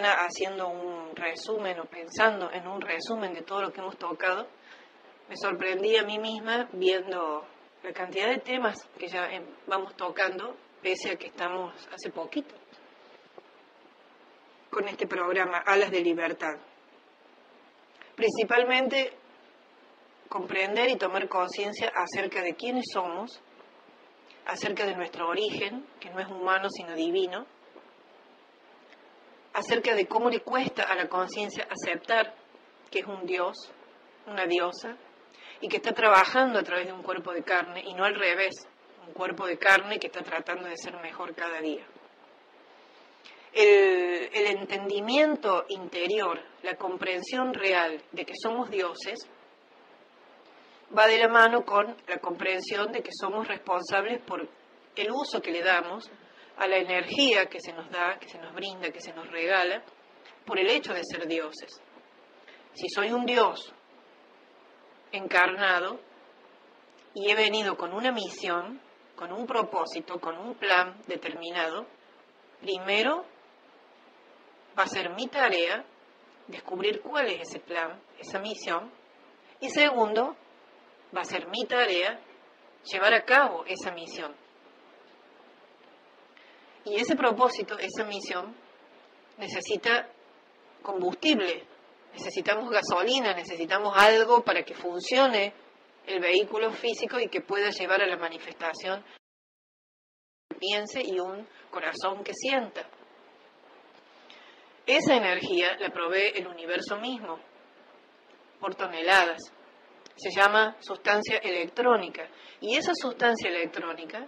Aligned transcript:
haciendo 0.00 0.68
un 0.68 1.14
resumen 1.14 1.80
o 1.80 1.84
pensando 1.84 2.50
en 2.52 2.66
un 2.66 2.80
resumen 2.80 3.34
de 3.34 3.42
todo 3.42 3.62
lo 3.62 3.72
que 3.72 3.80
hemos 3.80 3.96
tocado, 3.96 4.46
me 5.28 5.36
sorprendí 5.36 5.96
a 5.96 6.02
mí 6.02 6.18
misma 6.18 6.68
viendo 6.72 7.44
la 7.82 7.92
cantidad 7.92 8.28
de 8.28 8.38
temas 8.38 8.78
que 8.98 9.08
ya 9.08 9.26
em, 9.26 9.44
vamos 9.66 9.94
tocando, 9.96 10.56
pese 10.80 11.10
a 11.10 11.16
que 11.16 11.26
estamos 11.26 11.74
hace 11.92 12.10
poquito 12.10 12.54
con 14.70 14.88
este 14.88 15.06
programa, 15.06 15.58
Alas 15.58 15.90
de 15.90 16.00
Libertad. 16.00 16.56
Principalmente 18.16 19.12
comprender 20.28 20.88
y 20.88 20.96
tomar 20.96 21.28
conciencia 21.28 21.92
acerca 21.94 22.40
de 22.40 22.54
quiénes 22.54 22.86
somos, 22.90 23.42
acerca 24.46 24.86
de 24.86 24.96
nuestro 24.96 25.28
origen, 25.28 25.86
que 26.00 26.08
no 26.08 26.20
es 26.20 26.26
humano 26.26 26.68
sino 26.70 26.94
divino, 26.94 27.46
acerca 29.54 29.94
de 29.94 30.06
cómo 30.06 30.30
le 30.30 30.40
cuesta 30.40 30.84
a 30.84 30.94
la 30.94 31.08
conciencia 31.08 31.68
aceptar 31.70 32.34
que 32.90 33.00
es 33.00 33.06
un 33.06 33.26
dios, 33.26 33.72
una 34.26 34.46
diosa, 34.46 34.96
y 35.60 35.68
que 35.68 35.76
está 35.76 35.92
trabajando 35.92 36.58
a 36.58 36.62
través 36.62 36.86
de 36.86 36.92
un 36.92 37.02
cuerpo 37.02 37.32
de 37.32 37.42
carne 37.42 37.82
y 37.86 37.94
no 37.94 38.04
al 38.04 38.14
revés, 38.14 38.66
un 39.06 39.12
cuerpo 39.14 39.46
de 39.46 39.58
carne 39.58 39.98
que 39.98 40.08
está 40.08 40.22
tratando 40.22 40.68
de 40.68 40.76
ser 40.76 40.94
mejor 41.00 41.34
cada 41.34 41.60
día. 41.60 41.86
El, 43.52 44.46
entendimiento 44.46 45.64
interior, 45.68 46.40
la 46.62 46.76
comprensión 46.76 47.52
real 47.52 48.02
de 48.12 48.24
que 48.24 48.32
somos 48.40 48.70
dioses, 48.70 49.28
va 50.96 51.06
de 51.06 51.18
la 51.18 51.28
mano 51.28 51.64
con 51.64 51.96
la 52.06 52.18
comprensión 52.18 52.92
de 52.92 53.02
que 53.02 53.10
somos 53.12 53.46
responsables 53.46 54.20
por 54.22 54.48
el 54.96 55.10
uso 55.10 55.40
que 55.40 55.52
le 55.52 55.62
damos 55.62 56.10
a 56.56 56.66
la 56.66 56.76
energía 56.76 57.46
que 57.46 57.60
se 57.60 57.72
nos 57.72 57.90
da, 57.90 58.18
que 58.18 58.28
se 58.28 58.38
nos 58.38 58.54
brinda, 58.54 58.90
que 58.90 59.00
se 59.00 59.12
nos 59.12 59.28
regala, 59.30 59.82
por 60.44 60.58
el 60.58 60.68
hecho 60.68 60.92
de 60.92 61.02
ser 61.04 61.26
dioses. 61.26 61.80
Si 62.74 62.88
soy 62.88 63.12
un 63.12 63.26
dios 63.26 63.72
encarnado 65.12 66.00
y 67.14 67.30
he 67.30 67.34
venido 67.34 67.76
con 67.76 67.92
una 67.92 68.12
misión, 68.12 68.80
con 69.14 69.32
un 69.32 69.46
propósito, 69.46 70.20
con 70.20 70.38
un 70.38 70.54
plan 70.54 71.00
determinado, 71.06 71.86
primero 72.60 73.24
va 74.78 74.84
a 74.84 74.88
ser 74.88 75.10
mi 75.10 75.28
tarea 75.28 75.84
descubrir 76.46 77.00
cuál 77.02 77.26
es 77.26 77.48
ese 77.48 77.60
plan, 77.60 78.00
esa 78.18 78.38
misión, 78.38 78.90
y 79.60 79.70
segundo, 79.70 80.36
va 81.14 81.20
a 81.20 81.24
ser 81.24 81.46
mi 81.48 81.64
tarea 81.66 82.18
llevar 82.84 83.14
a 83.14 83.24
cabo 83.24 83.64
esa 83.66 83.92
misión. 83.92 84.34
Y 86.84 86.96
ese 86.96 87.16
propósito, 87.16 87.78
esa 87.78 88.04
misión, 88.04 88.54
necesita 89.38 90.08
combustible, 90.82 91.64
necesitamos 92.12 92.70
gasolina, 92.70 93.34
necesitamos 93.34 93.96
algo 93.96 94.42
para 94.42 94.64
que 94.64 94.74
funcione 94.74 95.52
el 96.06 96.20
vehículo 96.20 96.72
físico 96.72 97.20
y 97.20 97.28
que 97.28 97.40
pueda 97.40 97.70
llevar 97.70 98.02
a 98.02 98.06
la 98.06 98.16
manifestación 98.16 99.04
que 100.48 100.56
piense 100.56 101.02
y 101.04 101.20
un 101.20 101.46
corazón 101.70 102.24
que 102.24 102.34
sienta. 102.34 102.88
Esa 104.84 105.16
energía 105.16 105.76
la 105.78 105.90
provee 105.90 106.32
el 106.34 106.48
universo 106.48 106.96
mismo 106.98 107.38
por 108.58 108.74
toneladas 108.74 109.52
se 110.16 110.30
llama 110.30 110.76
sustancia 110.80 111.38
electrónica. 111.38 112.28
Y 112.60 112.76
esa 112.76 112.92
sustancia 112.94 113.48
electrónica 113.48 114.26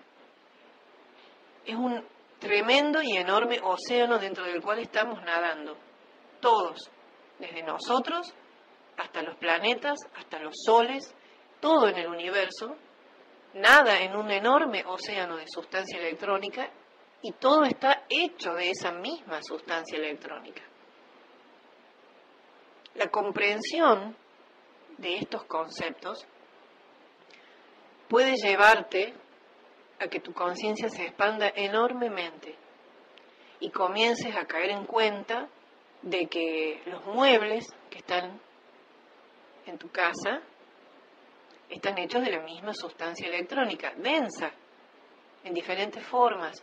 es 1.65 1.75
un 1.75 2.05
tremendo 2.45 3.01
y 3.03 3.17
enorme 3.17 3.59
océano 3.63 4.19
dentro 4.19 4.45
del 4.45 4.61
cual 4.61 4.79
estamos 4.79 5.19
nadando. 5.23 5.79
Todos, 6.41 6.91
desde 7.39 7.63
nosotros 7.63 8.35
hasta 8.99 9.23
los 9.23 9.37
planetas, 9.39 9.99
hasta 10.15 10.39
los 10.41 10.53
soles, 10.63 11.15
todo 11.59 11.89
en 11.89 11.97
el 11.97 12.07
universo, 12.07 12.77
nada 13.55 13.99
en 14.03 14.15
un 14.15 14.31
enorme 14.31 14.85
océano 14.87 15.39
de 15.39 15.47
sustancia 15.49 15.99
electrónica 15.99 16.69
y 17.23 17.33
todo 17.33 17.65
está 17.65 18.05
hecho 18.11 18.53
de 18.53 18.69
esa 18.71 18.93
misma 18.93 19.41
sustancia 19.43 19.97
electrónica. 19.97 20.63
La 22.97 23.09
comprensión 23.09 24.15
de 24.99 25.17
estos 25.17 25.45
conceptos 25.45 26.27
puede 28.07 28.35
llevarte 28.37 29.15
a 30.01 30.09
que 30.09 30.21
tu 30.21 30.33
conciencia 30.33 30.89
se 30.89 31.05
expanda 31.05 31.53
enormemente 31.55 32.57
y 33.61 33.71
comiences 33.71 34.35
a 34.37 34.47
caer 34.47 34.71
en 34.71 34.85
cuenta 34.85 35.49
de 36.03 36.27
que 36.27 36.83
los 36.87 37.05
muebles 37.07 37.67
que 37.91 37.99
están 37.99 38.41
en 39.67 39.79
tu 39.79 39.91
casa 39.91 40.43
están 41.71 41.97
hechos 41.99 42.23
de 42.23 42.31
la 42.31 42.43
misma 42.43 42.75
sustancia 42.75 43.27
electrónica, 43.27 43.95
densa, 43.97 44.53
en 45.45 45.55
diferentes 45.55 46.05
formas, 46.07 46.63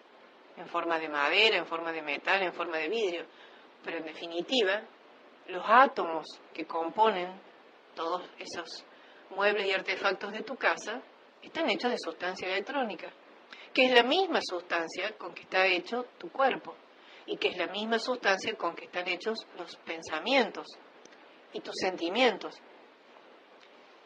en 0.58 0.68
forma 0.68 1.00
de 1.00 1.10
madera, 1.10 1.58
en 1.58 1.66
forma 1.66 1.92
de 1.92 2.02
metal, 2.02 2.42
en 2.44 2.54
forma 2.54 2.78
de 2.78 2.90
vidrio, 2.90 3.26
pero 3.84 3.98
en 3.98 4.06
definitiva, 4.06 4.82
los 5.48 5.64
átomos 5.68 6.26
que 6.54 6.66
componen 6.66 7.32
todos 7.96 8.24
esos 8.38 8.86
muebles 9.32 9.68
y 9.68 9.72
artefactos 9.72 10.32
de 10.32 10.44
tu 10.44 10.56
casa 10.56 11.02
están 11.42 11.70
hechos 11.70 11.92
de 11.92 11.98
sustancia 11.98 12.48
electrónica, 12.48 13.12
que 13.74 13.86
es 13.86 13.94
la 13.94 14.04
misma 14.04 14.40
sustancia 14.42 15.16
con 15.18 15.34
que 15.34 15.44
está 15.44 15.66
hecho 15.66 16.06
tu 16.18 16.30
cuerpo 16.30 16.76
y 17.26 17.38
que 17.38 17.50
es 17.50 17.58
la 17.58 17.68
misma 17.68 18.00
sustancia 18.00 18.56
con 18.56 18.76
que 18.76 18.86
están 18.86 19.08
hechos 19.08 19.46
los 19.58 19.76
pensamientos 19.78 20.68
y 21.54 21.62
tus 21.62 21.76
sentimientos. 21.76 22.56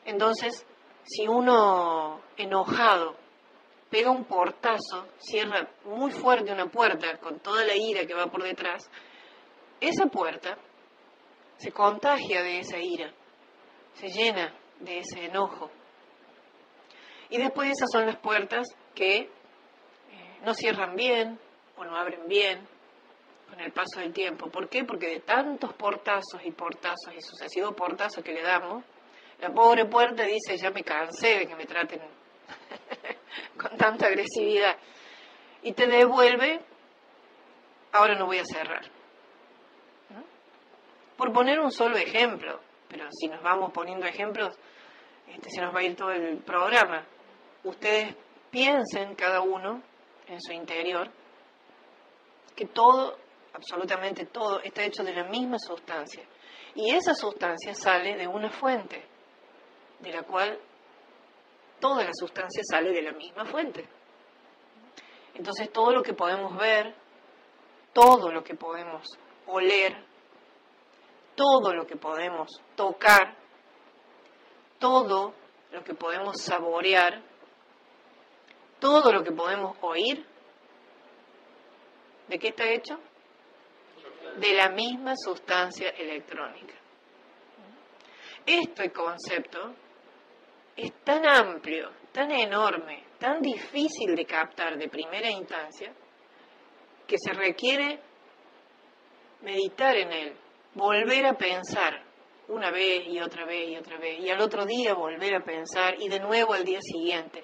Entonces, 0.05 0.65
si 1.03 1.27
uno 1.27 2.21
enojado 2.37 3.15
pega 3.89 4.11
un 4.11 4.25
portazo, 4.25 5.07
cierra 5.17 5.69
muy 5.85 6.11
fuerte 6.11 6.51
una 6.51 6.67
puerta 6.67 7.17
con 7.17 7.39
toda 7.39 7.63
la 7.63 7.75
ira 7.75 8.05
que 8.05 8.13
va 8.13 8.27
por 8.27 8.43
detrás, 8.43 8.89
esa 9.79 10.05
puerta 10.07 10.57
se 11.57 11.71
contagia 11.71 12.43
de 12.43 12.59
esa 12.59 12.77
ira 12.77 13.13
se 13.95 14.09
llena 14.09 14.53
de 14.79 14.99
ese 14.99 15.25
enojo. 15.25 15.71
Y 17.29 17.37
después 17.37 17.71
esas 17.71 17.89
son 17.91 18.05
las 18.05 18.17
puertas 18.17 18.67
que 18.93 19.29
no 20.45 20.53
cierran 20.53 20.95
bien 20.95 21.39
o 21.75 21.83
no 21.83 21.97
abren 21.97 22.27
bien 22.27 22.65
con 23.49 23.59
el 23.59 23.71
paso 23.71 23.99
del 23.99 24.13
tiempo. 24.13 24.49
¿Por 24.49 24.69
qué? 24.69 24.83
Porque 24.83 25.07
de 25.07 25.19
tantos 25.21 25.73
portazos 25.73 26.39
y 26.43 26.51
portazos 26.51 27.13
y 27.17 27.21
sucesivos 27.21 27.73
portazos 27.73 28.23
que 28.23 28.31
le 28.31 28.43
damos, 28.43 28.83
la 29.39 29.51
pobre 29.51 29.85
puerta 29.85 30.23
dice, 30.23 30.55
ya 30.57 30.69
me 30.69 30.83
cansé 30.83 31.39
de 31.39 31.47
que 31.47 31.55
me 31.55 31.65
traten 31.65 31.99
con 33.57 33.75
tanta 33.75 34.05
agresividad. 34.05 34.77
Y 35.63 35.73
te 35.73 35.87
devuelve, 35.87 36.61
ahora 37.91 38.15
no 38.15 38.27
voy 38.27 38.37
a 38.37 38.45
cerrar. 38.45 38.83
Por 41.17 41.33
poner 41.33 41.59
un 41.59 41.71
solo 41.71 41.97
ejemplo, 41.97 42.59
pero 42.87 43.07
si 43.11 43.27
nos 43.27 43.41
vamos 43.41 43.71
poniendo 43.71 44.05
ejemplos, 44.05 44.55
este, 45.27 45.49
se 45.49 45.61
nos 45.61 45.73
va 45.73 45.79
a 45.79 45.83
ir 45.83 45.95
todo 45.95 46.11
el 46.11 46.37
programa. 46.37 47.03
Ustedes 47.63 48.15
piensen 48.51 49.15
cada 49.15 49.41
uno 49.41 49.81
en 50.27 50.41
su 50.41 50.53
interior 50.53 51.11
que 52.55 52.65
todo, 52.67 53.17
absolutamente 53.53 54.25
todo, 54.25 54.61
está 54.61 54.83
hecho 54.83 55.03
de 55.03 55.13
la 55.13 55.25
misma 55.25 55.57
sustancia. 55.59 56.23
Y 56.73 56.91
esa 56.93 57.13
sustancia 57.13 57.73
sale 57.73 58.15
de 58.15 58.27
una 58.27 58.49
fuente, 58.49 59.05
de 59.99 60.11
la 60.11 60.23
cual 60.23 60.59
toda 61.79 62.03
la 62.03 62.11
sustancia 62.13 62.61
sale 62.63 62.91
de 62.91 63.01
la 63.01 63.11
misma 63.11 63.45
fuente. 63.45 63.87
Entonces 65.33 65.71
todo 65.71 65.91
lo 65.91 66.01
que 66.01 66.13
podemos 66.13 66.57
ver, 66.57 66.95
todo 67.93 68.31
lo 68.31 68.43
que 68.43 68.55
podemos 68.55 69.05
oler, 69.47 70.03
todo 71.35 71.73
lo 71.73 71.85
que 71.85 71.97
podemos 71.97 72.49
tocar, 72.75 73.35
todo 74.79 75.33
lo 75.71 75.83
que 75.83 75.93
podemos 75.93 76.41
saborear, 76.41 77.21
todo 78.85 79.11
lo 79.11 79.23
que 79.23 79.31
podemos 79.31 79.75
oír, 79.81 80.23
¿de 82.27 82.37
qué 82.37 82.49
está 82.49 82.69
hecho? 82.69 82.99
De 84.37 84.53
la 84.53 84.69
misma 84.69 85.13
sustancia 85.15 85.89
electrónica. 85.89 86.75
Este 88.45 88.91
concepto 88.91 89.73
es 90.75 90.93
tan 91.03 91.25
amplio, 91.27 91.89
tan 92.11 92.29
enorme, 92.29 93.05
tan 93.17 93.41
difícil 93.41 94.15
de 94.15 94.23
captar 94.23 94.77
de 94.77 94.87
primera 94.87 95.31
instancia, 95.31 95.91
que 97.07 97.15
se 97.17 97.33
requiere 97.33 97.99
meditar 99.41 99.95
en 99.95 100.11
él, 100.11 100.37
volver 100.75 101.25
a 101.25 101.33
pensar 101.33 102.03
una 102.49 102.69
vez 102.69 103.07
y 103.07 103.19
otra 103.19 103.45
vez 103.45 103.67
y 103.67 103.77
otra 103.77 103.97
vez, 103.97 104.19
y 104.19 104.29
al 104.29 104.41
otro 104.41 104.63
día 104.63 104.93
volver 104.93 105.33
a 105.33 105.43
pensar 105.43 105.95
y 105.99 106.07
de 106.07 106.19
nuevo 106.19 106.53
al 106.53 106.63
día 106.63 106.79
siguiente. 106.81 107.43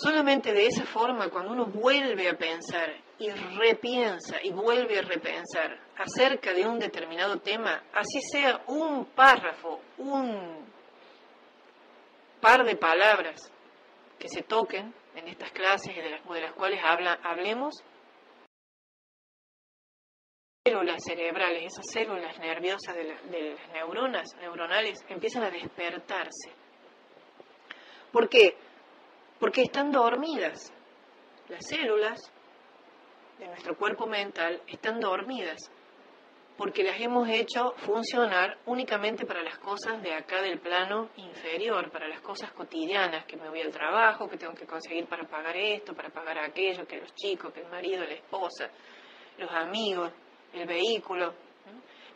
Solamente 0.00 0.52
de 0.52 0.66
esa 0.66 0.84
forma, 0.86 1.28
cuando 1.28 1.50
uno 1.50 1.66
vuelve 1.66 2.28
a 2.28 2.38
pensar 2.38 2.88
y 3.18 3.30
repiensa 3.30 4.40
y 4.40 4.52
vuelve 4.52 5.00
a 5.00 5.02
repensar 5.02 5.76
acerca 5.96 6.52
de 6.52 6.64
un 6.64 6.78
determinado 6.78 7.40
tema, 7.40 7.82
así 7.92 8.20
sea 8.30 8.62
un 8.68 9.06
párrafo, 9.06 9.80
un 9.96 10.64
par 12.40 12.64
de 12.64 12.76
palabras 12.76 13.50
que 14.20 14.28
se 14.28 14.42
toquen 14.42 14.94
en 15.16 15.26
estas 15.26 15.50
clases 15.50 15.96
de 15.96 16.10
las, 16.10 16.28
de 16.28 16.42
las 16.42 16.52
cuales 16.52 16.78
habla, 16.84 17.18
hablemos, 17.24 17.82
células 20.64 21.02
cerebrales, 21.04 21.72
esas 21.72 21.86
células 21.92 22.38
nerviosas 22.38 22.94
de, 22.94 23.02
de 23.36 23.54
las 23.54 23.68
neuronas 23.72 24.28
neuronales 24.38 25.04
empiezan 25.08 25.42
a 25.42 25.50
despertarse. 25.50 26.52
¿Por 28.12 28.28
qué? 28.28 28.67
Porque 29.38 29.62
están 29.62 29.90
dormidas. 29.92 30.72
Las 31.48 31.66
células 31.66 32.20
de 33.38 33.46
nuestro 33.46 33.76
cuerpo 33.76 34.06
mental 34.06 34.62
están 34.66 35.00
dormidas 35.00 35.70
porque 36.58 36.82
las 36.82 37.00
hemos 37.00 37.28
hecho 37.28 37.72
funcionar 37.76 38.58
únicamente 38.66 39.24
para 39.24 39.44
las 39.44 39.58
cosas 39.58 40.02
de 40.02 40.12
acá 40.12 40.42
del 40.42 40.58
plano 40.58 41.08
inferior, 41.16 41.88
para 41.88 42.08
las 42.08 42.20
cosas 42.20 42.50
cotidianas, 42.50 43.24
que 43.26 43.36
me 43.36 43.48
voy 43.48 43.60
al 43.60 43.70
trabajo, 43.70 44.28
que 44.28 44.36
tengo 44.36 44.54
que 44.54 44.66
conseguir 44.66 45.06
para 45.06 45.22
pagar 45.22 45.56
esto, 45.56 45.94
para 45.94 46.10
pagar 46.10 46.36
aquello, 46.40 46.84
que 46.84 46.96
los 46.96 47.14
chicos, 47.14 47.52
que 47.52 47.60
el 47.60 47.68
marido, 47.68 48.04
la 48.04 48.14
esposa, 48.14 48.68
los 49.38 49.50
amigos, 49.52 50.10
el 50.52 50.66
vehículo. 50.66 51.32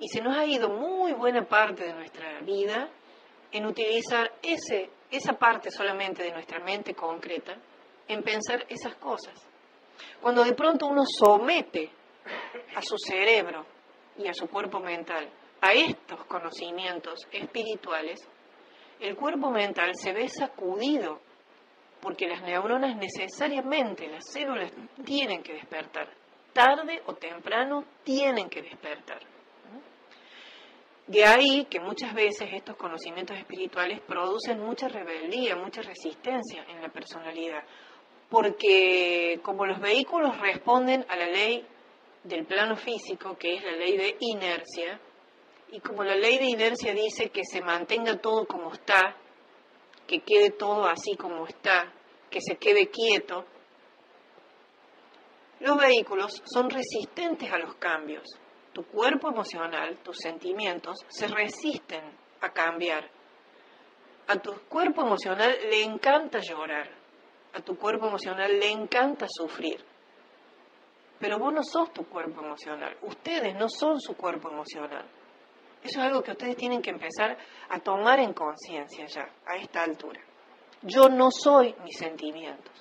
Y 0.00 0.08
se 0.08 0.20
nos 0.20 0.36
ha 0.36 0.44
ido 0.44 0.68
muy 0.70 1.12
buena 1.12 1.44
parte 1.44 1.84
de 1.84 1.92
nuestra 1.92 2.40
vida 2.40 2.88
en 3.52 3.64
utilizar 3.64 4.32
ese, 4.42 4.90
esa 5.12 5.34
parte 5.34 5.70
solamente 5.70 6.22
de 6.22 6.32
nuestra 6.32 6.58
mente 6.60 6.94
concreta, 6.94 7.54
en 8.08 8.22
pensar 8.22 8.64
esas 8.68 8.96
cosas. 8.96 9.34
Cuando 10.20 10.42
de 10.42 10.54
pronto 10.54 10.86
uno 10.86 11.02
somete 11.06 11.90
a 12.74 12.82
su 12.82 12.96
cerebro 12.98 13.66
y 14.16 14.26
a 14.26 14.34
su 14.34 14.48
cuerpo 14.48 14.80
mental 14.80 15.28
a 15.60 15.72
estos 15.72 16.24
conocimientos 16.24 17.20
espirituales, 17.30 18.20
el 18.98 19.14
cuerpo 19.16 19.50
mental 19.50 19.92
se 19.94 20.12
ve 20.12 20.28
sacudido 20.28 21.20
porque 22.00 22.26
las 22.26 22.42
neuronas 22.42 22.96
necesariamente, 22.96 24.08
las 24.08 24.24
células 24.28 24.72
tienen 25.04 25.42
que 25.42 25.52
despertar. 25.52 26.08
Tarde 26.52 27.00
o 27.06 27.14
temprano 27.14 27.84
tienen 28.02 28.50
que 28.50 28.62
despertar. 28.62 29.31
De 31.06 31.24
ahí 31.24 31.64
que 31.64 31.80
muchas 31.80 32.14
veces 32.14 32.48
estos 32.52 32.76
conocimientos 32.76 33.36
espirituales 33.36 34.00
producen 34.00 34.60
mucha 34.60 34.88
rebeldía, 34.88 35.56
mucha 35.56 35.82
resistencia 35.82 36.64
en 36.68 36.80
la 36.80 36.88
personalidad, 36.90 37.64
porque 38.30 39.40
como 39.42 39.66
los 39.66 39.80
vehículos 39.80 40.40
responden 40.40 41.04
a 41.08 41.16
la 41.16 41.26
ley 41.26 41.66
del 42.22 42.46
plano 42.46 42.76
físico, 42.76 43.36
que 43.36 43.56
es 43.56 43.64
la 43.64 43.72
ley 43.72 43.96
de 43.96 44.16
inercia, 44.20 45.00
y 45.72 45.80
como 45.80 46.04
la 46.04 46.14
ley 46.14 46.38
de 46.38 46.46
inercia 46.46 46.94
dice 46.94 47.30
que 47.30 47.42
se 47.44 47.60
mantenga 47.60 48.16
todo 48.18 48.46
como 48.46 48.72
está, 48.72 49.16
que 50.06 50.20
quede 50.20 50.50
todo 50.50 50.84
así 50.84 51.16
como 51.16 51.46
está, 51.46 51.92
que 52.30 52.40
se 52.40 52.56
quede 52.56 52.88
quieto, 52.88 53.44
los 55.60 55.76
vehículos 55.76 56.42
son 56.44 56.70
resistentes 56.70 57.50
a 57.52 57.58
los 57.58 57.74
cambios. 57.76 58.24
Tu 58.72 58.84
cuerpo 58.84 59.28
emocional, 59.28 59.98
tus 59.98 60.16
sentimientos, 60.18 60.96
se 61.08 61.28
resisten 61.28 62.02
a 62.40 62.50
cambiar. 62.50 63.08
A 64.28 64.36
tu 64.36 64.52
cuerpo 64.68 65.02
emocional 65.02 65.54
le 65.70 65.82
encanta 65.82 66.38
llorar. 66.40 66.88
A 67.54 67.60
tu 67.60 67.76
cuerpo 67.76 68.06
emocional 68.06 68.58
le 68.58 68.70
encanta 68.70 69.26
sufrir. 69.28 69.84
Pero 71.18 71.38
vos 71.38 71.52
no 71.52 71.62
sos 71.62 71.92
tu 71.92 72.04
cuerpo 72.08 72.42
emocional. 72.44 72.96
Ustedes 73.02 73.54
no 73.54 73.68
son 73.68 74.00
su 74.00 74.16
cuerpo 74.16 74.50
emocional. 74.50 75.06
Eso 75.82 75.98
es 76.00 76.06
algo 76.06 76.22
que 76.22 76.30
ustedes 76.30 76.56
tienen 76.56 76.80
que 76.80 76.90
empezar 76.90 77.36
a 77.68 77.78
tomar 77.80 78.20
en 78.20 78.32
conciencia 78.32 79.06
ya, 79.06 79.28
a 79.46 79.56
esta 79.56 79.82
altura. 79.82 80.20
Yo 80.82 81.08
no 81.08 81.30
soy 81.30 81.74
mis 81.84 81.98
sentimientos. 81.98 82.72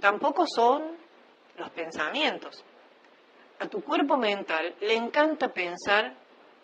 Tampoco 0.00 0.44
son 0.46 0.96
los 1.56 1.70
pensamientos. 1.70 2.64
A 3.60 3.68
tu 3.68 3.82
cuerpo 3.82 4.16
mental 4.16 4.74
le 4.80 4.94
encanta 4.94 5.48
pensar 5.48 6.14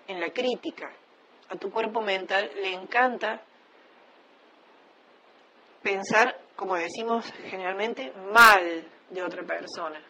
en 0.08 0.18
la 0.18 0.30
crítica. 0.30 0.90
A 1.50 1.56
tu 1.56 1.70
cuerpo 1.70 2.00
mental 2.00 2.50
le 2.56 2.72
encanta 2.72 3.42
pensar, 5.82 6.40
como 6.56 6.74
decimos 6.74 7.30
generalmente, 7.44 8.12
mal 8.32 8.88
de 9.10 9.22
otra 9.22 9.42
persona. 9.44 10.00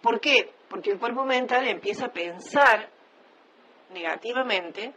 ¿Por 0.00 0.18
qué? 0.18 0.50
Porque 0.70 0.92
el 0.92 0.98
cuerpo 0.98 1.24
mental 1.24 1.68
empieza 1.68 2.06
a 2.06 2.12
pensar 2.12 2.88
negativamente 3.92 4.94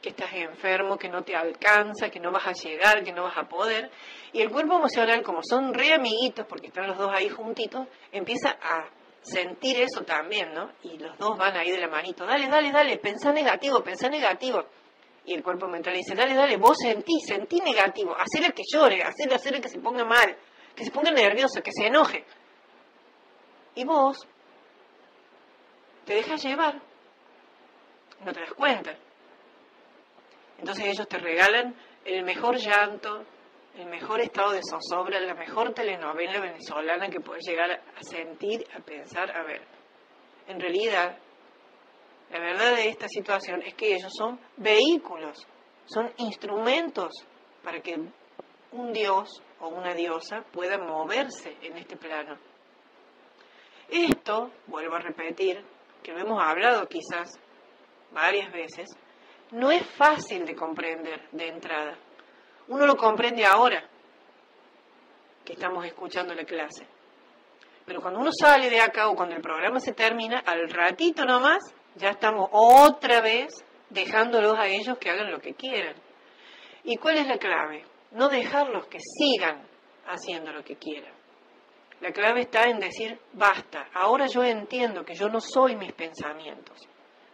que 0.00 0.08
estás 0.08 0.32
enfermo, 0.32 0.96
que 0.96 1.10
no 1.10 1.22
te 1.24 1.36
alcanza, 1.36 2.08
que 2.08 2.20
no 2.20 2.32
vas 2.32 2.46
a 2.46 2.52
llegar, 2.52 3.04
que 3.04 3.12
no 3.12 3.24
vas 3.24 3.36
a 3.36 3.46
poder. 3.46 3.90
Y 4.32 4.40
el 4.40 4.50
cuerpo 4.50 4.76
emocional, 4.76 5.22
como 5.22 5.40
son 5.42 5.74
re 5.74 5.92
amiguitos, 5.92 6.46
porque 6.46 6.68
están 6.68 6.86
los 6.86 6.96
dos 6.96 7.10
ahí 7.12 7.28
juntitos, 7.28 7.86
empieza 8.10 8.56
a 8.62 8.88
sentir 9.22 9.80
eso 9.80 10.02
también, 10.02 10.52
¿no? 10.54 10.72
Y 10.82 10.98
los 10.98 11.16
dos 11.18 11.36
van 11.36 11.56
ahí 11.56 11.70
de 11.70 11.78
la 11.78 11.88
manito, 11.88 12.24
dale, 12.24 12.48
dale, 12.48 12.72
dale, 12.72 12.98
pensá 12.98 13.32
negativo, 13.32 13.82
pensá 13.82 14.08
negativo. 14.08 14.64
Y 15.24 15.34
el 15.34 15.42
cuerpo 15.42 15.68
mental 15.68 15.94
dice, 15.94 16.14
dale, 16.14 16.34
dale, 16.34 16.56
vos 16.56 16.76
sentí, 16.78 17.20
sentí 17.20 17.58
negativo, 17.60 18.16
hacerle 18.16 18.52
que 18.52 18.62
llore, 18.66 19.02
hacerle, 19.02 19.34
hacerle 19.34 19.60
que 19.60 19.68
se 19.68 19.78
ponga 19.78 20.04
mal, 20.04 20.36
que 20.74 20.84
se 20.84 20.90
ponga 20.90 21.10
nervioso, 21.10 21.62
que 21.62 21.72
se 21.72 21.86
enoje. 21.86 22.24
Y 23.74 23.84
vos 23.84 24.26
te 26.06 26.14
dejas 26.14 26.42
llevar, 26.42 26.80
no 28.24 28.32
te 28.32 28.40
das 28.40 28.52
cuenta. 28.54 28.96
Entonces 30.58 30.86
ellos 30.86 31.08
te 31.08 31.18
regalan 31.18 31.74
el 32.04 32.24
mejor 32.24 32.56
llanto, 32.56 33.24
el 33.76 33.86
mejor 33.86 34.20
estado 34.20 34.52
de 34.52 34.62
zozobra, 34.62 35.20
la 35.20 35.34
mejor 35.34 35.72
telenovela 35.72 36.40
venezolana 36.40 37.08
que 37.08 37.20
puedes 37.20 37.46
llegar 37.46 37.70
a 37.70 38.02
sentir, 38.02 38.64
a 38.76 38.80
pensar, 38.80 39.30
a 39.36 39.42
ver. 39.42 39.62
En 40.48 40.60
realidad, 40.60 41.16
la 42.30 42.38
verdad 42.38 42.74
de 42.76 42.88
esta 42.88 43.08
situación 43.08 43.62
es 43.62 43.74
que 43.74 43.94
ellos 43.94 44.12
son 44.16 44.38
vehículos, 44.56 45.46
son 45.86 46.12
instrumentos 46.18 47.12
para 47.62 47.80
que 47.80 47.96
un 48.72 48.92
dios 48.92 49.42
o 49.60 49.68
una 49.68 49.94
diosa 49.94 50.42
pueda 50.52 50.78
moverse 50.78 51.56
en 51.62 51.76
este 51.76 51.96
plano. 51.96 52.38
Esto, 53.88 54.52
vuelvo 54.66 54.94
a 54.96 55.00
repetir, 55.00 55.64
que 56.02 56.12
lo 56.12 56.20
hemos 56.20 56.42
hablado 56.42 56.86
quizás 56.88 57.38
varias 58.12 58.52
veces, 58.52 58.88
no 59.50 59.70
es 59.70 59.84
fácil 59.84 60.44
de 60.46 60.54
comprender 60.54 61.28
de 61.32 61.48
entrada. 61.48 61.98
Uno 62.70 62.86
lo 62.86 62.96
comprende 62.96 63.44
ahora 63.44 63.82
que 65.44 65.54
estamos 65.54 65.84
escuchando 65.84 66.32
la 66.34 66.44
clase. 66.44 66.86
Pero 67.84 68.00
cuando 68.00 68.20
uno 68.20 68.30
sale 68.32 68.70
de 68.70 68.80
acá 68.80 69.08
o 69.08 69.16
cuando 69.16 69.34
el 69.34 69.42
programa 69.42 69.80
se 69.80 69.92
termina, 69.92 70.38
al 70.46 70.70
ratito 70.70 71.24
nomás, 71.24 71.58
ya 71.96 72.10
estamos 72.10 72.48
otra 72.52 73.20
vez 73.22 73.64
dejándolos 73.88 74.56
a 74.56 74.68
ellos 74.68 74.98
que 74.98 75.10
hagan 75.10 75.32
lo 75.32 75.40
que 75.40 75.54
quieran. 75.54 75.96
¿Y 76.84 76.96
cuál 76.96 77.18
es 77.18 77.26
la 77.26 77.38
clave? 77.38 77.84
No 78.12 78.28
dejarlos 78.28 78.86
que 78.86 78.98
sigan 79.00 79.66
haciendo 80.06 80.52
lo 80.52 80.62
que 80.62 80.76
quieran. 80.76 81.12
La 82.00 82.12
clave 82.12 82.42
está 82.42 82.68
en 82.68 82.78
decir, 82.78 83.18
basta, 83.32 83.88
ahora 83.94 84.26
yo 84.26 84.44
entiendo 84.44 85.04
que 85.04 85.14
yo 85.14 85.28
no 85.28 85.40
soy 85.40 85.74
mis 85.74 85.92
pensamientos, 85.92 86.78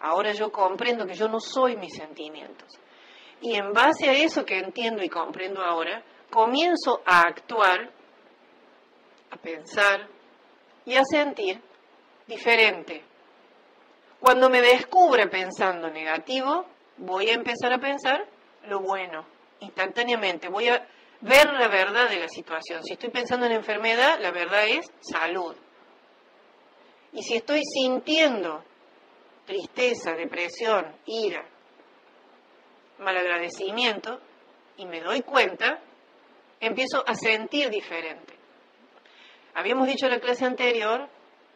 ahora 0.01 0.33
yo 0.33 0.51
comprendo 0.51 1.07
que 1.07 1.15
yo 1.15 1.29
no 1.29 1.41
soy 1.41 1.77
mis 1.77 1.95
sentimientos. 1.95 2.81
Y 3.47 3.55
en 3.55 3.73
base 3.73 4.09
a 4.09 4.13
eso 4.13 4.45
que 4.45 4.59
entiendo 4.59 5.05
y 5.05 5.09
comprendo 5.09 5.63
ahora, 5.63 6.03
comienzo 6.31 7.01
a 7.07 7.21
actuar, 7.21 7.93
a 9.31 9.37
pensar 9.37 10.09
y 10.85 10.97
a 10.97 11.05
sentir 11.05 11.63
diferente. 12.27 13.05
Cuando 14.19 14.51
me 14.51 14.61
descubra 14.61 15.31
pensando 15.31 15.89
negativo, 15.91 16.67
voy 16.97 17.29
a 17.29 17.35
empezar 17.35 17.73
a 17.73 17.79
pensar 17.79 18.27
lo 18.65 18.81
bueno, 18.81 19.25
instantáneamente. 19.61 20.49
Voy 20.49 20.67
a 20.67 20.85
ver 21.21 21.47
la 21.53 21.69
verdad 21.69 22.11
de 22.11 22.19
la 22.19 22.29
situación. 22.29 22.83
Si 22.83 22.95
estoy 22.95 23.11
pensando 23.11 23.47
en 23.47 23.53
enfermedad, 23.53 24.19
la 24.21 24.33
verdad 24.33 24.67
es 24.67 24.91
salud. 25.03 25.55
Y 27.13 27.23
si 27.23 27.37
estoy 27.37 27.61
sintiendo 27.63 28.65
tristeza, 29.45 30.15
depresión, 30.15 30.97
ira, 31.05 31.47
malagradecimiento, 32.99 34.21
y 34.77 34.87
me 34.87 35.01
doy 35.01 35.23
cuenta, 35.23 35.81
empiezo 36.61 37.03
a 37.07 37.15
sentir 37.15 37.71
diferente. 37.71 38.35
Habíamos 39.55 39.87
dicho 39.87 40.07
en 40.07 40.13
la 40.13 40.21
clase 40.21 40.45
anterior 40.45 41.09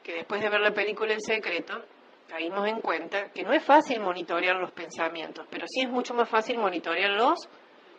que 0.03 0.15
después 0.15 0.41
de 0.41 0.49
ver 0.49 0.61
la 0.61 0.73
película 0.73 1.13
El 1.13 1.21
Secreto, 1.21 1.85
caímos 2.29 2.67
en 2.67 2.81
cuenta 2.81 3.31
que 3.31 3.43
no 3.43 3.53
es 3.53 3.63
fácil 3.63 4.01
monitorear 4.01 4.57
los 4.57 4.73
pensamientos, 4.73 5.47
pero 5.51 5.67
sí 5.67 5.83
es 5.83 5.91
mucho 5.91 6.15
más 6.15 6.29
fácil 6.29 6.59
monitorear 6.59 7.11
los 7.11 7.49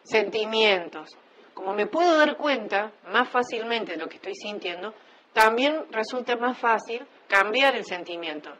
sentimientos, 0.03 1.10
como 1.53 1.74
me 1.74 1.86
puedo 1.86 2.17
dar 2.17 2.38
cuenta 2.38 2.91
más 3.12 3.29
fácilmente 3.29 3.91
de 3.91 3.98
lo 3.98 4.07
que 4.07 4.15
estoy 4.15 4.33
sintiendo, 4.33 4.93
también 5.33 5.86
resulta 5.91 6.36
más 6.36 6.57
fácil 6.57 7.05
cambiar 7.27 7.75
el 7.75 7.86
sentimiento. 7.86 8.51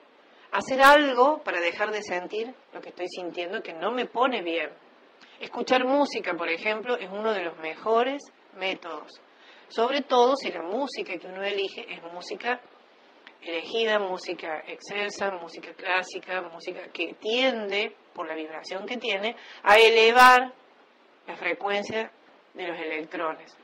Hacer 0.52 0.82
algo 0.82 1.42
para 1.44 1.62
dejar 1.62 1.92
de 1.92 2.02
sentir 2.02 2.54
lo 2.74 2.82
que 2.82 2.90
estoy 2.90 3.08
sintiendo 3.08 3.64
que 3.64 3.74
no 3.74 3.92
me 3.92 4.06
pone 4.06 4.42
bien. 4.42 4.70
Escuchar 5.40 5.86
música, 5.86 6.34
por 6.34 6.50
ejemplo, 6.50 6.98
es 6.98 7.10
uno 7.10 7.34
de 7.34 7.44
los 7.44 7.58
mejores 7.60 8.22
métodos. 8.56 9.22
Sobre 9.70 10.02
todo 10.02 10.36
si 10.36 10.52
la 10.52 10.62
música 10.62 11.18
que 11.18 11.28
uno 11.28 11.42
elige 11.44 11.86
es 11.92 12.04
música 12.14 12.60
elegida, 13.42 13.98
música 14.00 14.64
excelsa, 14.68 15.32
música 15.32 15.74
clásica, 15.74 16.42
música 16.42 16.90
que 16.92 17.16
tiende, 17.16 17.96
por 18.14 18.28
la 18.28 18.36
vibración 18.36 18.86
que 18.86 18.98
tiene, 18.98 19.36
a 19.64 19.78
elevar 19.78 20.54
la 21.26 21.36
frecuencia 21.38 22.12
de 22.54 22.68
los 22.68 22.78
electrones. 22.78 23.56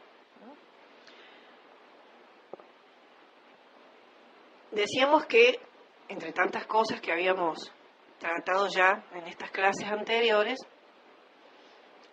Decíamos 4.72 5.26
que, 5.26 5.60
entre 6.10 6.32
tantas 6.32 6.66
cosas 6.66 7.02
que 7.02 7.12
habíamos 7.12 7.72
tratado 8.20 8.68
ya 8.68 9.04
en 9.14 9.28
estas 9.28 9.52
clases 9.52 9.88
anteriores, 9.90 10.60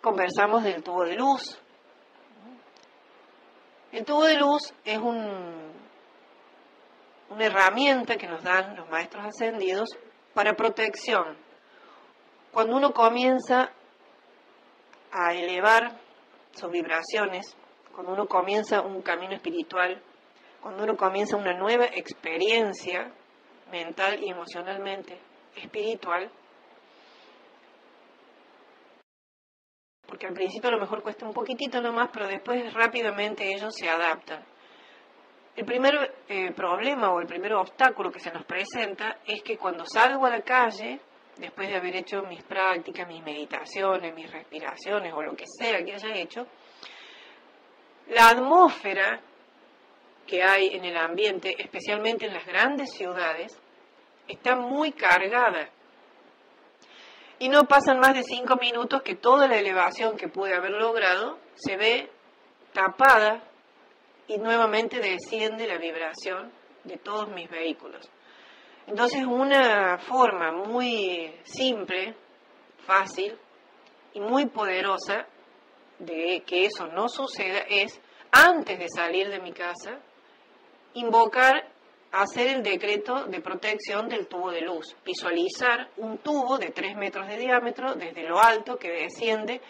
conversamos 0.01 0.63
del 0.63 0.83
tubo 0.83 1.03
de 1.03 1.15
luz. 1.15 1.59
El 3.91 4.05
tubo 4.05 4.25
de 4.25 4.37
luz 4.37 4.73
es 4.83 4.97
un, 4.97 5.71
una 7.29 7.45
herramienta 7.45 8.17
que 8.17 8.27
nos 8.27 8.43
dan 8.43 8.75
los 8.75 8.89
maestros 8.89 9.25
ascendidos 9.25 9.89
para 10.33 10.53
protección. 10.53 11.37
Cuando 12.51 12.75
uno 12.75 12.93
comienza 12.93 13.71
a 15.11 15.33
elevar 15.33 15.97
sus 16.51 16.69
vibraciones, 16.71 17.55
cuando 17.93 18.13
uno 18.13 18.27
comienza 18.27 18.81
un 18.81 19.01
camino 19.01 19.33
espiritual, 19.33 20.01
cuando 20.61 20.83
uno 20.83 20.97
comienza 20.97 21.37
una 21.37 21.53
nueva 21.53 21.85
experiencia 21.85 23.11
mental 23.71 24.23
y 24.23 24.29
emocionalmente 24.29 25.17
espiritual, 25.55 26.29
porque 30.07 30.27
al 30.27 30.33
principio 30.33 30.69
a 30.69 30.73
lo 30.73 30.79
mejor 30.79 31.01
cuesta 31.01 31.25
un 31.25 31.33
poquitito 31.33 31.81
nomás, 31.81 32.09
pero 32.13 32.27
después 32.27 32.73
rápidamente 32.73 33.47
ellos 33.47 33.73
se 33.75 33.89
adaptan. 33.89 34.43
El 35.55 35.65
primer 35.65 36.13
eh, 36.27 36.51
problema 36.51 37.11
o 37.13 37.21
el 37.21 37.27
primer 37.27 37.53
obstáculo 37.53 38.11
que 38.11 38.19
se 38.19 38.31
nos 38.31 38.45
presenta 38.45 39.19
es 39.25 39.41
que 39.41 39.57
cuando 39.57 39.85
salgo 39.85 40.25
a 40.25 40.29
la 40.29 40.41
calle, 40.41 40.99
después 41.37 41.69
de 41.69 41.77
haber 41.77 41.95
hecho 41.95 42.21
mis 42.23 42.43
prácticas, 42.43 43.07
mis 43.07 43.23
meditaciones, 43.23 44.13
mis 44.13 44.29
respiraciones 44.31 45.13
o 45.13 45.21
lo 45.21 45.35
que 45.35 45.45
sea 45.47 45.83
que 45.83 45.93
haya 45.93 46.13
hecho, 46.13 46.45
la 48.07 48.29
atmósfera 48.29 49.21
que 50.25 50.43
hay 50.43 50.67
en 50.75 50.85
el 50.85 50.97
ambiente, 50.97 51.55
especialmente 51.57 52.25
en 52.25 52.33
las 52.33 52.45
grandes 52.45 52.91
ciudades, 52.93 53.57
está 54.27 54.55
muy 54.55 54.91
cargada. 54.91 55.69
Y 57.37 57.49
no 57.49 57.65
pasan 57.65 57.99
más 57.99 58.13
de 58.13 58.23
cinco 58.23 58.55
minutos 58.55 59.01
que 59.01 59.15
toda 59.15 59.47
la 59.47 59.57
elevación 59.57 60.17
que 60.17 60.29
pude 60.29 60.55
haber 60.55 60.71
logrado 60.71 61.37
se 61.55 61.77
ve 61.77 62.09
tapada 62.73 63.43
y 64.27 64.37
nuevamente 64.37 64.99
desciende 64.99 65.67
la 65.67 65.77
vibración 65.77 66.51
de 66.83 66.97
todos 66.97 67.29
mis 67.29 67.49
vehículos. 67.49 68.09
Entonces 68.87 69.25
una 69.25 69.97
forma 69.97 70.51
muy 70.51 71.33
simple, 71.43 72.15
fácil 72.85 73.37
y 74.13 74.19
muy 74.19 74.45
poderosa 74.45 75.25
de 75.99 76.43
que 76.45 76.65
eso 76.65 76.87
no 76.87 77.09
suceda 77.09 77.59
es, 77.67 77.99
antes 78.31 78.77
de 78.77 78.87
salir 78.89 79.29
de 79.29 79.39
mi 79.39 79.53
casa, 79.53 79.99
invocar, 80.95 81.69
hacer 82.11 82.47
el 82.47 82.63
decreto 82.63 83.25
de 83.25 83.41
protección 83.41 84.07
del 84.09 84.27
tubo 84.27 84.51
de 84.51 84.61
luz, 84.61 84.95
visualizar 85.05 85.89
un 85.97 86.17
tubo 86.19 86.57
de 86.57 86.69
3 86.69 86.95
metros 86.95 87.27
de 87.27 87.37
diámetro 87.37 87.95
desde 87.95 88.23
lo 88.23 88.39
alto 88.39 88.77
que 88.77 88.89
desciende 88.89 89.61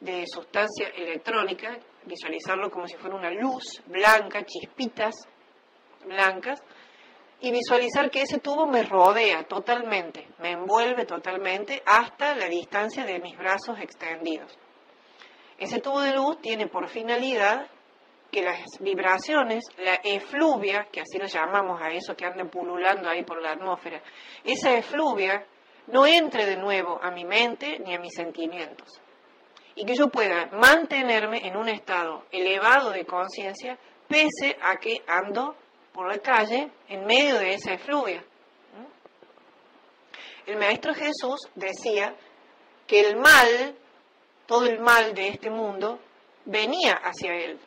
de 0.00 0.24
sustancia 0.26 0.88
electrónica, 0.88 1.78
visualizarlo 2.04 2.70
como 2.70 2.86
si 2.86 2.96
fuera 2.96 3.16
una 3.16 3.30
luz 3.30 3.82
blanca, 3.86 4.44
chispitas 4.44 5.14
blancas, 6.04 6.62
y 7.40 7.50
visualizar 7.50 8.10
que 8.10 8.22
ese 8.22 8.38
tubo 8.38 8.66
me 8.66 8.82
rodea 8.82 9.44
totalmente, 9.44 10.28
me 10.38 10.52
envuelve 10.52 11.04
totalmente 11.04 11.82
hasta 11.84 12.34
la 12.34 12.48
distancia 12.48 13.04
de 13.04 13.18
mis 13.20 13.36
brazos 13.36 13.78
extendidos. 13.78 14.56
Ese 15.58 15.80
tubo 15.80 16.00
de 16.00 16.14
luz 16.14 16.40
tiene 16.40 16.66
por 16.66 16.88
finalidad 16.88 17.66
que 18.30 18.42
las 18.42 18.60
vibraciones, 18.80 19.64
la 19.78 19.94
efluvia, 20.04 20.88
que 20.90 21.00
así 21.00 21.18
lo 21.18 21.26
llamamos 21.26 21.80
a 21.80 21.90
eso 21.90 22.16
que 22.16 22.24
anda 22.24 22.44
pululando 22.44 23.08
ahí 23.08 23.24
por 23.24 23.40
la 23.40 23.52
atmósfera, 23.52 24.02
esa 24.44 24.76
efluvia 24.76 25.46
no 25.88 26.06
entre 26.06 26.46
de 26.46 26.56
nuevo 26.56 26.98
a 27.02 27.10
mi 27.10 27.24
mente 27.24 27.78
ni 27.78 27.94
a 27.94 28.00
mis 28.00 28.14
sentimientos. 28.14 29.00
Y 29.74 29.84
que 29.84 29.94
yo 29.94 30.08
pueda 30.08 30.46
mantenerme 30.52 31.46
en 31.46 31.56
un 31.56 31.68
estado 31.68 32.24
elevado 32.30 32.90
de 32.90 33.04
conciencia 33.04 33.78
pese 34.08 34.56
a 34.60 34.76
que 34.76 35.02
ando 35.06 35.54
por 35.92 36.08
la 36.08 36.18
calle 36.18 36.70
en 36.88 37.04
medio 37.06 37.38
de 37.38 37.54
esa 37.54 37.74
efluvia. 37.74 38.24
El 40.46 40.56
Maestro 40.58 40.94
Jesús 40.94 41.40
decía 41.54 42.14
que 42.86 43.00
el 43.00 43.16
mal, 43.16 43.76
todo 44.46 44.66
el 44.66 44.78
mal 44.78 45.12
de 45.14 45.28
este 45.28 45.50
mundo, 45.50 45.98
venía 46.44 46.94
hacia 47.02 47.34
él, 47.34 47.58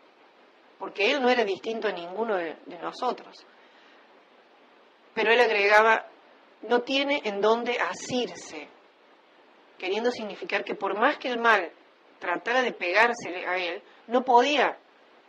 porque 0.80 1.12
él 1.12 1.22
no 1.22 1.30
era 1.30 1.44
distinto 1.44 1.90
a 1.90 1.92
ninguno 1.92 2.38
de, 2.38 2.56
nosotros. 2.82 3.46
Pero 5.14 5.32
él 5.32 5.42
agregaba, 5.42 6.08
no 6.64 6.82
tiene 6.82 7.22
en 7.26 7.42
dónde 7.42 7.78
asirse, 7.78 8.70
queriendo 9.78 10.10
significar 10.10 10.64
que 10.64 10.76
por 10.76 10.98
más 10.98 11.18
que 11.18 11.30
el 11.30 11.40
mal 11.40 11.70
tratara 12.20 12.62
de 12.62 12.72
pegársele 12.72 13.46
a 13.46 13.58
él, 13.58 13.84
no 14.08 14.24
podía, 14.24 14.78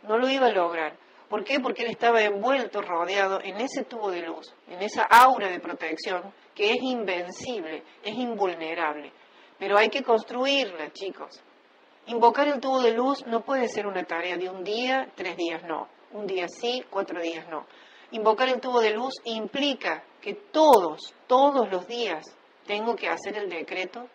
no 0.03 0.17
lo 0.17 0.29
iba 0.29 0.47
a 0.47 0.51
lograr. 0.51 0.95
¿Por 1.29 1.43
qué? 1.43 1.59
Porque 1.59 1.83
él 1.83 1.91
estaba 1.91 2.21
envuelto, 2.21 2.81
rodeado 2.81 3.39
en 3.41 3.57
ese 3.57 3.83
tubo 3.83 4.11
de 4.11 4.21
luz, 4.21 4.53
en 4.67 4.81
esa 4.81 5.03
aura 5.03 5.49
de 5.49 5.59
protección 5.59 6.33
que 6.55 6.71
es 6.71 6.81
invencible, 6.81 7.83
es 8.03 8.15
invulnerable. 8.15 9.11
Pero 9.57 9.77
hay 9.77 9.89
que 9.89 10.03
construirla, 10.03 10.91
chicos. 10.91 11.41
Invocar 12.07 12.47
el 12.47 12.59
tubo 12.59 12.81
de 12.81 12.91
luz 12.91 13.25
no 13.27 13.41
puede 13.41 13.67
ser 13.67 13.87
una 13.87 14.03
tarea 14.03 14.37
de 14.37 14.49
un 14.49 14.63
día, 14.63 15.09
tres 15.15 15.37
días 15.37 15.63
no. 15.63 15.87
Un 16.11 16.27
día 16.27 16.47
sí, 16.47 16.83
cuatro 16.89 17.21
días 17.21 17.47
no. 17.49 17.65
Invocar 18.11 18.49
el 18.49 18.59
tubo 18.59 18.81
de 18.81 18.91
luz 18.91 19.13
implica 19.23 20.03
que 20.21 20.33
todos, 20.33 21.13
todos 21.27 21.69
los 21.69 21.87
días 21.87 22.25
tengo 22.65 22.95
que 22.95 23.07
hacer 23.07 23.37
el 23.37 23.49
decreto 23.49 24.07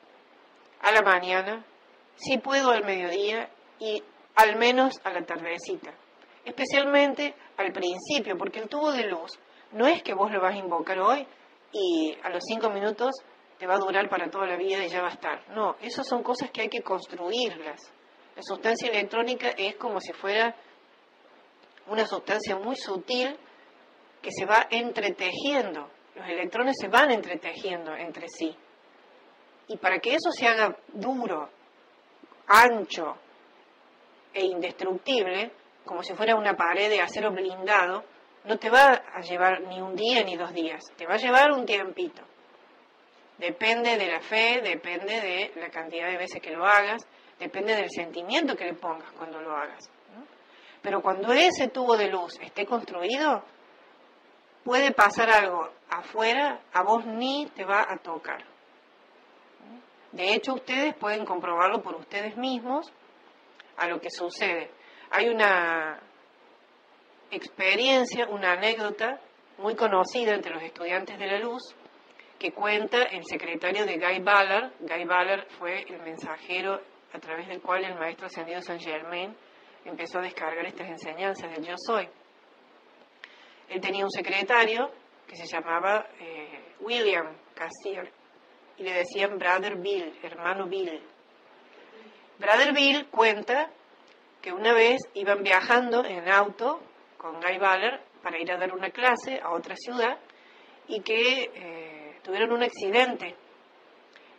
a 0.83 0.93
la 0.93 1.03
mañana, 1.03 1.65
si 2.17 2.39
puedo 2.39 2.71
al 2.71 2.85
mediodía 2.85 3.49
y 3.79 4.03
al 4.35 4.57
menos 4.57 5.01
a 5.05 5.11
la 5.11 5.25
tardecita 5.25 5.93
especialmente 6.47 7.35
al 7.59 7.73
principio, 7.73 8.39
porque 8.39 8.61
el 8.61 8.69
tubo 8.69 8.93
de 8.93 9.05
luz 9.05 9.33
no 9.73 9.87
es 9.87 10.03
que 10.03 10.15
vos 10.15 10.31
lo 10.31 10.41
vas 10.41 10.55
a 10.55 10.59
invocar 10.59 10.99
hoy 11.01 11.27
y 11.73 12.17
a 12.23 12.31
los 12.31 12.43
cinco 12.47 12.71
minutos 12.71 13.11
te 13.59 13.67
va 13.67 13.75
a 13.75 13.79
durar 13.79 14.09
para 14.09 14.31
toda 14.31 14.47
la 14.47 14.57
vida 14.57 14.85
y 14.85 14.89
ya 14.89 15.01
va 15.01 15.09
a 15.09 15.13
estar. 15.13 15.49
No, 15.51 15.77
esas 15.81 16.07
son 16.07 16.23
cosas 16.23 16.51
que 16.51 16.63
hay 16.63 16.69
que 16.69 16.83
construirlas. 16.83 17.93
La 18.35 18.43
sustancia 18.43 18.89
electrónica 18.91 19.51
es 19.57 19.77
como 19.77 20.01
si 20.01 20.13
fuera 20.13 20.55
una 21.87 22.07
sustancia 22.07 22.57
muy 22.57 22.77
sutil 22.77 23.37
que 24.21 24.31
se 24.31 24.45
va 24.45 24.67
entretejiendo. 24.71 25.89
Los 26.15 26.29
electrones 26.29 26.77
se 26.79 26.89
van 26.89 27.11
entretejiendo 27.11 27.95
entre 27.95 28.29
sí. 28.29 28.55
Y 29.69 29.77
para 29.79 29.99
que 29.99 30.15
eso 30.15 30.31
se 30.31 30.47
haga 30.47 30.77
duro, 30.93 31.49
ancho 32.47 33.17
e 34.33 34.45
indestructible, 34.45 35.51
como 35.85 36.03
si 36.03 36.15
fuera 36.15 36.37
una 36.37 36.55
pared 36.55 36.91
de 36.91 37.01
acero 37.01 37.33
blindado, 37.33 38.05
no 38.45 38.59
te 38.59 38.71
va 38.71 39.03
a 39.15 39.21
llevar 39.21 39.63
ni 39.63 39.81
un 39.81 39.97
día 39.97 40.23
ni 40.23 40.37
dos 40.37 40.53
días, 40.53 40.85
te 40.97 41.07
va 41.07 41.15
a 41.15 41.19
llevar 41.19 41.53
un 41.53 41.65
tiempito. 41.67 42.23
Depende 43.39 43.99
de 43.99 44.07
la 44.07 44.21
fe, 44.21 44.61
depende 44.63 45.21
de 45.21 45.53
la 45.61 45.69
cantidad 45.69 46.09
de 46.09 46.17
veces 46.17 46.41
que 46.41 46.51
lo 46.51 46.65
hagas, 46.65 47.07
depende 47.39 47.77
del 47.77 47.91
sentimiento 47.91 48.57
que 48.57 48.65
le 48.65 48.75
pongas 48.75 49.13
cuando 49.13 49.41
lo 49.41 49.55
hagas. 49.55 49.91
Pero 50.81 51.03
cuando 51.03 51.33
ese 51.33 51.69
tubo 51.69 51.97
de 51.97 52.09
luz 52.09 52.39
esté 52.41 52.65
construido, 52.65 53.45
puede 54.65 54.93
pasar 54.93 55.31
algo 55.31 55.69
afuera, 55.91 56.61
a 56.73 56.83
vos 56.83 57.05
ni 57.05 57.47
te 57.55 57.65
va 57.65 57.87
a 57.89 57.99
tocar. 57.99 58.45
De 60.13 60.33
hecho, 60.33 60.55
ustedes 60.55 60.95
pueden 60.95 61.27
comprobarlo 61.27 61.83
por 61.83 61.95
ustedes 61.97 62.37
mismos 62.37 62.91
a 63.77 63.87
lo 63.87 64.01
que 64.01 64.11
sucede. 64.11 64.71
Hay 65.11 65.29
una 65.29 66.01
experiencia, 67.31 68.27
una 68.29 68.53
anécdota 68.53 69.21
muy 69.59 69.75
conocida 69.75 70.35
entre 70.35 70.55
los 70.55 70.63
estudiantes 70.63 71.19
de 71.19 71.27
la 71.27 71.39
luz 71.39 71.75
que 72.39 72.53
cuenta 72.53 73.03
el 73.05 73.25
secretario 73.25 73.87
de 73.87 73.99
Guy 73.99 74.21
Ballard. 74.21 74.73
Guy 74.81 75.05
Ballard 75.05 75.47
fue 75.59 75.83
el 75.89 76.01
mensajero 76.03 76.81
a 77.13 77.19
través 77.19 77.49
del 77.49 77.61
cual 77.61 77.85
el 77.85 77.95
maestro 77.95 78.27
ascendido 78.27 78.61
Saint 78.61 78.83
Germain 78.83 79.35
empezó 79.85 80.19
a 80.19 80.23
descargar 80.23 80.67
estas 80.67 80.89
enseñanzas 80.89 81.51
del 81.55 81.65
yo 81.65 81.75
soy. 81.77 82.09
Él 83.69 83.81
tenía 83.81 84.05
un 84.05 84.11
secretario 84.11 84.91
que 85.27 85.37
se 85.37 85.47
llamaba 85.47 86.07
eh, 86.21 86.75
William 86.81 87.37
Cassier 87.55 88.13
y 88.77 88.83
le 88.83 88.93
decían 88.93 89.39
Brother 89.39 89.77
Bill, 89.77 90.19
hermano 90.23 90.67
Bill. 90.67 91.01
Brother 92.39 92.75
Bill 92.75 93.07
cuenta 93.07 93.71
que 94.43 94.53
una 94.53 94.73
vez 94.73 95.01
iban 95.15 95.43
viajando 95.43 96.05
en 96.05 96.29
auto 96.29 96.81
con 97.17 97.41
Guy 97.41 97.59
Baller 97.59 98.01
para 98.23 98.39
ir 98.39 98.53
a 98.53 98.59
dar 98.59 98.73
una 98.73 98.91
clase 98.91 99.41
a 99.43 99.51
otra 99.51 99.75
ciudad 99.77 100.19
y 100.89 101.01
que 101.01 101.51
eh, 101.55 101.96
tuvieron 102.27 102.51
un 102.51 102.65
accidente. 102.65 103.37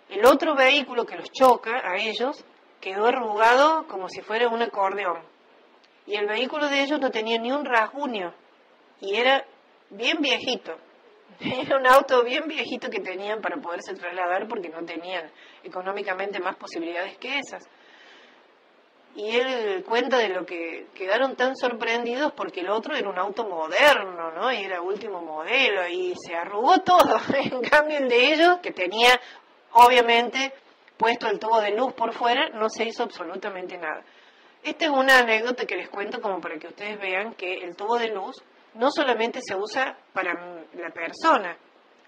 El 0.10 0.25
otro 0.25 0.56
vehículo 0.56 1.06
que 1.06 1.15
los 1.15 1.32
choca 1.32 1.82
a 1.86 1.96
ellos 1.96 2.44
quedó 2.82 3.06
arrugado 3.06 3.88
como 3.88 4.10
si 4.10 4.22
fuera 4.22 4.50
un 4.50 4.62
acordeón. 4.62 5.22
Y 6.06 6.15
el 6.15 6.27
vehículo 6.27 6.67
de 6.67 6.84
ellos 6.84 7.00
no 7.00 7.10
tenía 7.12 7.39
ni 7.39 7.50
un 7.51 7.63
rasguño 7.63 8.34
y 9.00 9.15
era 9.15 9.46
bien 9.89 10.17
viejito. 10.20 10.77
Era 11.39 11.77
un 11.77 11.86
auto 11.86 12.24
bien 12.24 12.48
viejito 12.48 12.89
que 12.89 13.00
tenían 13.00 13.41
para 13.41 13.58
poderse 13.58 13.94
trasladar 13.94 14.48
porque 14.48 14.70
no 14.70 14.84
tenían 14.84 15.29
económicamente 15.63 16.39
más 16.39 16.56
posibilidades 16.56 17.17
que 17.17 17.38
esas. 17.38 17.63
Y 19.18 19.36
él 19.36 19.84
cuenta 19.84 20.20
de 20.20 20.30
lo 20.30 20.46
que 20.46 20.90
quedaron 20.94 21.36
tan 21.36 21.56
sorprendidos 21.56 22.34
porque 22.34 22.60
el 22.60 22.70
otro 22.70 22.96
era 22.96 23.10
un 23.10 23.18
auto 23.18 23.46
moderno, 23.50 24.30
¿no? 24.32 24.54
Y 24.54 24.58
era 24.58 24.80
último 24.80 25.24
modelo 25.24 25.88
y 25.88 26.14
se 26.16 26.36
arrugó 26.36 26.78
todo. 26.82 27.18
En 27.34 27.62
cambio 27.62 27.98
el 27.98 28.10
de 28.10 28.34
ellos, 28.34 28.60
que 28.62 28.72
tenía 28.72 29.20
obviamente 29.72 30.54
puesto 30.98 31.28
el 31.30 31.40
tubo 31.40 31.60
de 31.62 31.72
luz 31.72 31.94
por 31.94 32.14
fuera, 32.14 32.50
no 32.50 32.70
se 32.70 32.86
hizo 32.86 33.02
absolutamente 33.02 33.76
nada. 33.80 34.04
Esta 34.62 34.86
es 34.86 34.92
una 34.92 35.18
anécdota 35.18 35.66
que 35.66 35.78
les 35.78 35.90
cuento 35.90 36.22
como 36.22 36.40
para 36.40 36.60
que 36.60 36.68
ustedes 36.68 37.00
vean 37.00 37.34
que 37.34 37.56
el 37.56 37.76
tubo 37.76 37.98
de 37.98 38.10
luz 38.10 38.36
no 38.76 38.92
solamente 38.92 39.40
se 39.42 39.56
usa 39.56 39.98
para 40.14 40.36
la 40.74 40.92
persona, 40.92 41.58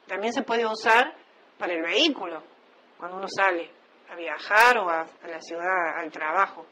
también 0.06 0.32
se 0.32 0.44
puede 0.44 0.64
usar 0.64 1.16
para 1.58 1.74
el 1.74 1.82
vehículo, 1.82 2.44
cuando 3.00 3.18
uno 3.18 3.28
sale 3.28 3.79
a 4.10 4.16
viajar 4.16 4.78
o 4.78 4.90
a, 4.90 5.06
la 5.28 5.42
ciudad, 5.42 6.00
al 6.00 6.12
trabajo. 6.12 6.66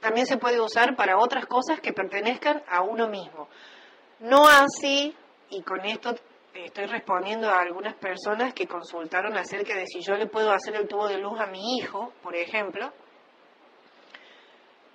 También 0.00 0.26
se 0.26 0.38
puede 0.38 0.60
usar 0.60 0.94
para 0.96 1.18
otras 1.18 1.46
cosas 1.46 1.80
que 1.80 1.92
pertenezcan 1.92 2.62
a 2.68 2.82
uno 2.82 3.08
mismo. 3.08 3.48
No 4.20 4.48
así, 4.48 5.14
y 5.50 5.62
con 5.62 5.84
esto 5.84 6.14
estoy 6.54 6.86
respondiendo 6.86 7.48
a 7.48 7.60
algunas 7.60 7.94
personas 7.94 8.54
que 8.54 8.66
consultaron 8.66 9.36
acerca 9.36 9.74
de 9.74 9.86
si 9.86 10.00
yo 10.00 10.14
le 10.14 10.26
puedo 10.26 10.52
hacer 10.52 10.74
el 10.76 10.88
tubo 10.88 11.08
de 11.08 11.18
luz 11.18 11.38
a 11.40 11.46
mi 11.46 11.76
hijo, 11.76 12.12
por 12.22 12.36
ejemplo. 12.36 12.92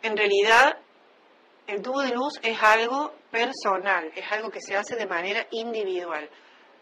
En 0.02 0.18
realidad, 0.18 0.78
el 1.68 1.82
tubo 1.82 2.02
de 2.02 2.14
luz 2.14 2.40
es 2.42 2.62
algo 2.62 3.14
personal, 3.32 4.12
es 4.16 4.32
algo 4.32 4.50
que 4.50 4.60
se 4.62 4.76
hace 4.76 4.96
de 4.96 5.08
manera 5.08 5.48
individual. 5.52 6.30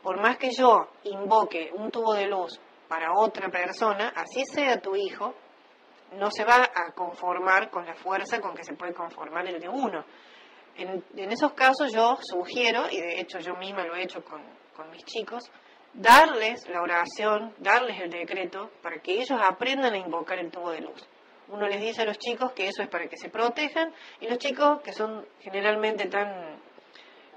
Por 0.02 0.20
más 0.20 0.38
que 0.38 0.50
yo 0.52 0.88
invoque 1.04 1.72
un 1.74 1.92
tubo 1.92 2.14
de 2.14 2.26
luz 2.26 2.60
para 2.92 3.14
otra 3.14 3.50
persona, 3.50 4.12
así 4.14 4.44
sea 4.44 4.82
tu 4.82 4.94
hijo, 4.98 5.34
no 6.18 6.30
se 6.30 6.44
va 6.44 6.58
a 6.58 6.92
conformar 6.92 7.70
con 7.70 7.86
la 7.86 7.96
fuerza 7.96 8.42
con 8.42 8.54
que 8.54 8.66
se 8.66 8.74
puede 8.74 8.94
conformar 8.94 9.48
el 9.48 9.62
de 9.62 9.70
uno. 9.70 10.04
En, 10.76 11.32
esos 11.32 11.54
casos 11.54 11.94
yo 11.94 12.18
sugiero, 12.20 12.90
y 12.92 13.00
de 13.00 13.22
hecho 13.22 13.40
yo 13.40 13.56
misma 13.56 13.86
lo 13.86 13.96
he 13.96 14.04
hecho 14.04 14.22
con, 14.26 14.42
con 14.76 14.90
mis 14.90 15.06
chicos, 15.06 15.50
darles 15.94 16.68
la 16.68 16.82
oración, 16.82 17.56
darles 17.60 18.02
el 18.02 18.10
decreto, 18.10 18.70
para 18.84 19.00
que 19.00 19.14
ellos 19.14 19.40
aprendan 19.42 19.94
a 19.94 19.98
invocar 19.98 20.40
el 20.40 20.52
tubo 20.52 20.72
de 20.72 20.82
luz. 20.82 21.08
Uno 21.48 21.70
les 21.70 21.80
dice 21.80 22.02
a 22.02 22.06
los 22.06 22.18
chicos 22.18 22.52
que 22.52 22.68
eso 22.68 22.84
es 22.84 22.90
para 22.90 23.08
que 23.08 23.16
se 23.16 23.30
protejan, 23.30 23.94
y 24.20 24.28
los 24.28 24.38
chicos 24.38 24.82
que 24.82 24.92
son 24.92 25.26
generalmente 25.40 26.08
tan 26.08 26.60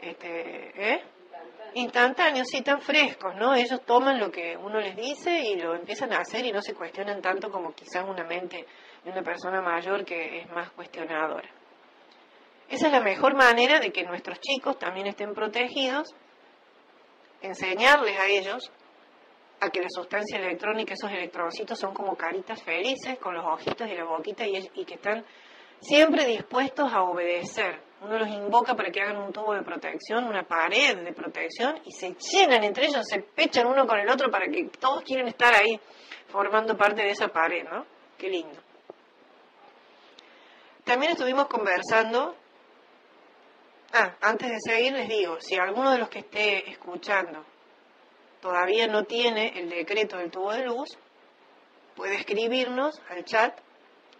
este, 0.00 0.94
¿eh? 0.94 1.04
Instantáneos, 1.74 2.46
sí, 2.48 2.62
tan 2.62 2.80
frescos, 2.80 3.34
¿no? 3.36 3.54
Ellos 3.54 3.80
toman 3.84 4.18
lo 4.18 4.30
que 4.30 4.56
uno 4.56 4.80
les 4.80 4.96
dice 4.96 5.40
y 5.40 5.56
lo 5.56 5.74
empiezan 5.74 6.12
a 6.12 6.18
hacer 6.18 6.44
y 6.44 6.52
no 6.52 6.60
se 6.60 6.74
cuestionan 6.74 7.20
tanto 7.20 7.50
como 7.50 7.72
quizás 7.72 8.04
una 8.08 8.24
mente 8.24 8.66
de 9.04 9.10
una 9.10 9.22
persona 9.22 9.60
mayor 9.60 10.04
que 10.04 10.40
es 10.40 10.50
más 10.50 10.70
cuestionadora. 10.72 11.48
Esa 12.68 12.86
es 12.86 12.92
la 12.92 13.00
mejor 13.00 13.34
manera 13.34 13.78
de 13.78 13.90
que 13.90 14.04
nuestros 14.04 14.40
chicos 14.40 14.78
también 14.78 15.06
estén 15.06 15.34
protegidos, 15.34 16.14
enseñarles 17.42 18.18
a 18.18 18.26
ellos 18.26 18.72
a 19.60 19.70
que 19.70 19.80
la 19.80 19.88
sustancia 19.88 20.38
electrónica, 20.38 20.94
esos 20.94 21.10
electroncitos 21.10 21.78
son 21.78 21.94
como 21.94 22.16
caritas 22.16 22.62
felices 22.62 23.18
con 23.18 23.34
los 23.34 23.44
ojitos 23.44 23.88
y 23.88 23.94
la 23.94 24.04
boquita 24.04 24.46
y, 24.46 24.56
y 24.74 24.84
que 24.84 24.94
están 24.94 25.24
siempre 25.80 26.24
dispuestos 26.24 26.92
a 26.92 27.02
obedecer. 27.02 27.80
Uno 28.04 28.18
los 28.18 28.28
invoca 28.28 28.74
para 28.76 28.90
que 28.90 29.00
hagan 29.00 29.16
un 29.16 29.32
tubo 29.32 29.54
de 29.54 29.62
protección, 29.62 30.24
una 30.24 30.42
pared 30.42 30.98
de 30.98 31.12
protección 31.14 31.80
y 31.86 31.92
se 31.92 32.14
llenan 32.14 32.62
entre 32.62 32.84
ellos, 32.84 33.02
se 33.08 33.20
pechan 33.20 33.66
uno 33.66 33.86
con 33.86 33.98
el 33.98 34.10
otro 34.10 34.30
para 34.30 34.46
que 34.46 34.64
todos 34.78 35.02
quieren 35.04 35.26
estar 35.28 35.54
ahí 35.54 35.80
formando 36.28 36.76
parte 36.76 37.00
de 37.00 37.10
esa 37.10 37.28
pared, 37.28 37.64
¿no? 37.64 37.86
Qué 38.18 38.28
lindo. 38.28 38.60
También 40.84 41.12
estuvimos 41.12 41.46
conversando. 41.46 42.36
Ah, 43.94 44.16
antes 44.20 44.50
de 44.50 44.58
seguir 44.60 44.92
les 44.92 45.08
digo, 45.08 45.40
si 45.40 45.54
alguno 45.54 45.90
de 45.90 45.98
los 45.98 46.10
que 46.10 46.18
esté 46.18 46.70
escuchando 46.70 47.42
todavía 48.42 48.86
no 48.86 49.04
tiene 49.04 49.58
el 49.58 49.70
decreto 49.70 50.18
del 50.18 50.30
tubo 50.30 50.52
de 50.52 50.66
luz, 50.66 50.98
puede 51.96 52.16
escribirnos 52.16 53.00
al 53.08 53.24
chat 53.24 53.58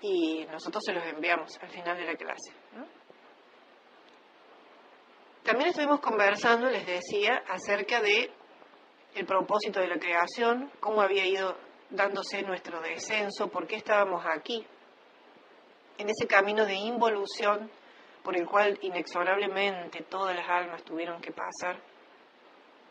y 0.00 0.46
nosotros 0.50 0.82
se 0.86 0.94
los 0.94 1.04
enviamos 1.04 1.58
al 1.60 1.68
final 1.68 1.98
de 1.98 2.04
la 2.06 2.14
clase. 2.14 2.63
También 5.44 5.68
estuvimos 5.68 6.00
conversando, 6.00 6.70
les 6.70 6.86
decía, 6.86 7.44
acerca 7.46 8.00
de 8.00 8.30
el 9.14 9.26
propósito 9.26 9.78
de 9.78 9.88
la 9.88 9.98
creación, 9.98 10.72
cómo 10.80 11.02
había 11.02 11.26
ido 11.26 11.54
dándose 11.90 12.42
nuestro 12.42 12.80
descenso, 12.80 13.48
por 13.48 13.66
qué 13.66 13.76
estábamos 13.76 14.24
aquí, 14.26 14.66
en 15.98 16.08
ese 16.08 16.26
camino 16.26 16.64
de 16.64 16.74
involución 16.74 17.70
por 18.22 18.34
el 18.38 18.46
cual 18.46 18.78
inexorablemente 18.80 20.02
todas 20.04 20.34
las 20.34 20.48
almas 20.48 20.82
tuvieron 20.82 21.20
que 21.20 21.30
pasar 21.30 21.78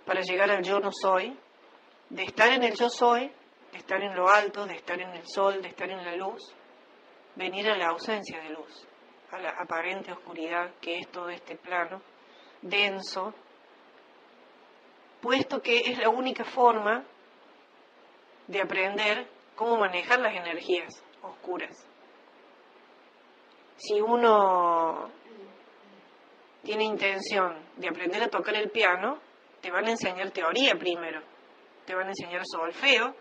para 0.05 0.21
llegar 0.21 0.51
al 0.51 0.63
yo 0.63 0.79
no 0.79 0.91
soy, 0.91 1.35
de 2.11 2.23
estar 2.23 2.53
en 2.53 2.63
el 2.63 2.75
yo 2.75 2.87
soy, 2.87 3.31
de 3.71 3.79
estar 3.79 3.99
en 3.99 4.15
lo 4.15 4.29
alto, 4.29 4.67
de 4.67 4.75
estar 4.75 5.01
en 5.01 5.09
el 5.09 5.23
sol, 5.25 5.59
de 5.59 5.69
estar 5.69 5.89
en 5.89 6.05
la 6.05 6.15
luz, 6.15 6.53
venir 7.35 7.67
a 7.67 7.75
la 7.75 7.87
ausencia 7.87 8.39
de 8.43 8.49
luz, 8.49 8.87
a 9.31 9.39
la 9.39 9.49
aparente 9.59 10.11
oscuridad 10.11 10.75
que 10.79 10.99
es 10.99 11.07
todo 11.09 11.29
este 11.29 11.55
plano 11.55 12.12
denso, 12.63 13.33
puesto 15.21 15.61
que 15.61 15.79
es 15.79 15.97
la 15.99 16.09
única 16.09 16.43
forma 16.43 17.03
de 18.47 18.61
aprender 18.61 19.27
cómo 19.55 19.77
manejar 19.77 20.19
las 20.19 20.35
energías 20.35 21.03
oscuras. 21.21 21.87
Si 23.77 24.01
uno 24.01 25.09
tiene 26.63 26.83
intención 26.83 27.57
de 27.77 27.89
aprender 27.89 28.23
a 28.23 28.29
tocar 28.29 28.55
el 28.55 28.69
piano, 28.69 29.19
te 29.61 29.71
van 29.71 29.85
a 29.85 29.91
enseñar 29.91 30.31
teoría 30.31 30.75
primero, 30.75 31.21
te 31.85 31.95
van 31.95 32.07
a 32.07 32.09
enseñar 32.09 32.41
solfeo, 32.45 33.15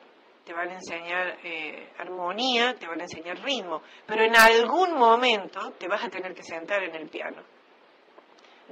te 0.45 0.53
van 0.53 0.69
a 0.71 0.75
enseñar 0.75 1.39
eh, 1.45 1.93
armonía, 1.99 2.75
te 2.75 2.87
van 2.87 3.01
a 3.01 3.05
enseñar 3.05 3.39
ritmo, 3.39 3.83
pero 4.07 4.25
en 4.25 4.37
algún 4.37 4.95
momento 4.95 5.73
te 5.79 5.89
vas 5.89 6.05
a 6.05 6.09
tener 6.09 6.35
que 6.35 6.43
sentar 6.43 6.83
en 6.83 6.95
el 6.95 7.09
piano. 7.09 7.43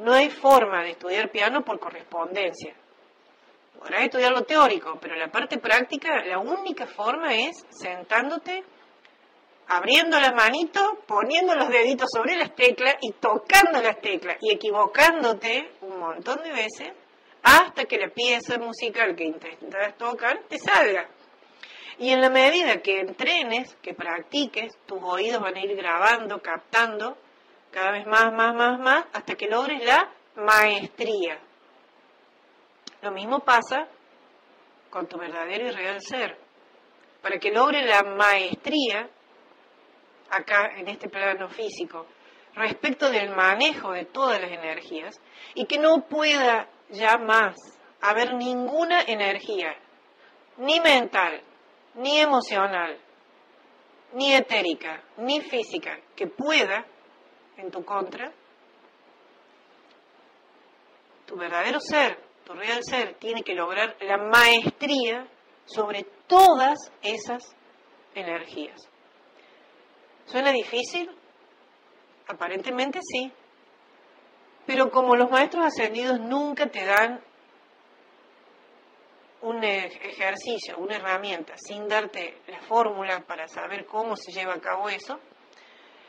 No 0.00 0.14
hay 0.14 0.30
forma 0.30 0.82
de 0.82 0.92
estudiar 0.92 1.30
piano 1.30 1.62
por 1.62 1.78
correspondencia. 1.78 2.74
Podrás 3.78 4.04
estudiar 4.04 4.32
lo 4.32 4.44
teórico, 4.44 4.98
pero 4.98 5.14
la 5.14 5.30
parte 5.30 5.58
práctica, 5.58 6.24
la 6.24 6.38
única 6.38 6.86
forma 6.86 7.34
es 7.34 7.66
sentándote, 7.68 8.64
abriendo 9.68 10.18
las 10.18 10.34
manitos, 10.34 10.82
poniendo 11.06 11.54
los 11.54 11.68
deditos 11.68 12.08
sobre 12.10 12.36
las 12.36 12.54
teclas 12.54 12.94
y 13.02 13.12
tocando 13.12 13.82
las 13.82 14.00
teclas 14.00 14.38
y 14.40 14.54
equivocándote 14.54 15.70
un 15.82 15.98
montón 15.98 16.42
de 16.44 16.52
veces 16.52 16.92
hasta 17.42 17.84
que 17.84 17.98
la 17.98 18.08
pieza 18.08 18.56
musical 18.58 19.14
que 19.14 19.24
intentas 19.24 19.98
tocar 19.98 20.44
te 20.48 20.58
salga. 20.58 21.08
Y 21.98 22.10
en 22.10 22.22
la 22.22 22.30
medida 22.30 22.80
que 22.80 23.00
entrenes, 23.00 23.76
que 23.82 23.92
practiques, 23.92 24.72
tus 24.86 25.02
oídos 25.02 25.42
van 25.42 25.56
a 25.56 25.60
ir 25.60 25.76
grabando, 25.76 26.40
captando 26.40 27.18
cada 27.70 27.92
vez 27.92 28.06
más, 28.06 28.32
más, 28.32 28.54
más, 28.54 28.78
más, 28.80 29.04
hasta 29.12 29.34
que 29.34 29.48
logres 29.48 29.84
la 29.84 30.10
maestría. 30.36 31.38
Lo 33.02 33.12
mismo 33.12 33.40
pasa 33.40 33.86
con 34.90 35.06
tu 35.06 35.18
verdadero 35.18 35.68
y 35.68 35.70
real 35.70 36.00
ser. 36.00 36.36
Para 37.22 37.38
que 37.38 37.50
logres 37.50 37.86
la 37.86 38.02
maestría, 38.02 39.08
acá 40.30 40.72
en 40.76 40.88
este 40.88 41.08
plano 41.08 41.48
físico, 41.48 42.06
respecto 42.54 43.10
del 43.10 43.30
manejo 43.30 43.92
de 43.92 44.06
todas 44.06 44.40
las 44.40 44.50
energías, 44.50 45.20
y 45.54 45.66
que 45.66 45.78
no 45.78 46.06
pueda 46.08 46.68
ya 46.90 47.16
más 47.18 47.54
haber 48.00 48.34
ninguna 48.34 49.02
energía, 49.02 49.76
ni 50.56 50.80
mental, 50.80 51.42
ni 51.94 52.18
emocional, 52.18 52.98
ni 54.14 54.34
etérica, 54.34 55.02
ni 55.18 55.40
física, 55.40 55.98
que 56.16 56.26
pueda 56.26 56.84
en 57.60 57.70
tu 57.70 57.84
contra, 57.84 58.32
tu 61.26 61.36
verdadero 61.36 61.78
ser, 61.80 62.18
tu 62.44 62.52
real 62.54 62.80
ser, 62.82 63.14
tiene 63.14 63.42
que 63.42 63.54
lograr 63.54 63.96
la 64.00 64.16
maestría 64.16 65.26
sobre 65.64 66.04
todas 66.26 66.90
esas 67.02 67.54
energías. 68.14 68.80
¿Suena 70.26 70.50
difícil? 70.52 71.10
Aparentemente 72.26 73.00
sí. 73.02 73.32
Pero 74.66 74.90
como 74.90 75.16
los 75.16 75.30
maestros 75.30 75.66
ascendidos 75.66 76.20
nunca 76.20 76.66
te 76.66 76.84
dan 76.84 77.20
un 79.42 79.64
ejercicio, 79.64 80.76
una 80.78 80.96
herramienta, 80.96 81.54
sin 81.56 81.88
darte 81.88 82.42
la 82.46 82.60
fórmula 82.62 83.20
para 83.26 83.48
saber 83.48 83.86
cómo 83.86 84.16
se 84.16 84.32
lleva 84.32 84.54
a 84.54 84.60
cabo 84.60 84.88
eso, 84.88 85.18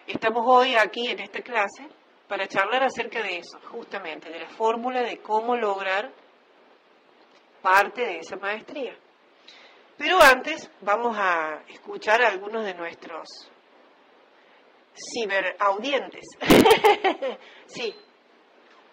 estamos 0.08 0.44
hoy 0.46 0.76
aquí 0.76 1.08
en 1.08 1.20
esta 1.20 1.42
clase 1.42 1.88
para 2.28 2.48
charlar 2.48 2.84
acerca 2.84 3.22
de 3.22 3.38
eso, 3.38 3.60
justamente, 3.72 4.30
de 4.30 4.40
la 4.40 4.50
fórmula 4.50 5.02
de 5.02 5.18
cómo 5.18 5.56
lograr 5.56 6.12
parte 7.62 8.02
de 8.02 8.20
esa 8.20 8.38
maestría. 8.38 8.96
Pero 9.98 10.22
antes 10.22 10.70
vamos 10.82 11.16
a 11.18 11.62
escuchar 11.68 12.22
a 12.24 12.30
algunos 12.30 12.64
de 12.64 12.74
nuestros 12.74 13.28
ciberaudientes. 15.14 16.24
sí. 17.68 17.94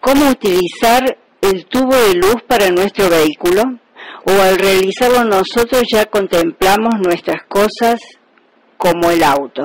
¿Cómo 0.00 0.30
utilizar 0.30 1.16
el 1.40 1.66
tubo 1.66 1.94
de 1.94 2.14
luz 2.14 2.42
para 2.46 2.70
nuestro 2.70 3.08
vehículo? 3.08 3.62
¿O 4.26 4.30
al 4.42 4.58
realizarlo 4.58 5.24
nosotros 5.24 5.84
ya 5.90 6.06
contemplamos 6.06 6.94
nuestras 7.00 7.44
cosas 7.48 8.00
como 8.76 9.10
el 9.10 9.22
auto? 9.22 9.62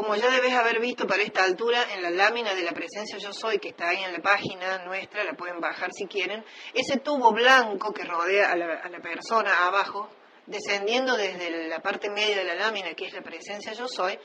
Como 0.00 0.16
ya 0.16 0.30
debes 0.30 0.54
haber 0.54 0.80
visto 0.80 1.06
para 1.06 1.22
esta 1.22 1.44
altura 1.44 1.84
en 1.92 2.00
la 2.00 2.08
lámina 2.08 2.54
de 2.54 2.62
la 2.62 2.72
presencia 2.72 3.18
yo 3.18 3.34
soy 3.34 3.58
que 3.58 3.68
está 3.68 3.90
ahí 3.90 4.02
en 4.02 4.14
la 4.14 4.20
página 4.20 4.78
nuestra, 4.78 5.24
la 5.24 5.34
pueden 5.34 5.60
bajar 5.60 5.90
si 5.92 6.06
quieren, 6.06 6.42
ese 6.72 7.00
tubo 7.00 7.32
blanco 7.32 7.92
que 7.92 8.04
rodea 8.04 8.50
a 8.50 8.56
la, 8.56 8.98
persona 9.02 9.66
abajo, 9.66 10.08
descendiendo 10.46 11.18
desde 11.18 11.68
la 11.68 11.80
parte 11.80 12.08
media 12.08 12.34
de 12.34 12.44
la 12.44 12.54
lámina 12.54 12.94
que 12.94 13.08
es 13.08 13.12
la 13.12 13.20
presencia 13.20 13.74
yo 13.74 13.86
soy, 13.88 14.18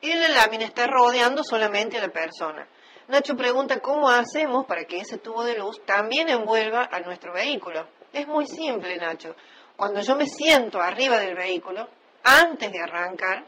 y 0.00 0.12
la 0.12 0.28
lámina 0.28 0.64
está 0.64 0.88
rodeando 0.88 1.44
solamente 1.44 1.98
a 1.98 2.00
la 2.00 2.12
persona. 2.12 2.66
Nacho 3.06 3.36
pregunta 3.36 3.78
cómo 3.78 4.10
hacemos 4.10 4.66
para 4.66 4.86
que 4.86 4.98
ese 4.98 5.18
tubo 5.18 5.44
de 5.44 5.56
luz 5.56 5.84
también 5.86 6.30
envuelva 6.30 6.88
a 6.90 6.98
nuestro 6.98 7.32
vehículo. 7.32 7.86
Es 8.12 8.26
muy 8.26 8.48
simple, 8.48 8.96
Nacho. 8.96 9.36
Cuando 9.76 10.00
yo 10.00 10.16
me 10.16 10.26
siento 10.26 10.80
arriba 10.80 11.20
del 11.20 11.36
vehículo, 11.36 11.88
antes 12.24 12.72
de 12.72 12.80
arrancar 12.80 13.44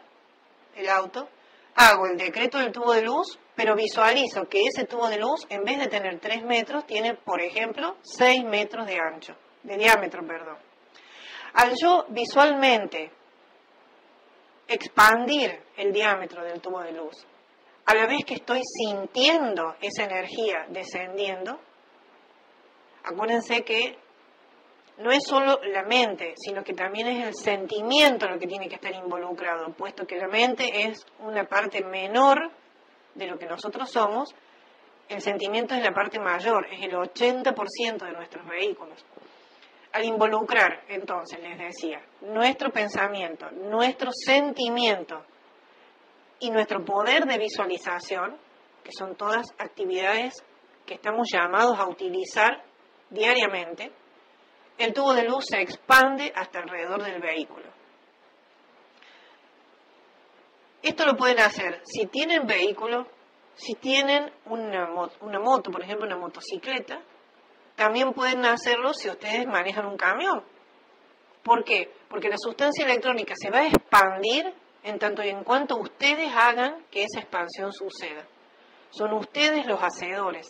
el 0.77 0.89
auto, 0.89 1.29
hago 1.75 2.07
el 2.07 2.17
decreto 2.17 2.59
del 2.59 2.73
tubo 2.73 2.93
de 2.93 3.03
luz, 3.03 3.39
pero 3.55 3.75
visualizo 3.75 4.49
que 4.49 4.63
ese 4.63 4.85
tubo 4.85 5.09
de 5.09 5.19
luz, 5.19 5.47
en 5.49 5.65
vez 5.65 5.79
de 5.79 5.87
tener 5.87 6.19
3 6.19 6.45
metros, 6.45 6.87
tiene, 6.87 7.15
por 7.15 7.41
ejemplo, 7.41 7.97
6 8.03 8.45
metros 8.45 8.87
de 8.87 8.99
ancho, 8.99 9.37
de 9.63 9.77
diámetro, 9.77 10.27
perdón. 10.27 10.59
Al 11.55 11.73
yo 11.81 12.07
visualmente 12.09 13.11
expandir 14.67 15.63
el 15.77 15.93
diámetro 15.93 16.43
del 16.43 16.61
tubo 16.61 16.81
de 16.81 16.93
luz, 16.93 17.27
a 17.87 17.95
la 17.95 18.07
vez 18.07 18.25
que 18.25 18.35
estoy 18.35 18.61
sintiendo 18.63 19.77
esa 19.81 20.05
energía 20.05 20.67
descendiendo, 20.69 21.61
acuérdense 23.05 23.63
que 23.63 23.99
no 24.99 25.11
es 25.11 25.25
solo 25.27 25.61
la 25.65 25.83
mente, 25.83 26.35
sino 26.37 26.63
que 26.63 26.73
también 26.73 27.09
es 27.09 27.27
el 27.27 27.35
sentimiento 27.35 28.29
lo 28.29 28.39
que 28.39 28.47
tiene 28.47 28.69
que 28.69 28.77
estar 28.77 28.95
involucrado, 28.95 29.73
puesto 29.73 30.07
que 30.07 30.17
la 30.17 30.29
mente 30.29 30.87
es 30.87 31.05
una 31.19 31.45
parte 31.45 31.85
menor 31.85 32.51
de 33.15 33.27
lo 33.27 33.39
que 33.39 33.47
nosotros 33.47 33.91
somos, 33.91 34.35
el 35.09 35.21
sentimiento 35.21 35.75
es 35.75 35.83
la 35.83 35.93
parte 35.93 36.19
mayor, 36.19 36.67
es 36.73 36.83
el 36.83 36.93
80% 36.93 38.05
de 38.05 38.13
nuestros 38.13 38.47
vehículos. 38.47 39.05
Al 39.93 40.05
involucrar, 40.05 40.85
entonces, 40.89 41.39
les 41.41 41.59
decía, 41.59 42.01
nuestro 42.23 42.71
pensamiento, 42.71 43.51
nuestro 43.51 44.11
sentimiento 44.13 45.23
y 46.41 46.51
nuestro 46.51 46.85
poder 46.85 47.27
de 47.27 47.39
visualización, 47.39 48.37
que 48.83 48.91
son 48.93 49.15
todas 49.15 49.47
actividades 49.59 50.43
que 50.85 50.95
estamos 50.95 51.29
llamados 51.33 51.79
a 51.79 51.87
utilizar 51.87 52.65
diariamente, 53.11 53.93
el 54.79 54.93
tubo 54.93 55.15
de 55.15 55.25
luz 55.25 55.45
se 55.49 55.61
expande 55.61 56.33
hasta 56.35 56.61
alrededor 56.61 57.03
del 57.03 57.21
vehículo. 57.21 57.67
Esto 60.83 61.07
lo 61.07 61.17
pueden 61.17 61.41
hacer 61.41 61.81
si 61.85 62.07
tienen 62.07 62.47
vehículo, 62.47 63.07
si 63.55 63.75
tienen 63.75 64.31
una, 64.47 64.87
moto, 65.41 65.71
por 65.71 65.83
ejemplo, 65.83 66.07
una 66.07 66.19
motocicleta, 66.19 67.01
también 67.75 68.13
pueden 68.13 68.45
hacerlo 68.45 68.93
si 68.93 69.09
ustedes 69.09 69.47
manejan 69.47 69.87
un 69.87 69.97
camión. 69.97 70.45
¿Por 71.43 71.65
qué? 71.65 71.91
Porque 72.09 72.29
la 72.29 72.37
sustancia 72.37 72.85
electrónica 72.85 73.35
se 73.37 73.51
va 73.51 73.61
a 73.61 73.67
expandir 73.67 74.53
en 74.83 74.99
tanto 74.99 75.23
y 75.23 75.29
en 75.31 75.43
cuanto 75.45 75.77
ustedes 75.77 76.31
hagan 76.35 76.85
que 76.91 77.05
esa 77.05 77.21
expansión 77.21 77.73
suceda. 77.73 78.27
Son 78.91 79.13
ustedes 79.15 79.67
los 79.67 79.81
hacedores. 79.81 80.47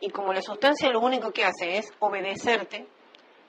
Y 0.00 0.10
como 0.10 0.32
la 0.32 0.42
sustancia 0.42 0.90
lo 0.90 1.00
único 1.00 1.30
que 1.30 1.44
hace 1.44 1.76
es 1.76 1.92
obedecerte, 2.00 2.86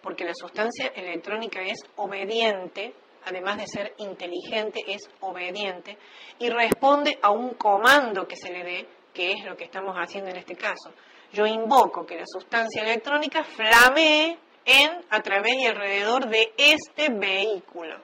porque 0.04 0.26
la 0.26 0.34
sustancia 0.36 0.88
electrónica 0.88 1.62
es 1.62 1.80
obediente, 1.96 2.94
además 3.26 3.58
de 3.58 3.68
ser 3.68 3.94
inteligente, 4.00 4.82
es 4.86 5.10
obediente 5.22 5.98
y 6.40 6.50
responde 6.50 7.18
a 7.22 7.32
un 7.32 7.54
comando 7.54 8.28
que 8.28 8.36
se 8.36 8.52
le 8.52 8.64
dé, 8.64 8.88
que 9.14 9.32
es 9.32 9.46
lo 9.46 9.56
que 9.56 9.64
estamos 9.64 9.96
haciendo 9.96 10.30
en 10.30 10.38
este 10.38 10.56
caso. 10.56 10.92
Yo 11.32 11.48
invoco 11.48 12.06
que 12.06 12.18
la 12.18 12.26
sustancia 12.26 12.84
electrónica 12.84 13.46
flamee 13.46 14.38
en, 14.66 15.06
a 15.10 15.22
través 15.22 15.56
y 15.56 15.66
alrededor 15.66 16.28
de 16.28 16.54
este 16.58 17.10
vehículo. 17.10 17.96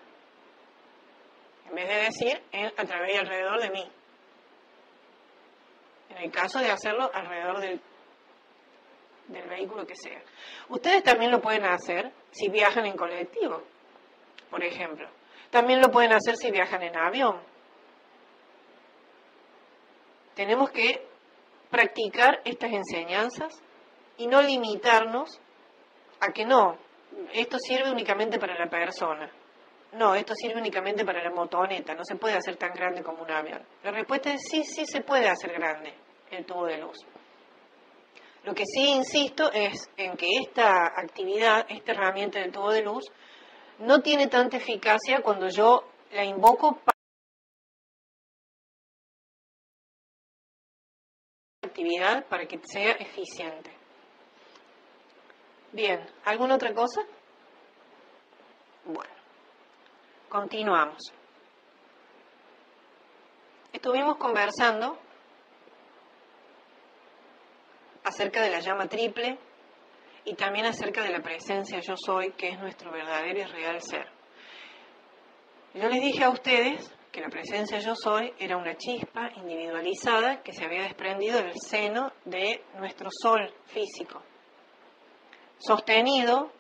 En 1.68 1.76
vez 1.76 1.88
de 1.88 1.96
decir 1.96 2.42
en, 2.52 2.68
a 2.78 2.86
través 2.86 3.14
y 3.14 3.18
alrededor 3.18 3.62
de 3.62 3.70
mí. 3.72 3.92
En 6.10 6.18
el 6.18 6.32
caso 6.32 6.60
de 6.60 6.72
hacerlo 6.72 7.12
alrededor 7.14 7.60
del 7.60 7.82
del 9.30 9.48
vehículo 9.48 9.86
que 9.86 9.96
sea. 9.96 10.22
Ustedes 10.70 11.04
también 11.04 11.32
lo 11.32 11.42
pueden 11.42 11.66
hacer 11.66 12.12
si 12.32 12.50
viajan 12.50 12.86
en 12.86 12.98
colectivo, 12.98 13.62
por 14.50 14.64
ejemplo. 14.64 15.08
También 15.50 15.82
lo 15.82 15.90
pueden 15.90 16.14
hacer 16.14 16.36
si 16.36 16.52
viajan 16.52 16.84
en 16.84 16.98
avión. 16.98 17.40
Tenemos 20.36 20.70
que 20.72 21.08
practicar 21.70 22.42
estas 22.46 22.72
enseñanzas 22.72 23.62
y 24.18 24.28
no 24.28 24.42
limitarnos 24.42 25.40
a 26.20 26.32
que 26.32 26.46
no, 26.46 26.78
esto 27.34 27.58
sirve 27.60 27.92
únicamente 27.92 28.40
para 28.40 28.58
la 28.58 28.70
persona. 28.70 29.32
No, 29.94 30.14
esto 30.14 30.34
sirve 30.36 30.60
únicamente 30.60 31.04
para 31.04 31.24
la 31.24 31.32
motoneta, 31.32 31.96
no 31.96 32.04
se 32.04 32.16
puede 32.16 32.36
hacer 32.36 32.58
tan 32.58 32.74
grande 32.74 33.02
como 33.02 33.24
un 33.24 33.32
avión. 33.32 33.62
La 33.84 33.92
respuesta 33.92 34.32
es 34.32 34.42
sí, 34.50 34.64
sí 34.64 34.86
se 34.86 35.02
puede 35.02 35.28
hacer 35.28 35.52
grande 35.54 35.94
el 36.30 36.46
tubo 36.46 36.66
de 36.66 36.78
luz. 36.78 36.98
Lo 38.44 38.54
que 38.54 38.64
sí 38.66 38.90
insisto 38.90 39.52
es 39.52 39.90
en 39.98 40.16
que 40.16 40.28
esta 40.42 40.86
actividad, 40.86 41.66
esta 41.70 41.92
herramienta 41.92 42.40
del 42.40 42.52
tubo 42.52 42.72
de 42.72 42.84
luz, 42.84 43.06
no 43.80 44.02
tiene 44.02 44.28
tanta 44.28 44.58
eficacia 44.58 45.22
cuando 45.22 45.48
yo 45.50 45.84
la 46.12 46.24
invoco 46.24 46.78
para 46.78 46.98
actividad 51.64 52.26
para 52.28 52.46
que 52.46 52.60
sea 52.64 52.92
eficiente. 52.94 53.72
Bien, 55.72 56.00
¿alguna 56.26 56.56
otra 56.56 56.74
cosa? 56.74 57.02
Bueno, 58.86 59.14
continuamos. 60.30 60.98
Estuvimos 63.72 64.18
conversando 64.18 64.98
acerca 68.04 68.42
de 68.42 68.50
la 68.50 68.60
llama 68.60 68.88
triple 68.88 69.38
y 70.26 70.36
también 70.36 70.66
acerca 70.66 71.04
de 71.04 71.12
la 71.12 71.22
presencia 71.22 71.80
yo 71.80 71.96
soy, 71.96 72.32
que 72.34 72.50
es 72.50 72.60
nuestro 72.60 72.92
verdadero 72.92 73.40
y 73.40 73.44
real 73.44 73.82
ser. 73.82 74.08
Yo 75.74 75.88
les 75.88 76.02
dije 76.02 76.24
a 76.24 76.30
ustedes 76.30 76.92
que 77.12 77.22
la 77.22 77.30
presencia 77.30 77.80
yo 77.80 77.96
soy 77.96 78.34
era 78.38 78.58
una 78.58 78.76
chispa 78.76 79.32
individualizada 79.36 80.42
que 80.42 80.54
se 80.54 80.66
había 80.66 80.84
desprendido 80.84 81.42
del 81.42 81.60
seno 81.60 82.12
de 82.26 82.64
nuestro 82.78 83.10
sol 83.12 83.54
físico, 83.66 84.22
sostenido 85.58 86.52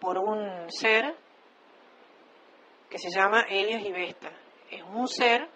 por 0.00 0.18
un 0.18 0.70
ser 0.70 1.16
que 2.88 2.98
se 2.98 3.10
llama 3.10 3.44
Helios 3.48 3.82
y 3.84 3.92
Vesta. 3.92 4.30
Es 4.70 4.82
un 4.82 5.08
ser 5.08 5.48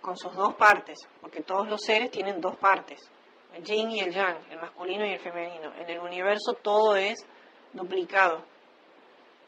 con 0.00 0.16
sus 0.16 0.34
dos 0.34 0.54
partes, 0.54 0.98
porque 1.20 1.42
todos 1.42 1.68
los 1.68 1.80
seres 1.82 2.10
tienen 2.10 2.40
dos 2.40 2.56
partes 2.56 3.10
el 3.56 3.64
yin 3.64 3.90
y 3.90 4.00
el 4.00 4.12
yang, 4.12 4.38
el 4.50 4.60
masculino 4.60 5.06
y 5.06 5.12
el 5.12 5.20
femenino. 5.20 5.72
En 5.74 5.88
el 5.88 5.98
universo 5.98 6.54
todo 6.62 6.96
es 6.96 7.26
duplicado, 7.72 8.44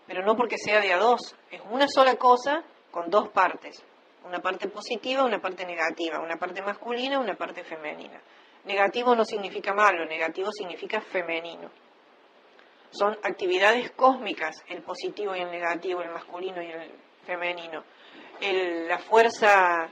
pero 0.07 0.25
no 0.25 0.35
porque 0.35 0.57
sea 0.57 0.81
de 0.81 0.92
a 0.92 0.99
dos, 0.99 1.37
es 1.51 1.61
una 1.71 1.87
sola 1.88 2.16
cosa 2.16 2.64
con 2.90 3.11
dos 3.11 3.29
partes, 3.29 3.83
una 4.25 4.40
parte 4.40 4.68
positiva, 4.68 5.25
una 5.25 5.40
parte 5.40 5.66
negativa, 5.66 6.21
una 6.21 6.37
parte 6.37 6.62
masculina, 6.62 7.18
una 7.18 7.35
parte 7.35 7.64
femenina. 7.64 8.21
Negativo 8.64 9.14
no 9.14 9.25
significa 9.25 9.73
malo, 9.75 10.05
negativo 10.07 10.51
significa 10.53 11.01
femenino. 11.01 11.71
Son 12.90 13.12
actividades 13.23 13.90
cósmicas, 13.92 14.64
el 14.68 14.83
positivo 14.83 15.37
y 15.37 15.40
el 15.40 15.51
negativo, 15.51 16.01
el 16.01 16.11
masculino 16.11 16.62
y 16.62 16.71
el 16.71 16.90
femenino. 17.27 17.85
la 18.40 18.99
fuerza 18.99 19.90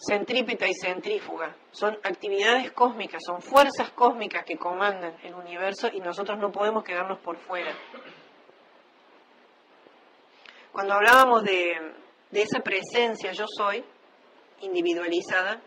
centrípeta 0.00 0.66
y 0.66 0.72
centrífuga. 0.74 1.54
Son 1.70 1.98
actividades 2.02 2.72
cósmicas, 2.72 3.22
son 3.24 3.42
fuerzas 3.42 3.90
cósmicas 3.90 4.44
que 4.44 4.56
comandan 4.56 5.16
el 5.22 5.34
universo 5.34 5.88
y 5.92 6.00
nosotros 6.00 6.38
no 6.38 6.50
podemos 6.50 6.84
quedarnos 6.84 7.18
por 7.20 7.36
fuera. 7.36 7.76
Cuando 10.72 10.94
hablábamos 10.94 11.42
de, 11.42 11.74
de 12.30 12.42
esa 12.42 12.60
presencia 12.60 13.32
yo 13.32 13.44
soy, 13.46 13.84
individualizada, 14.60 15.60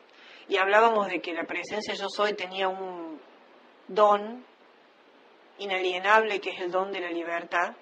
y 0.48 0.58
hablábamos 0.58 1.08
de 1.08 1.22
que 1.22 1.34
la 1.34 1.46
presencia 1.46 1.94
yo 1.94 2.08
soy 2.10 2.34
tenía 2.34 2.68
un 2.68 3.20
don 3.88 4.44
inalienable 5.60 6.40
que 6.40 6.50
es 6.50 6.62
el 6.62 6.72
don 6.72 6.92
de 6.92 7.02
la 7.02 7.12
libertad, 7.12 7.76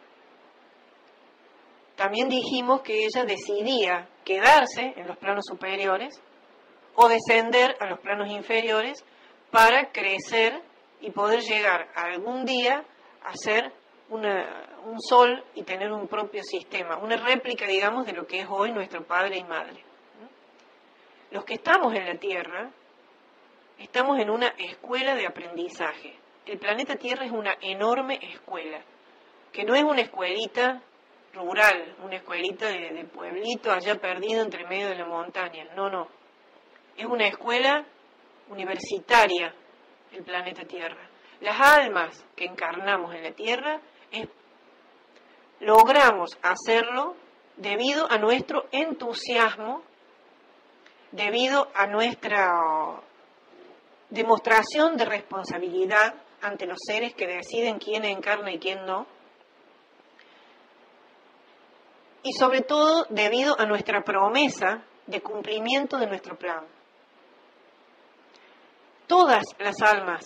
también 1.95 2.29
dijimos 2.29 2.81
que 2.81 3.05
ella 3.05 3.25
decidía 3.25 4.09
quedarse 4.25 4.93
en 4.95 5.07
los 5.07 5.17
planos 5.17 5.45
superiores 5.47 6.19
o 6.95 7.07
descender 7.07 7.75
a 7.79 7.85
los 7.87 7.99
planos 7.99 8.29
inferiores 8.29 9.03
para 9.51 9.91
crecer 9.91 10.61
y 11.01 11.11
poder 11.11 11.41
llegar 11.41 11.89
algún 11.95 12.45
día 12.45 12.83
a 13.23 13.35
ser 13.35 13.71
un 14.09 14.99
sol 14.99 15.43
y 15.55 15.63
tener 15.63 15.91
un 15.91 16.07
propio 16.07 16.43
sistema, 16.43 16.97
una 16.97 17.15
réplica, 17.15 17.65
digamos, 17.65 18.05
de 18.05 18.13
lo 18.13 18.27
que 18.27 18.41
es 18.41 18.47
hoy 18.49 18.71
nuestro 18.71 19.03
padre 19.03 19.37
y 19.37 19.43
madre. 19.43 19.83
Los 21.31 21.45
que 21.45 21.53
estamos 21.53 21.93
en 21.95 22.05
la 22.05 22.15
Tierra, 22.15 22.69
estamos 23.79 24.19
en 24.19 24.29
una 24.29 24.47
escuela 24.57 25.15
de 25.15 25.27
aprendizaje. 25.27 26.15
El 26.45 26.59
planeta 26.59 26.95
Tierra 26.95 27.25
es 27.25 27.31
una 27.31 27.55
enorme 27.61 28.19
escuela, 28.21 28.81
que 29.53 29.63
no 29.63 29.75
es 29.75 29.83
una 29.83 30.01
escuelita 30.01 30.81
rural, 31.33 31.95
una 32.03 32.17
escuelita 32.17 32.67
de, 32.67 32.89
de 32.89 33.05
pueblito 33.05 33.71
allá 33.71 33.95
perdido 33.95 34.41
entre 34.41 34.67
medio 34.67 34.89
de 34.89 34.95
la 34.95 35.05
montaña. 35.05 35.65
No, 35.73 35.89
no 35.89 36.20
es 36.97 37.05
una 37.05 37.27
escuela 37.27 37.85
universitaria 38.49 39.53
el 40.11 40.23
planeta 40.23 40.63
Tierra. 40.63 41.09
Las 41.39 41.59
almas 41.59 42.23
que 42.35 42.45
encarnamos 42.45 43.15
en 43.15 43.23
la 43.23 43.31
Tierra 43.31 43.81
logramos 45.59 46.37
hacerlo 46.41 47.15
debido 47.55 48.11
a 48.11 48.17
nuestro 48.17 48.65
entusiasmo, 48.71 49.83
debido 51.11 51.69
a 51.73 51.87
nuestra 51.87 53.01
demostración 54.09 54.97
de 54.97 55.05
responsabilidad 55.05 56.15
ante 56.41 56.65
los 56.65 56.77
seres 56.85 57.13
que 57.13 57.27
deciden 57.27 57.79
quién 57.79 58.03
encarna 58.03 58.51
y 58.51 58.59
quién 58.59 58.85
no, 58.85 59.05
y 62.23 62.33
sobre 62.33 62.61
todo 62.61 63.05
debido 63.09 63.59
a 63.59 63.65
nuestra 63.65 64.03
promesa 64.03 64.83
de 65.07 65.21
cumplimiento 65.21 65.97
de 65.97 66.07
nuestro 66.07 66.37
plan 66.37 66.65
todas 69.11 69.43
las 69.59 69.81
almas 69.81 70.23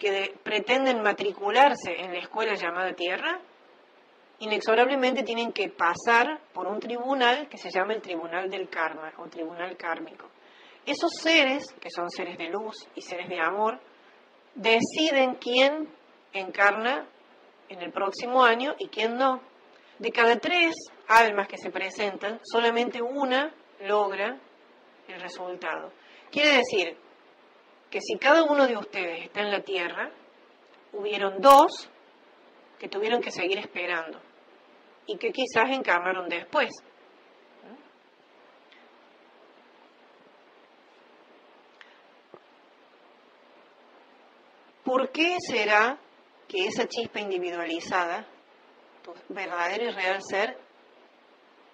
que 0.00 0.34
pretenden 0.42 1.00
matricularse 1.00 1.92
en 1.96 2.12
la 2.12 2.18
escuela 2.18 2.54
llamada 2.54 2.92
Tierra, 2.92 3.38
inexorablemente 4.40 5.22
tienen 5.22 5.52
que 5.52 5.68
pasar 5.68 6.40
por 6.52 6.66
un 6.66 6.80
tribunal 6.80 7.48
que 7.48 7.56
se 7.56 7.70
llama 7.70 7.94
el 7.94 8.02
Tribunal 8.02 8.50
del 8.50 8.68
Karma 8.68 9.12
o 9.18 9.28
Tribunal 9.28 9.76
Kármico. 9.76 10.28
Esos 10.84 11.12
seres, 11.22 11.66
que 11.80 11.88
son 11.88 12.10
seres 12.10 12.36
de 12.36 12.48
luz 12.48 12.88
y 12.96 13.02
seres 13.02 13.28
de 13.28 13.38
amor, 13.38 13.78
deciden 14.56 15.36
quién 15.36 15.88
encarna 16.32 17.06
en 17.68 17.80
el 17.80 17.92
próximo 17.92 18.42
año 18.42 18.74
y 18.76 18.88
quién 18.88 19.16
no. 19.16 19.40
De 20.00 20.10
cada 20.10 20.36
tres 20.40 20.74
almas 21.06 21.46
que 21.46 21.58
se 21.58 21.70
presentan, 21.70 22.40
solamente 22.42 23.00
una 23.00 23.54
logra 23.82 24.36
el 25.06 25.20
resultado. 25.20 25.92
Quiere 26.32 26.56
decir 26.56 27.05
que 27.96 28.02
si 28.02 28.18
cada 28.18 28.42
uno 28.42 28.66
de 28.66 28.76
ustedes 28.76 29.24
está 29.24 29.40
en 29.40 29.50
la 29.50 29.62
tierra, 29.62 30.10
hubieron 30.92 31.40
dos 31.40 31.88
que 32.78 32.90
tuvieron 32.90 33.22
que 33.22 33.30
seguir 33.30 33.56
esperando 33.58 34.20
y 35.06 35.16
que 35.16 35.32
quizás 35.32 35.70
encarnaron 35.70 36.28
después. 36.28 36.68
¿Por 44.84 45.10
qué 45.10 45.38
será 45.40 45.98
que 46.46 46.66
esa 46.66 46.86
chispa 46.86 47.20
individualizada, 47.20 48.26
tu 49.02 49.14
verdadero 49.30 49.86
y 49.86 49.92
real 49.92 50.18
ser, 50.22 50.58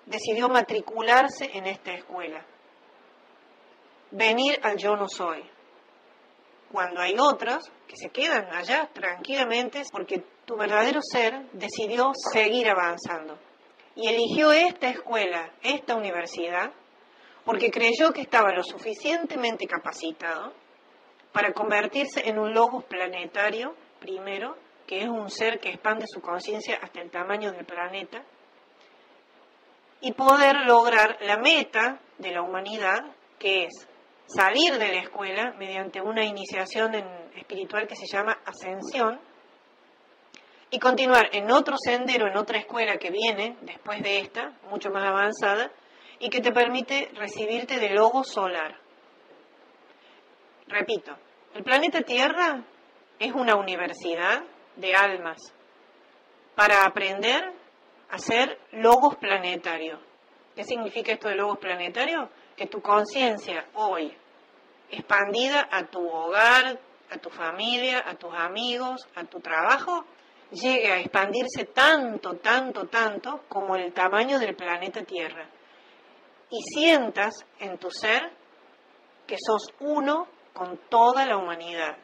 decidió 0.06 0.48
matricularse 0.48 1.50
en 1.52 1.66
esta 1.66 1.94
escuela? 1.94 2.46
Venir 4.12 4.60
al 4.62 4.76
yo 4.76 4.94
no 4.94 5.08
soy 5.08 5.50
cuando 6.72 7.00
hay 7.00 7.14
otros 7.18 7.70
que 7.86 7.96
se 7.96 8.08
quedan 8.08 8.46
allá 8.52 8.88
tranquilamente 8.92 9.82
porque 9.92 10.24
tu 10.46 10.56
verdadero 10.56 11.00
ser 11.02 11.50
decidió 11.52 12.12
seguir 12.32 12.68
avanzando. 12.70 13.38
Y 13.94 14.08
eligió 14.08 14.52
esta 14.52 14.88
escuela, 14.88 15.52
esta 15.62 15.94
universidad, 15.94 16.72
porque 17.44 17.70
creyó 17.70 18.12
que 18.12 18.22
estaba 18.22 18.52
lo 18.52 18.62
suficientemente 18.62 19.66
capacitado 19.66 20.54
para 21.32 21.52
convertirse 21.52 22.28
en 22.28 22.38
un 22.38 22.54
logos 22.54 22.84
planetario, 22.84 23.74
primero, 24.00 24.56
que 24.86 25.02
es 25.02 25.08
un 25.08 25.30
ser 25.30 25.60
que 25.60 25.70
expande 25.70 26.06
su 26.06 26.20
conciencia 26.20 26.78
hasta 26.82 27.00
el 27.00 27.10
tamaño 27.10 27.52
del 27.52 27.66
planeta, 27.66 28.22
y 30.00 30.12
poder 30.12 30.56
lograr 30.66 31.18
la 31.20 31.36
meta 31.36 32.00
de 32.18 32.32
la 32.32 32.42
humanidad, 32.42 33.04
que 33.38 33.64
es 33.64 33.88
salir 34.26 34.78
de 34.78 34.88
la 34.88 35.00
escuela 35.02 35.54
mediante 35.58 36.00
una 36.00 36.24
iniciación 36.24 36.94
espiritual 37.36 37.86
que 37.86 37.96
se 37.96 38.06
llama 38.06 38.38
ascensión 38.44 39.20
y 40.70 40.78
continuar 40.78 41.28
en 41.32 41.50
otro 41.50 41.76
sendero, 41.76 42.26
en 42.26 42.36
otra 42.36 42.58
escuela 42.58 42.96
que 42.96 43.10
viene 43.10 43.56
después 43.60 44.02
de 44.02 44.20
esta, 44.20 44.52
mucho 44.70 44.90
más 44.90 45.04
avanzada, 45.04 45.70
y 46.18 46.30
que 46.30 46.40
te 46.40 46.50
permite 46.50 47.10
recibirte 47.14 47.78
de 47.78 47.90
logo 47.90 48.24
solar. 48.24 48.78
Repito, 50.68 51.14
el 51.54 51.62
planeta 51.62 52.00
Tierra 52.00 52.64
es 53.18 53.32
una 53.32 53.56
universidad 53.56 54.42
de 54.76 54.94
almas 54.94 55.52
para 56.54 56.86
aprender 56.86 57.52
a 58.08 58.18
ser 58.18 58.58
logos 58.72 59.16
planetario. 59.16 59.98
¿Qué 60.54 60.64
significa 60.64 61.12
esto 61.12 61.28
de 61.28 61.34
logos 61.34 61.58
planetario? 61.58 62.30
Que 62.62 62.68
tu 62.68 62.80
conciencia 62.80 63.66
hoy, 63.74 64.16
expandida 64.88 65.68
a 65.68 65.84
tu 65.86 65.98
hogar, 66.08 66.78
a 67.10 67.18
tu 67.18 67.28
familia, 67.28 68.04
a 68.06 68.14
tus 68.14 68.32
amigos, 68.32 69.00
a 69.16 69.24
tu 69.24 69.40
trabajo, 69.40 70.04
llegue 70.52 70.92
a 70.92 71.00
expandirse 71.00 71.64
tanto, 71.74 72.36
tanto, 72.36 72.86
tanto 72.86 73.40
como 73.48 73.74
el 73.74 73.92
tamaño 73.92 74.38
del 74.38 74.54
planeta 74.54 75.02
Tierra. 75.02 75.44
Y 76.50 76.62
sientas 76.62 77.44
en 77.58 77.78
tu 77.78 77.90
ser 77.90 78.30
que 79.26 79.38
sos 79.44 79.74
uno 79.80 80.28
con 80.52 80.78
toda 80.88 81.26
la 81.26 81.38
humanidad, 81.38 81.96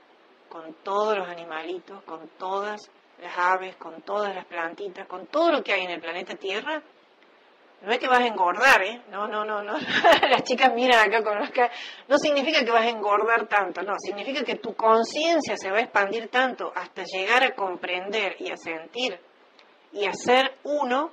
con 0.49 0.75
todos 0.83 1.17
los 1.17 1.29
animalitos, 1.29 2.03
con 2.03 2.31
todas 2.37 2.81
las 3.23 3.39
aves, 3.39 3.77
con 3.77 4.03
todas 4.03 4.35
las 4.35 4.47
plantitas, 4.47 5.07
con 5.07 5.29
todo 5.29 5.53
lo 5.53 5.63
que 5.63 5.75
hay 5.75 5.85
en 5.85 5.93
el 5.93 6.01
planeta 6.01 6.35
Tierra, 6.35 6.83
no 7.81 7.93
es 7.93 7.99
que 7.99 8.09
vas 8.09 8.21
a 8.21 8.27
engordar, 8.27 8.83
¿eh? 8.83 9.03
No, 9.11 9.29
no, 9.29 9.45
no, 9.45 9.63
no. 9.63 9.75
Las 10.31 10.43
chicas 10.43 10.75
miran 10.75 11.09
acá 11.09 11.23
con 11.23 11.39
los 11.39 11.51
que... 11.51 11.71
No 12.09 12.19
significa 12.19 12.65
que 12.65 12.71
vas 12.71 12.85
a 12.85 12.89
engordar 12.89 13.47
tanto, 13.47 13.83
no. 13.83 13.95
Significa 13.99 14.43
que 14.43 14.57
tu 14.57 14.75
conciencia 14.75 15.57
se 15.57 15.71
va 15.71 15.79
a 15.79 15.83
expandir 15.83 16.29
tanto 16.29 16.73
hasta 16.75 17.05
llegar 17.05 17.45
a 17.45 17.55
comprender 17.55 18.35
y 18.41 18.51
a 18.51 18.57
sentir 18.57 19.21
y 19.93 20.07
a 20.07 20.13
ser 20.13 20.59
uno 20.65 21.13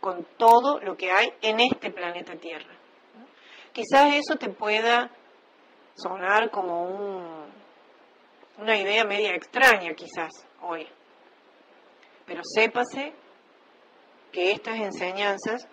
con 0.00 0.26
todo 0.36 0.80
lo 0.80 0.96
que 0.96 1.12
hay 1.12 1.32
en 1.42 1.60
este 1.60 1.90
planeta 1.90 2.34
Tierra. 2.34 2.74
Quizás 3.72 4.14
eso 4.14 4.36
te 4.36 4.48
pueda 4.48 5.10
sonar 5.94 6.50
como 6.50 6.82
un, 6.82 7.46
una 8.58 8.76
idea 8.76 9.04
media 9.04 9.30
extraña, 9.34 9.94
quizás, 9.94 10.30
hoy. 10.62 10.88
Pero 12.26 12.40
sépase 12.42 13.12
que 14.32 14.52
estas 14.52 14.76
enseñanzas 14.76 15.68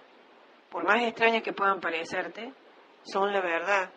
por 0.78 0.86
más 0.86 1.02
extrañas 1.02 1.42
que 1.42 1.54
puedan 1.54 1.82
parecerte, 1.82 2.54
son 3.02 3.34
la 3.34 3.42
verdad. 3.42 3.90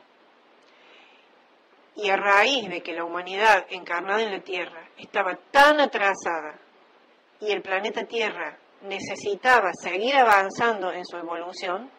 Y 1.97 2.09
a 2.09 2.17
raíz 2.17 2.71
de 2.71 2.83
que 2.83 2.95
la 2.95 3.05
humanidad 3.05 3.67
encarnada 3.69 4.23
en 4.23 4.33
la 4.33 4.41
Tierra 4.41 4.89
estaba 4.97 5.37
tan 5.51 5.79
atrasada 5.79 6.59
y 7.39 7.53
el 7.53 7.61
planeta 7.61 8.05
Tierra 8.05 8.57
necesitaba 8.81 9.73
seguir 9.75 10.17
avanzando 10.17 10.91
en 10.91 11.05
su 11.05 11.19
evolución, 11.19 11.91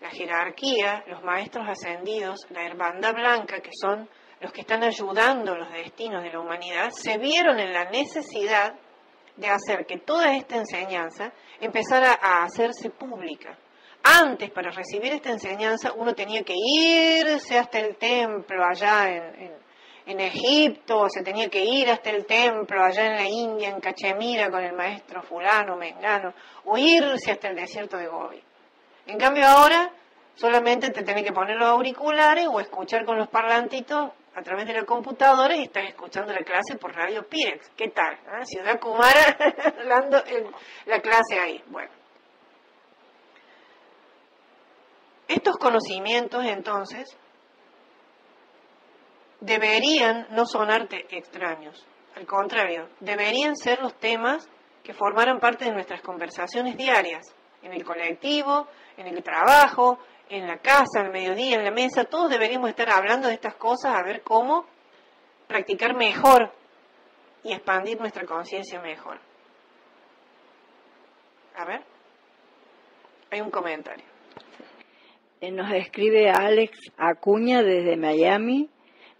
la 0.00 0.10
jerarquía, 0.10 1.04
los 1.06 1.22
maestros 1.22 1.68
ascendidos, 1.68 2.40
la 2.50 2.66
hermandad 2.66 3.14
blanca, 3.14 3.60
que 3.60 3.70
son 3.80 4.08
los 4.40 4.50
que 4.50 4.62
están 4.62 4.82
ayudando 4.82 5.54
los 5.54 5.70
destinos 5.70 6.24
de 6.24 6.32
la 6.32 6.40
humanidad, 6.40 6.90
se 6.90 7.18
vieron 7.18 7.60
en 7.60 7.72
la 7.72 7.84
necesidad 7.84 8.74
de 9.36 9.48
hacer 9.48 9.86
que 9.86 9.98
toda 9.98 10.36
esta 10.36 10.56
enseñanza 10.56 11.32
empezara 11.60 12.18
a 12.20 12.44
hacerse 12.44 12.90
pública. 12.90 13.56
Antes, 14.02 14.50
para 14.50 14.70
recibir 14.70 15.12
esta 15.12 15.30
enseñanza, 15.30 15.92
uno 15.94 16.14
tenía 16.14 16.42
que 16.42 16.54
irse 16.54 17.58
hasta 17.58 17.78
el 17.78 17.96
templo 17.96 18.62
allá 18.62 19.08
en, 19.08 20.20
Egipto, 20.20 21.08
se 21.08 21.22
tenía 21.22 21.48
que 21.48 21.64
ir 21.64 21.88
hasta 21.88 22.10
el 22.10 22.26
templo 22.26 22.84
allá 22.84 23.06
en 23.06 23.14
la 23.14 23.26
India, 23.26 23.70
en 23.70 23.80
Cachemira, 23.80 24.50
con 24.50 24.62
el 24.62 24.74
maestro 24.74 25.22
fulano, 25.22 25.76
mengano, 25.76 26.34
o 26.66 26.76
irse 26.76 27.32
hasta 27.32 27.48
el 27.48 27.56
desierto 27.56 27.96
de 27.96 28.06
Gobi. 28.06 28.42
En 29.06 29.16
cambio 29.16 29.46
ahora, 29.46 29.90
solamente 30.34 30.90
te 30.90 31.02
tenés 31.02 31.24
que 31.24 31.32
poner 31.32 31.56
los 31.56 31.68
auriculares 31.68 32.46
o 32.46 32.60
escuchar 32.60 33.06
con 33.06 33.16
los 33.16 33.28
parlantitos 33.28 34.10
a 34.34 34.42
través 34.42 34.66
de 34.66 34.72
la 34.72 34.84
computadora 34.84 35.56
y 35.56 35.64
estás 35.64 35.84
escuchando 35.88 36.32
la 36.32 36.42
clase 36.42 36.76
por 36.76 36.94
Radio 36.94 37.26
Pirex. 37.28 37.70
¿Qué 37.76 37.88
tal? 37.88 38.18
¿Ah? 38.26 38.44
Ciudad 38.44 38.80
Kumara 38.80 39.36
dando 39.88 40.22
la 40.86 41.00
clase 41.00 41.38
ahí. 41.38 41.62
Bueno. 41.68 41.90
Estos 45.28 45.56
conocimientos, 45.56 46.44
entonces, 46.44 47.16
deberían 49.40 50.26
no 50.30 50.44
sonarte 50.46 51.06
extraños. 51.16 51.86
Al 52.16 52.26
contrario, 52.26 52.88
deberían 53.00 53.56
ser 53.56 53.80
los 53.80 53.94
temas 53.98 54.48
que 54.82 54.92
formaran 54.92 55.40
parte 55.40 55.64
de 55.64 55.72
nuestras 55.72 56.02
conversaciones 56.02 56.76
diarias, 56.76 57.22
en 57.62 57.72
el 57.72 57.84
colectivo, 57.84 58.68
en 58.96 59.06
el 59.06 59.22
trabajo, 59.22 59.98
en 60.36 60.46
la 60.46 60.58
casa, 60.58 61.00
al 61.00 61.12
mediodía, 61.12 61.56
en 61.56 61.64
la 61.64 61.70
mesa. 61.70 62.04
Todos 62.04 62.30
deberíamos 62.30 62.70
estar 62.70 62.90
hablando 62.90 63.28
de 63.28 63.34
estas 63.34 63.54
cosas, 63.54 63.94
a 63.94 64.02
ver 64.02 64.22
cómo 64.22 64.66
practicar 65.46 65.94
mejor 65.94 66.52
y 67.42 67.52
expandir 67.52 67.98
nuestra 68.00 68.24
conciencia 68.24 68.80
mejor. 68.80 69.18
A 71.56 71.64
ver, 71.64 71.82
hay 73.30 73.40
un 73.40 73.50
comentario. 73.50 74.04
Eh, 75.40 75.52
nos 75.52 75.70
escribe 75.72 76.30
Alex 76.30 76.78
Acuña 76.96 77.62
desde 77.62 77.96
Miami. 77.96 78.70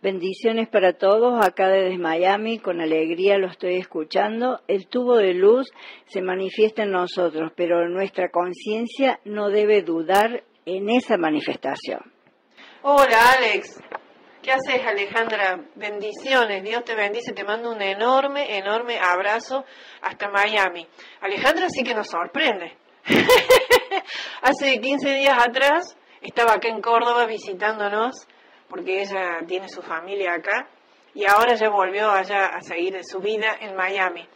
Bendiciones 0.02 0.68
para 0.68 0.94
todos, 0.94 1.42
acá 1.42 1.68
desde 1.68 1.96
Miami, 1.96 2.58
con 2.58 2.80
alegría 2.80 3.38
lo 3.38 3.46
estoy 3.46 3.76
escuchando. 3.76 4.60
El 4.68 4.86
tubo 4.88 5.16
de 5.16 5.32
luz 5.32 5.70
se 6.06 6.20
manifiesta 6.20 6.82
en 6.82 6.90
nosotros, 6.90 7.52
pero 7.56 7.88
nuestra 7.88 8.30
conciencia 8.30 9.20
no 9.24 9.48
debe 9.48 9.82
dudar 9.82 10.44
en 10.66 10.90
esa 10.90 11.16
manifestación. 11.16 12.00
Hola 12.82 13.32
Alex, 13.38 13.80
¿qué 14.42 14.52
haces 14.52 14.86
Alejandra? 14.86 15.60
Bendiciones, 15.74 16.62
Dios 16.62 16.84
te 16.84 16.94
bendice, 16.94 17.32
te 17.32 17.44
mando 17.44 17.70
un 17.70 17.82
enorme, 17.82 18.56
enorme 18.58 18.98
abrazo 18.98 19.64
hasta 20.02 20.28
Miami. 20.28 20.86
Alejandra 21.20 21.68
sí 21.68 21.82
que 21.82 21.94
nos 21.94 22.08
sorprende. 22.08 22.76
Hace 24.42 24.80
15 24.80 25.14
días 25.14 25.38
atrás 25.38 25.96
estaba 26.20 26.54
acá 26.54 26.68
en 26.68 26.80
Córdoba 26.80 27.26
visitándonos 27.26 28.26
porque 28.68 29.02
ella 29.02 29.40
tiene 29.46 29.68
su 29.68 29.82
familia 29.82 30.34
acá 30.34 30.68
y 31.14 31.24
ahora 31.26 31.54
ya 31.54 31.68
volvió 31.68 32.10
allá 32.10 32.46
a 32.46 32.60
seguir 32.60 32.98
su 33.04 33.20
vida 33.20 33.56
en 33.60 33.76
Miami. 33.76 34.26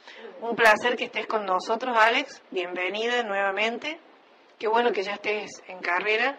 Un 0.41 0.55
placer 0.55 0.97
que 0.97 1.05
estés 1.05 1.27
con 1.27 1.45
nosotros, 1.45 1.97
Alex. 1.99 2.43
Bienvenida 2.51 3.25
nuevamente. 3.25 3.99
Qué 4.59 4.67
bueno 4.67 4.93
que 4.93 5.03
ya 5.03 5.13
estés 5.13 5.63
en 5.69 5.79
carrera 5.81 6.39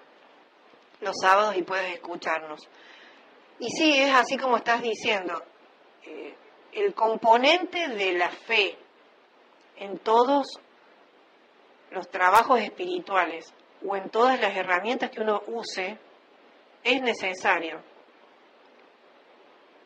los 1.02 1.16
sábados 1.22 1.56
y 1.56 1.64
puedes 1.64 1.94
escucharnos. 1.94 2.68
Y 3.60 3.70
sí, 3.70 3.98
es 3.98 4.14
así 4.14 4.38
como 4.38 4.58
estás 4.58 4.82
diciendo. 4.82 5.42
Eh, 6.04 6.36
el 6.74 6.94
componente 6.94 7.88
de 7.88 8.14
la 8.14 8.30
fe 8.30 8.78
en 9.78 9.98
todos 10.00 10.60
los 11.92 12.10
trabajos 12.10 12.60
espirituales 12.60 13.54
o 13.86 13.96
en 13.96 14.10
todas 14.10 14.40
las 14.40 14.56
herramientas 14.56 15.10
que 15.10 15.22
uno 15.22 15.42
use 15.48 15.98
es 16.84 17.02
necesario 17.02 17.82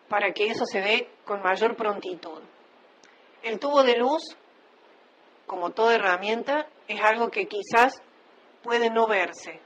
para 0.09 0.31
que 0.31 0.47
eso 0.47 0.65
se 0.65 0.81
dé 0.81 1.09
con 1.25 1.41
mayor 1.41 1.75
prontitud. 1.75 2.41
El 3.41 3.59
tubo 3.59 3.83
de 3.83 3.97
luz, 3.97 4.21
como 5.47 5.71
toda 5.71 5.95
herramienta, 5.95 6.67
es 6.87 7.01
algo 7.01 7.29
que 7.29 7.47
quizás 7.47 8.01
puede 8.63 8.89
no 8.89 9.05
verse, 9.07 9.59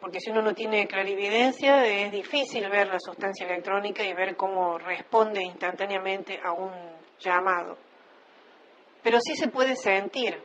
porque 0.00 0.20
si 0.20 0.30
uno 0.30 0.42
no 0.42 0.54
tiene 0.54 0.86
clarividencia 0.86 1.84
es 1.84 2.12
difícil 2.12 2.68
ver 2.70 2.88
la 2.88 2.98
sustancia 2.98 3.46
electrónica 3.46 4.02
y 4.02 4.14
ver 4.14 4.36
cómo 4.36 4.78
responde 4.78 5.42
instantáneamente 5.42 6.40
a 6.42 6.52
un 6.52 6.72
llamado. 7.18 7.76
Pero 9.02 9.18
sí 9.20 9.34
se 9.36 9.48
puede 9.48 9.76
sentir. 9.76 10.42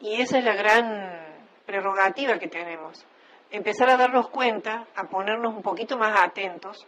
Y 0.00 0.20
esa 0.20 0.38
es 0.38 0.44
la 0.44 0.54
gran 0.54 1.44
prerrogativa 1.66 2.38
que 2.38 2.48
tenemos. 2.48 3.04
Empezar 3.50 3.90
a 3.90 3.96
darnos 3.96 4.28
cuenta, 4.28 4.86
a 4.94 5.04
ponernos 5.04 5.54
un 5.54 5.62
poquito 5.62 5.98
más 5.98 6.20
atentos 6.20 6.86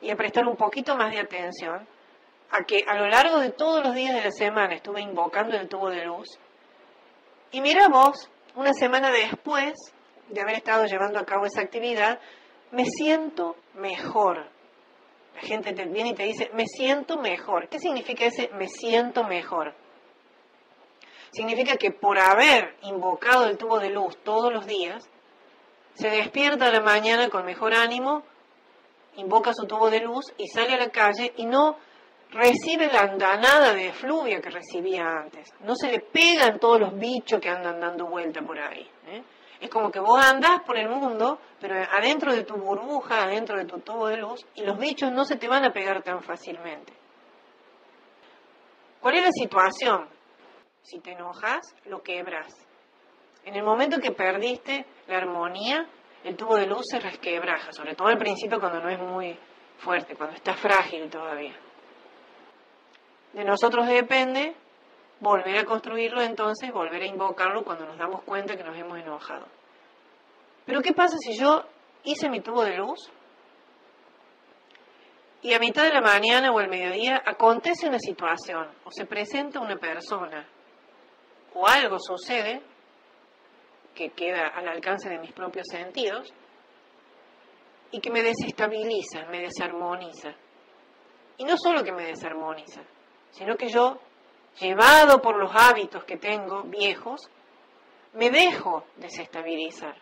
y 0.00 0.10
a 0.10 0.16
prestar 0.16 0.46
un 0.46 0.56
poquito 0.56 0.96
más 0.96 1.12
de 1.12 1.20
atención 1.20 1.86
a 2.50 2.64
que 2.64 2.84
a 2.86 2.96
lo 2.96 3.06
largo 3.08 3.38
de 3.38 3.50
todos 3.50 3.84
los 3.84 3.94
días 3.94 4.14
de 4.14 4.24
la 4.24 4.30
semana 4.30 4.74
estuve 4.74 5.02
invocando 5.02 5.56
el 5.56 5.68
tubo 5.68 5.90
de 5.90 6.04
luz. 6.04 6.38
Y 7.50 7.60
mira 7.60 7.88
vos, 7.88 8.30
una 8.58 8.74
semana 8.74 9.12
después 9.12 9.72
de 10.28 10.40
haber 10.40 10.56
estado 10.56 10.84
llevando 10.86 11.20
a 11.20 11.24
cabo 11.24 11.46
esa 11.46 11.60
actividad, 11.60 12.18
me 12.72 12.84
siento 12.84 13.54
mejor. 13.74 14.50
La 15.36 15.42
gente 15.42 15.72
te 15.72 15.84
viene 15.84 16.10
y 16.10 16.14
te 16.14 16.24
dice, 16.24 16.50
me 16.54 16.66
siento 16.66 17.18
mejor. 17.18 17.68
¿Qué 17.68 17.78
significa 17.78 18.24
ese 18.24 18.50
me 18.54 18.66
siento 18.66 19.22
mejor? 19.22 19.74
significa 21.30 21.76
que 21.76 21.90
por 21.90 22.18
haber 22.18 22.74
invocado 22.82 23.46
el 23.46 23.58
tubo 23.58 23.78
de 23.78 23.90
luz 23.90 24.16
todos 24.24 24.52
los 24.52 24.66
días, 24.66 25.08
se 25.94 26.08
despierta 26.08 26.66
a 26.66 26.72
la 26.72 26.80
mañana 26.80 27.28
con 27.28 27.44
mejor 27.44 27.74
ánimo, 27.74 28.22
invoca 29.16 29.52
su 29.52 29.66
tubo 29.66 29.90
de 29.90 30.00
luz 30.00 30.32
y 30.38 30.48
sale 30.48 30.72
a 30.72 30.78
la 30.78 30.88
calle 30.88 31.34
y 31.36 31.44
no 31.44 31.76
recibe 32.30 32.88
la 32.88 33.00
andanada 33.00 33.72
de 33.72 33.92
fluvia 33.92 34.40
que 34.40 34.50
recibía 34.50 35.04
antes. 35.04 35.52
No 35.60 35.74
se 35.74 35.90
le 35.90 36.00
pegan 36.00 36.58
todos 36.58 36.80
los 36.80 36.98
bichos 36.98 37.40
que 37.40 37.48
andan 37.48 37.80
dando 37.80 38.06
vuelta 38.06 38.42
por 38.42 38.58
ahí. 38.58 38.88
¿eh? 39.06 39.22
Es 39.60 39.70
como 39.70 39.90
que 39.90 40.00
vos 40.00 40.24
andás 40.24 40.60
por 40.60 40.76
el 40.78 40.88
mundo, 40.88 41.40
pero 41.60 41.74
adentro 41.74 42.32
de 42.32 42.44
tu 42.44 42.56
burbuja, 42.56 43.24
adentro 43.24 43.58
de 43.58 43.64
tu 43.64 43.80
tubo 43.80 44.06
de 44.08 44.18
luz, 44.18 44.46
y 44.54 44.62
los 44.62 44.78
bichos 44.78 45.10
no 45.12 45.24
se 45.24 45.36
te 45.36 45.48
van 45.48 45.64
a 45.64 45.72
pegar 45.72 46.02
tan 46.02 46.22
fácilmente. 46.22 46.92
¿Cuál 49.00 49.16
es 49.16 49.22
la 49.24 49.32
situación? 49.32 50.08
Si 50.82 51.00
te 51.00 51.12
enojas, 51.12 51.74
lo 51.86 52.02
quebras. 52.02 52.54
En 53.44 53.54
el 53.54 53.62
momento 53.62 53.98
que 54.00 54.12
perdiste 54.12 54.86
la 55.06 55.18
armonía, 55.18 55.86
el 56.24 56.36
tubo 56.36 56.56
de 56.56 56.66
luz 56.66 56.82
se 56.88 57.00
resquebraja, 57.00 57.72
sobre 57.72 57.94
todo 57.94 58.08
al 58.08 58.18
principio 58.18 58.60
cuando 58.60 58.80
no 58.80 58.90
es 58.90 58.98
muy 58.98 59.38
fuerte, 59.78 60.14
cuando 60.14 60.36
está 60.36 60.54
frágil 60.54 61.08
todavía. 61.08 61.54
De 63.38 63.44
nosotros 63.44 63.86
depende 63.86 64.56
volver 65.20 65.58
a 65.58 65.64
construirlo 65.64 66.20
entonces, 66.20 66.72
volver 66.72 67.02
a 67.02 67.06
invocarlo 67.06 67.62
cuando 67.62 67.86
nos 67.86 67.96
damos 67.96 68.24
cuenta 68.24 68.56
que 68.56 68.64
nos 68.64 68.76
hemos 68.76 68.98
enojado. 68.98 69.46
Pero 70.66 70.82
¿qué 70.82 70.92
pasa 70.92 71.16
si 71.20 71.38
yo 71.38 71.62
hice 72.02 72.28
mi 72.28 72.40
tubo 72.40 72.64
de 72.64 72.76
luz 72.76 72.98
y 75.40 75.54
a 75.54 75.60
mitad 75.60 75.84
de 75.84 75.92
la 75.92 76.00
mañana 76.00 76.50
o 76.50 76.58
al 76.58 76.68
mediodía 76.68 77.22
acontece 77.24 77.86
una 77.86 78.00
situación 78.00 78.72
o 78.84 78.90
se 78.90 79.06
presenta 79.06 79.60
una 79.60 79.76
persona 79.76 80.44
o 81.54 81.64
algo 81.64 81.96
sucede 82.00 82.60
que 83.94 84.10
queda 84.10 84.48
al 84.48 84.66
alcance 84.66 85.08
de 85.08 85.18
mis 85.20 85.30
propios 85.30 85.68
sentidos 85.70 86.34
y 87.92 88.00
que 88.00 88.10
me 88.10 88.24
desestabiliza, 88.24 89.26
me 89.30 89.42
desarmoniza. 89.42 90.34
Y 91.36 91.44
no 91.44 91.56
solo 91.56 91.84
que 91.84 91.92
me 91.92 92.04
desarmoniza, 92.04 92.82
sino 93.30 93.56
que 93.56 93.68
yo, 93.68 93.98
llevado 94.60 95.20
por 95.20 95.36
los 95.36 95.50
hábitos 95.54 96.04
que 96.04 96.16
tengo 96.16 96.62
viejos, 96.64 97.30
me 98.14 98.30
dejo 98.30 98.84
desestabilizar. 98.96 99.96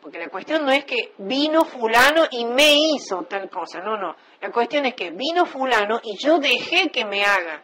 Porque 0.00 0.18
la 0.18 0.28
cuestión 0.28 0.64
no 0.64 0.72
es 0.72 0.84
que 0.84 1.12
vino 1.18 1.64
fulano 1.64 2.24
y 2.30 2.46
me 2.46 2.74
hizo 2.74 3.22
tal 3.24 3.50
cosa, 3.50 3.80
no, 3.80 3.98
no. 3.98 4.16
La 4.40 4.50
cuestión 4.50 4.86
es 4.86 4.94
que 4.94 5.10
vino 5.10 5.44
fulano 5.44 6.00
y 6.02 6.16
yo 6.16 6.38
dejé 6.38 6.90
que 6.90 7.04
me 7.04 7.22
haga 7.24 7.62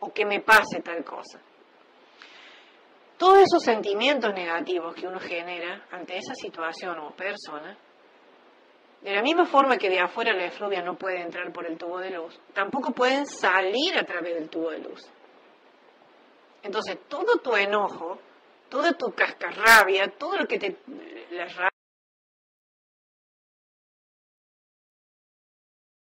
o 0.00 0.12
que 0.12 0.26
me 0.26 0.40
pase 0.40 0.80
tal 0.82 1.02
cosa. 1.04 1.40
Todos 3.16 3.38
esos 3.38 3.62
sentimientos 3.62 4.34
negativos 4.34 4.94
que 4.94 5.06
uno 5.06 5.20
genera 5.20 5.86
ante 5.92 6.18
esa 6.18 6.34
situación 6.34 6.98
o 6.98 7.12
persona, 7.12 7.78
de 9.02 9.12
la 9.12 9.22
misma 9.22 9.46
forma 9.46 9.76
que 9.76 9.90
de 9.90 9.98
afuera 9.98 10.32
la 10.32 10.46
efluvia 10.46 10.80
no 10.80 10.96
puede 10.96 11.20
entrar 11.20 11.52
por 11.52 11.66
el 11.66 11.76
tubo 11.76 11.98
de 11.98 12.10
luz, 12.10 12.38
tampoco 12.54 12.92
pueden 12.92 13.26
salir 13.26 13.98
a 13.98 14.04
través 14.04 14.34
del 14.34 14.48
tubo 14.48 14.70
de 14.70 14.78
luz. 14.78 15.10
Entonces, 16.62 16.98
todo 17.08 17.38
tu 17.38 17.56
enojo, 17.56 18.18
toda 18.68 18.92
tu 18.92 19.12
cascarrabia, 19.12 20.06
todo 20.16 20.36
lo 20.36 20.46
que 20.46 20.58
te... 20.58 20.76
la 21.30 21.46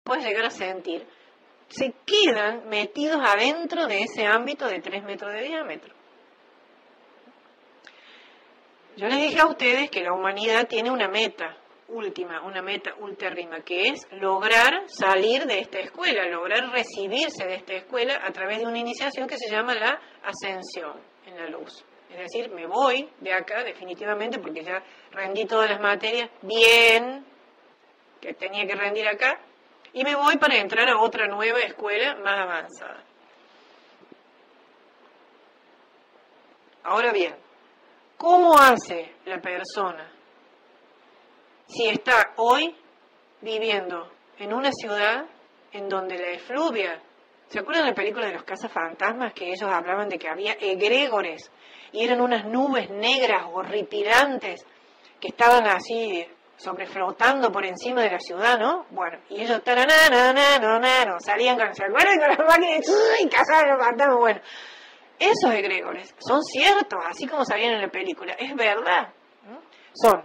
puedes 0.03 0.25
llegar 0.25 0.47
a 0.47 0.51
sentir, 0.51 1.07
se 1.69 1.93
quedan 2.07 2.67
metidos 2.71 3.21
adentro 3.23 3.87
de 3.87 4.01
ese 4.01 4.25
ámbito 4.25 4.67
de 4.67 4.81
3 4.81 5.05
metros 5.05 5.31
de 5.35 5.43
diámetro. 5.43 5.95
Yo 8.97 9.07
les 9.07 9.21
dije 9.21 9.41
a 9.41 9.47
ustedes 9.47 9.91
que 9.91 10.01
la 10.01 10.15
humanidad 10.15 10.67
tiene 10.67 10.91
una 10.91 11.09
meta 11.09 11.55
última, 11.89 12.43
una 12.43 12.63
meta 12.63 12.95
ultérrima, 13.01 13.61
que 13.61 13.89
es 13.89 14.07
lograr 14.13 14.85
salir 14.87 15.47
de 15.47 15.61
esta 15.61 15.79
escuela, 15.81 16.27
lograr 16.29 16.71
recibirse 16.71 17.47
de 17.47 17.57
esta 17.57 17.75
escuela 17.75 18.21
a 18.23 18.31
través 18.31 18.59
de 18.59 18.67
una 18.67 18.79
iniciación 18.79 19.27
que 19.27 19.39
se 19.39 19.51
llama 19.51 19.75
la 19.75 19.99
ascensión 20.23 21.01
en 21.27 21.37
la 21.37 21.49
luz. 21.49 21.85
Es 22.11 22.19
decir, 22.19 22.51
me 22.51 22.67
voy 22.67 23.09
de 23.21 23.33
acá 23.33 23.63
definitivamente 23.65 24.39
porque 24.39 24.63
ya 24.63 24.83
rendí 25.13 25.45
todas 25.45 25.71
las 25.71 25.81
materias 25.81 26.31
bien 26.43 27.25
que 28.21 28.35
tenía 28.35 28.67
que 28.67 28.75
rendir 28.75 29.07
acá 29.07 29.41
y 29.93 30.05
me 30.05 30.15
voy 30.15 30.37
para 30.37 30.57
entrar 30.57 30.89
a 30.89 31.01
otra 31.01 31.27
nueva 31.27 31.61
escuela 31.61 32.17
más 32.17 32.41
avanzada. 32.41 33.05
Ahora 36.85 37.13
bien, 37.13 37.35
¿cómo 38.17 38.59
hace 38.59 39.15
la 39.27 39.41
persona 39.41 40.18
si 41.69 41.89
está 41.89 42.33
hoy 42.37 42.75
viviendo 43.43 44.11
en 44.39 44.53
una 44.53 44.71
ciudad 44.73 45.27
en 45.73 45.89
donde 45.89 46.19
la 46.19 46.31
efluvia, 46.31 47.01
¿se 47.49 47.61
acuerdan 47.61 47.85
de 47.85 47.91
la 47.91 47.95
película 47.95 48.27
de 48.27 48.35
los 48.35 48.45
cazafantasmas 48.45 49.35
que 49.35 49.49
ellos 49.49 49.71
hablaban 49.71 50.09
de 50.09 50.19
que 50.19 50.29
había 50.29 50.55
egregores 50.55 51.51
y 51.93 52.05
eran 52.05 52.21
unas 52.21 52.47
nubes 52.47 52.91
negras 52.91 53.45
horripilantes 53.53 54.65
que 55.21 55.29
estaban 55.29 55.67
así 55.67 56.27
sobreflotando 56.57 57.53
por 57.53 57.65
encima 57.65 58.03
de 58.03 58.11
la 58.11 58.19
ciudad, 58.19 58.59
¿no? 58.59 58.87
Bueno, 58.91 59.19
y 59.29 59.43
ellos 59.43 59.63
no 59.65 61.21
salían 61.21 61.57
con, 61.57 61.75
¿se 61.75 61.85
acuerdan 61.85 62.19
con 62.19 62.29
las 62.29 62.39
máquinas 62.49 62.81
y 63.21 63.29
cazaban 63.29 63.71
los 63.71 63.85
fantasmas? 63.85 64.19
Bueno, 64.19 64.41
esos 65.19 65.55
egregores 65.55 66.15
son 66.19 66.43
ciertos, 66.43 66.99
así 67.07 67.27
como 67.27 67.45
salían 67.45 67.75
en 67.75 67.83
la 67.83 67.89
película, 67.89 68.33
es 68.33 68.55
verdad. 68.57 69.13
Son 69.93 70.23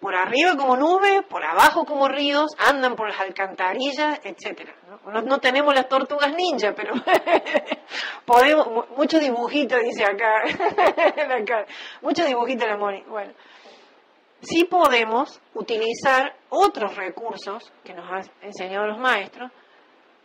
por 0.00 0.14
arriba 0.14 0.56
como 0.56 0.76
nubes, 0.76 1.22
por 1.28 1.44
abajo 1.44 1.84
como 1.84 2.08
ríos, 2.08 2.54
andan 2.58 2.94
por 2.94 3.08
las 3.08 3.20
alcantarillas, 3.20 4.20
etcétera. 4.22 4.74
¿no? 5.06 5.38
Tenemos 5.40 5.74
las 5.74 5.88
tortugas 5.88 6.32
ninja, 6.34 6.72
pero 6.74 6.94
podemos, 8.24 8.88
muchos 8.96 9.20
dibujitos, 9.20 9.80
dice 9.82 10.04
acá, 10.04 10.42
acá 11.40 11.66
muchos 12.02 12.26
dibujitos 12.26 12.68
la 12.68 12.76
Moni. 12.76 13.02
Bueno, 13.08 13.32
sí 14.40 14.64
podemos 14.64 15.40
utilizar 15.54 16.34
otros 16.48 16.94
recursos 16.96 17.72
que 17.84 17.94
nos 17.94 18.10
han 18.10 18.30
enseñado 18.42 18.86
los 18.86 18.98
maestros 18.98 19.50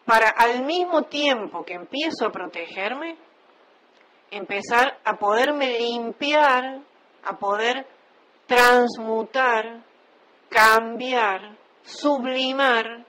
para 0.05 0.30
al 0.30 0.63
mismo 0.65 1.03
tiempo 1.03 1.63
que 1.63 1.74
empiezo 1.74 2.28
a 2.28 2.32
protegerme, 2.32 3.17
empezar 4.30 4.99
a 5.03 5.17
poderme 5.17 5.80
limpiar, 5.80 6.82
a 7.24 7.38
poder 7.38 7.88
transmutar, 8.46 9.84
cambiar, 10.50 11.58
sublimar 11.84 13.06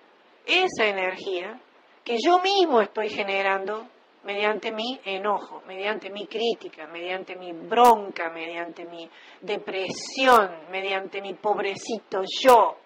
esa 0.47 0.87
energía 0.87 1.61
que 2.05 2.17
yo 2.23 2.39
mismo 2.41 2.81
estoy 2.81 3.09
generando 3.09 3.89
mediante 4.25 4.73
mi 4.73 5.01
enojo, 5.05 5.63
mediante 5.67 6.11
mi 6.11 6.27
crítica, 6.27 6.87
mediante 6.87 7.37
mi 7.37 7.53
bronca, 7.53 8.31
mediante 8.31 8.85
mi 8.87 9.09
depresión, 9.41 10.71
mediante 10.71 11.21
mi 11.21 11.35
pobrecito 11.35 12.23
yo, 12.43 12.77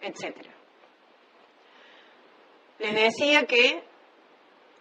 etc. 0.00 0.36
Les 2.78 2.94
decía 2.94 3.46
que 3.46 3.82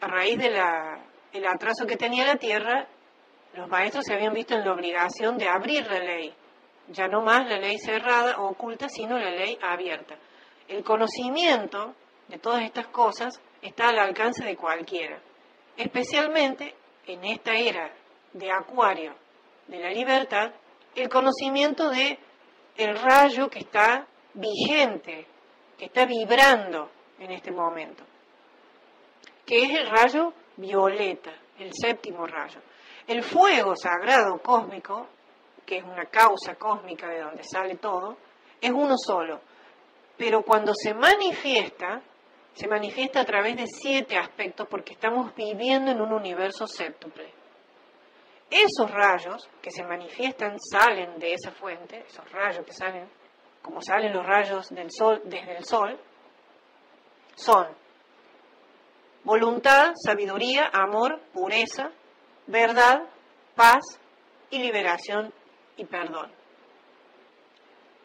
a 0.02 0.08
raíz 0.08 0.38
del 0.38 1.46
atraso 1.48 1.86
que 1.88 1.96
tenía 1.96 2.26
la 2.26 2.36
Tierra, 2.36 2.88
los 3.54 3.70
maestros 3.70 4.04
se 4.06 4.14
habían 4.14 4.34
visto 4.34 4.56
en 4.56 4.66
la 4.66 4.74
obligación 4.74 5.38
de 5.38 5.48
abrir 5.48 5.86
la 5.88 6.00
ley, 6.00 6.34
ya 6.90 7.08
no 7.08 7.22
más 7.22 7.48
la 7.48 7.58
ley 7.58 7.78
cerrada 7.78 8.38
o 8.40 8.50
oculta, 8.50 8.88
sino 8.90 9.18
la 9.18 9.32
ley 9.32 9.58
abierta. 9.62 10.16
El 10.68 10.84
conocimiento 10.84 11.96
de 12.28 12.40
todas 12.40 12.64
estas 12.64 12.88
cosas 12.88 13.40
está 13.62 13.90
al 13.90 14.00
alcance 14.00 14.44
de 14.44 14.56
cualquiera 14.56 15.20
especialmente 15.78 16.76
en 17.08 17.24
esta 17.26 17.54
era 17.54 17.92
de 18.34 18.52
acuario 18.52 19.14
de 19.68 19.80
la 19.80 19.90
libertad, 19.90 20.52
el 20.96 21.10
conocimiento 21.10 21.90
de 21.90 22.18
el 22.78 22.98
rayo 22.98 23.50
que 23.50 23.60
está 23.60 24.08
vigente, 24.34 25.28
que 25.78 25.86
está 25.86 26.06
vibrando 26.06 26.90
en 27.20 27.32
este 27.32 27.52
momento, 27.52 28.04
que 29.46 29.64
es 29.64 29.70
el 29.80 29.90
rayo 29.90 30.34
violeta, 30.58 31.32
el 31.60 31.72
séptimo 31.74 32.26
rayo. 32.26 32.62
El 33.06 33.22
fuego 33.22 33.76
sagrado 33.76 34.42
cósmico, 34.42 35.08
que 35.66 35.78
es 35.78 35.84
una 35.84 36.06
causa 36.06 36.56
cósmica 36.56 37.08
de 37.08 37.22
donde 37.22 37.44
sale 37.44 37.78
todo, 37.78 38.18
es 38.60 38.72
uno 38.72 38.96
solo, 38.98 39.42
pero 40.18 40.44
cuando 40.44 40.74
se 40.74 40.94
manifiesta, 40.94 42.02
se 42.54 42.68
manifiesta 42.68 43.22
a 43.22 43.26
través 43.26 43.58
de 43.58 43.68
siete 43.68 44.18
aspectos 44.18 44.68
porque 44.70 44.94
estamos 44.94 45.34
viviendo 45.36 45.92
en 45.92 46.02
un 46.02 46.14
universo 46.14 46.68
séptuple. 46.68 47.34
Esos 48.50 48.92
rayos 48.92 49.50
que 49.62 49.72
se 49.72 49.84
manifiestan 49.84 50.58
salen 50.60 51.18
de 51.18 51.34
esa 51.34 51.52
fuente, 51.52 52.06
esos 52.08 52.32
rayos 52.32 52.64
que 52.66 52.74
salen, 52.74 53.10
como 53.62 53.82
salen 53.82 54.14
los 54.14 54.26
rayos 54.26 54.70
del 54.70 54.92
sol 54.92 55.22
desde 55.26 55.58
el 55.58 55.66
sol, 55.66 56.00
son 57.36 57.68
voluntad, 59.24 59.94
sabiduría, 59.96 60.70
amor, 60.72 61.20
pureza, 61.34 61.90
verdad, 62.46 63.02
paz 63.56 63.82
y 64.52 64.60
liberación 64.60 65.34
y 65.78 65.86
perdón. 65.86 66.32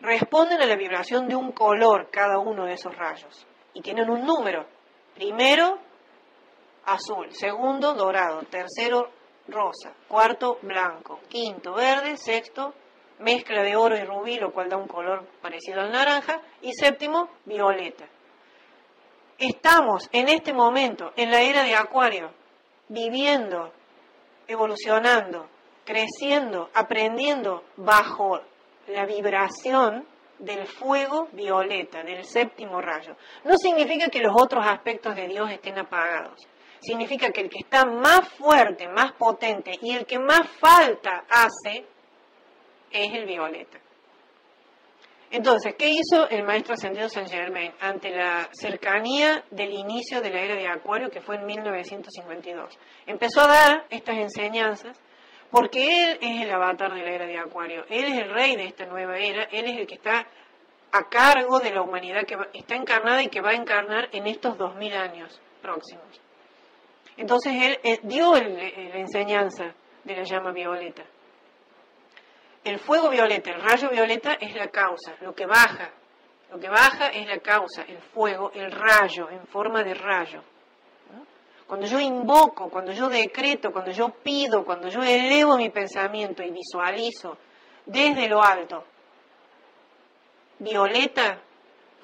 Responden 0.01 0.63
a 0.63 0.67
la 0.67 0.77
vibración 0.77 1.29
de 1.29 1.35
un 1.35 1.53
color 1.53 2.09
cada 2.11 2.39
uno 2.39 2.67
de 2.67 2.75
esos 2.75 2.95
rayos 2.97 3.47
y 3.75 3.81
tienen 3.81 4.09
un 4.11 4.25
número. 4.25 4.67
Primero, 5.15 5.79
azul. 6.85 7.33
Segundo, 7.33 7.95
dorado. 7.95 8.43
Tercero, 8.43 9.11
rosa. 9.49 9.93
Cuarto, 10.07 10.59
blanco. 10.63 11.21
Quinto, 11.29 11.75
verde. 11.75 12.17
Sexto, 12.17 12.75
mezcla 13.19 13.63
de 13.63 13.77
oro 13.77 13.97
y 13.97 14.05
rubí, 14.05 14.37
lo 14.37 14.53
cual 14.53 14.69
da 14.69 14.77
un 14.77 14.87
color 14.87 15.27
parecido 15.43 15.81
al 15.81 15.91
naranja. 15.91 16.41
Y 16.63 16.73
séptimo, 16.73 17.29
violeta. 17.45 18.07
Estamos 19.39 20.09
en 20.13 20.29
este 20.29 20.53
momento 20.53 21.13
en 21.17 21.31
la 21.31 21.43
era 21.43 21.63
de 21.63 21.75
Acuario, 21.75 22.33
viviendo, 22.89 23.73
evolucionando, 24.49 25.49
creciendo, 25.89 26.69
aprendiendo 26.75 27.65
bajo 27.79 28.39
la 28.89 29.07
vibración 29.07 30.07
del 30.39 30.67
fuego 30.67 31.29
violeta, 31.33 32.03
del 32.03 32.25
séptimo 32.25 32.79
rayo. 32.83 33.17
No 33.45 33.57
significa 33.57 34.11
que 34.11 34.21
los 34.21 34.35
otros 34.39 34.67
aspectos 34.67 35.17
de 35.17 35.29
Dios 35.29 35.51
estén 35.51 35.79
apagados. 35.79 36.47
Significa 36.81 37.31
que 37.31 37.41
el 37.41 37.49
que 37.49 37.61
está 37.61 37.87
más 37.87 38.29
fuerte, 38.29 38.87
más 38.87 39.13
potente 39.13 39.73
y 39.81 39.97
el 39.97 40.05
que 40.05 40.19
más 40.19 40.47
falta 40.61 41.25
hace 41.27 41.87
es 42.91 43.15
el 43.15 43.25
violeta. 43.25 43.79
Entonces, 45.31 45.75
¿qué 45.79 45.89
hizo 45.89 46.29
el 46.29 46.43
maestro 46.45 46.75
ascendido 46.75 47.09
Saint 47.09 47.31
Germain 47.31 47.73
ante 47.81 48.11
la 48.11 48.49
cercanía 48.53 49.43
del 49.51 49.73
inicio 49.73 50.21
de 50.21 50.31
la 50.31 50.41
era 50.41 50.55
de 50.55 50.69
Acuario, 50.69 51.11
que 51.11 51.23
fue 51.23 51.37
en 51.37 51.47
1952? 51.47 52.79
Empezó 53.07 53.41
a 53.41 53.47
dar 53.47 53.87
estas 53.91 54.17
enseñanzas 54.19 54.99
porque 55.51 56.05
Él 56.05 56.19
es 56.21 56.43
el 56.43 56.51
avatar 56.51 56.93
de 56.93 57.03
la 57.03 57.11
era 57.11 57.27
de 57.27 57.39
Acuario, 57.39 57.85
Él 57.89 58.05
es 58.05 58.19
el 58.19 58.31
rey 58.31 58.57
de 58.57 58.67
esta 58.67 58.87
nueva 58.87 59.19
era, 59.19 59.45
Él 59.45 59.67
es 59.67 59.79
el 59.79 59.87
que 59.87 59.95
está 59.95 60.27
a 60.93 61.09
cargo 61.09 61.61
de 61.61 61.73
la 61.73 61.83
humanidad 61.83 62.25
que 62.25 62.37
está 62.55 62.75
encarnada 62.75 63.23
y 63.23 63.29
que 63.29 63.41
va 63.41 63.51
a 63.51 63.55
encarnar 63.55 64.09
en 64.13 64.27
estos 64.27 64.57
dos 64.57 64.75
mil 64.77 64.93
años 64.95 65.41
próximos. 65.61 66.07
Entonces 67.17 67.53
Él, 67.55 67.79
eh, 67.83 68.01
dio 68.03 68.33
la 68.35 68.99
enseñanza 68.99 69.75
de 70.05 70.17
la 70.17 70.23
llama 70.23 70.53
violeta. 70.53 71.03
El 72.65 72.79
fuego 72.79 73.09
violeta, 73.09 73.51
el 73.51 73.63
rayo 73.63 73.91
violeta 73.91 74.35
es 74.35 74.55
la 74.55 74.69
causa, 74.69 75.15
lo 75.21 75.35
que 75.35 75.47
baja. 75.47 75.91
Lo 76.51 76.59
que 76.59 76.69
baja 76.69 77.09
es 77.09 77.27
la 77.27 77.39
causa, 77.39 77.83
el 77.83 77.99
fuego, 77.99 78.51
el 78.55 78.71
rayo, 78.71 79.29
en 79.31 79.47
forma 79.47 79.83
de 79.83 79.95
rayo. 79.95 80.43
Cuando 81.69 81.87
yo 81.87 82.01
invoco, 82.01 82.71
cuando 82.71 82.93
yo 82.93 83.11
decreto, 83.11 83.71
cuando 83.71 83.91
yo 83.91 84.09
pido, 84.09 84.65
cuando 84.65 84.89
yo 84.89 85.03
elevo 85.03 85.59
mi 85.59 85.69
pensamiento 85.69 86.43
y 86.43 86.51
visualizo 86.51 87.37
desde 87.85 88.27
lo 88.27 88.43
alto, 88.43 88.85
violeta, 90.61 91.39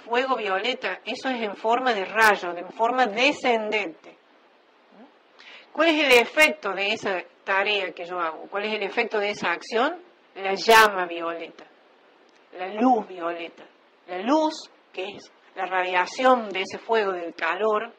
fuego 0.04 0.36
violeta, 0.36 1.00
eso 1.06 1.30
es 1.30 1.40
en 1.40 1.56
forma 1.56 1.94
de 1.94 2.04
rayo, 2.04 2.54
en 2.54 2.70
forma 2.72 3.06
descendente. 3.06 4.18
¿Cuál 5.72 5.88
es 5.88 6.04
el 6.04 6.12
efecto 6.12 6.72
de 6.72 6.92
esa 6.92 7.22
tarea 7.42 7.92
que 7.92 8.04
yo 8.04 8.20
hago? 8.20 8.46
¿Cuál 8.50 8.66
es 8.66 8.74
el 8.74 8.82
efecto 8.82 9.18
de 9.18 9.30
esa 9.30 9.50
acción? 9.50 9.98
La 10.34 10.54
llama 10.54 11.06
violeta, 11.06 11.64
la 12.58 12.68
luz 12.68 13.08
violeta, 13.08 13.64
la 14.08 14.18
luz 14.18 14.70
que 14.92 15.04
es 15.04 15.32
la 15.54 15.64
radiación 15.64 16.50
de 16.50 16.60
ese 16.60 16.78
fuego, 16.78 17.12
del 17.12 17.34
calor 17.34 17.94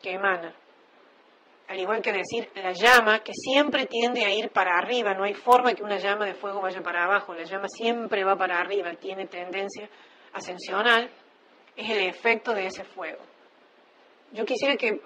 que 0.00 0.12
emana. 0.12 0.54
Al 1.70 1.78
igual 1.78 2.02
que 2.02 2.12
decir 2.12 2.50
la 2.56 2.72
llama, 2.72 3.20
que 3.20 3.32
siempre 3.32 3.86
tiende 3.86 4.24
a 4.24 4.34
ir 4.34 4.50
para 4.50 4.76
arriba, 4.76 5.14
no 5.14 5.22
hay 5.22 5.34
forma 5.34 5.72
que 5.72 5.84
una 5.84 5.98
llama 5.98 6.26
de 6.26 6.34
fuego 6.34 6.60
vaya 6.60 6.82
para 6.82 7.04
abajo, 7.04 7.32
la 7.32 7.44
llama 7.44 7.68
siempre 7.68 8.24
va 8.24 8.34
para 8.34 8.58
arriba, 8.58 8.92
tiene 8.94 9.28
tendencia 9.28 9.88
ascensional, 10.32 11.08
es 11.76 11.88
el 11.88 12.08
efecto 12.08 12.52
de 12.54 12.66
ese 12.66 12.82
fuego. 12.82 13.20
Yo 14.32 14.44
quisiera 14.44 14.74
que, 14.74 15.00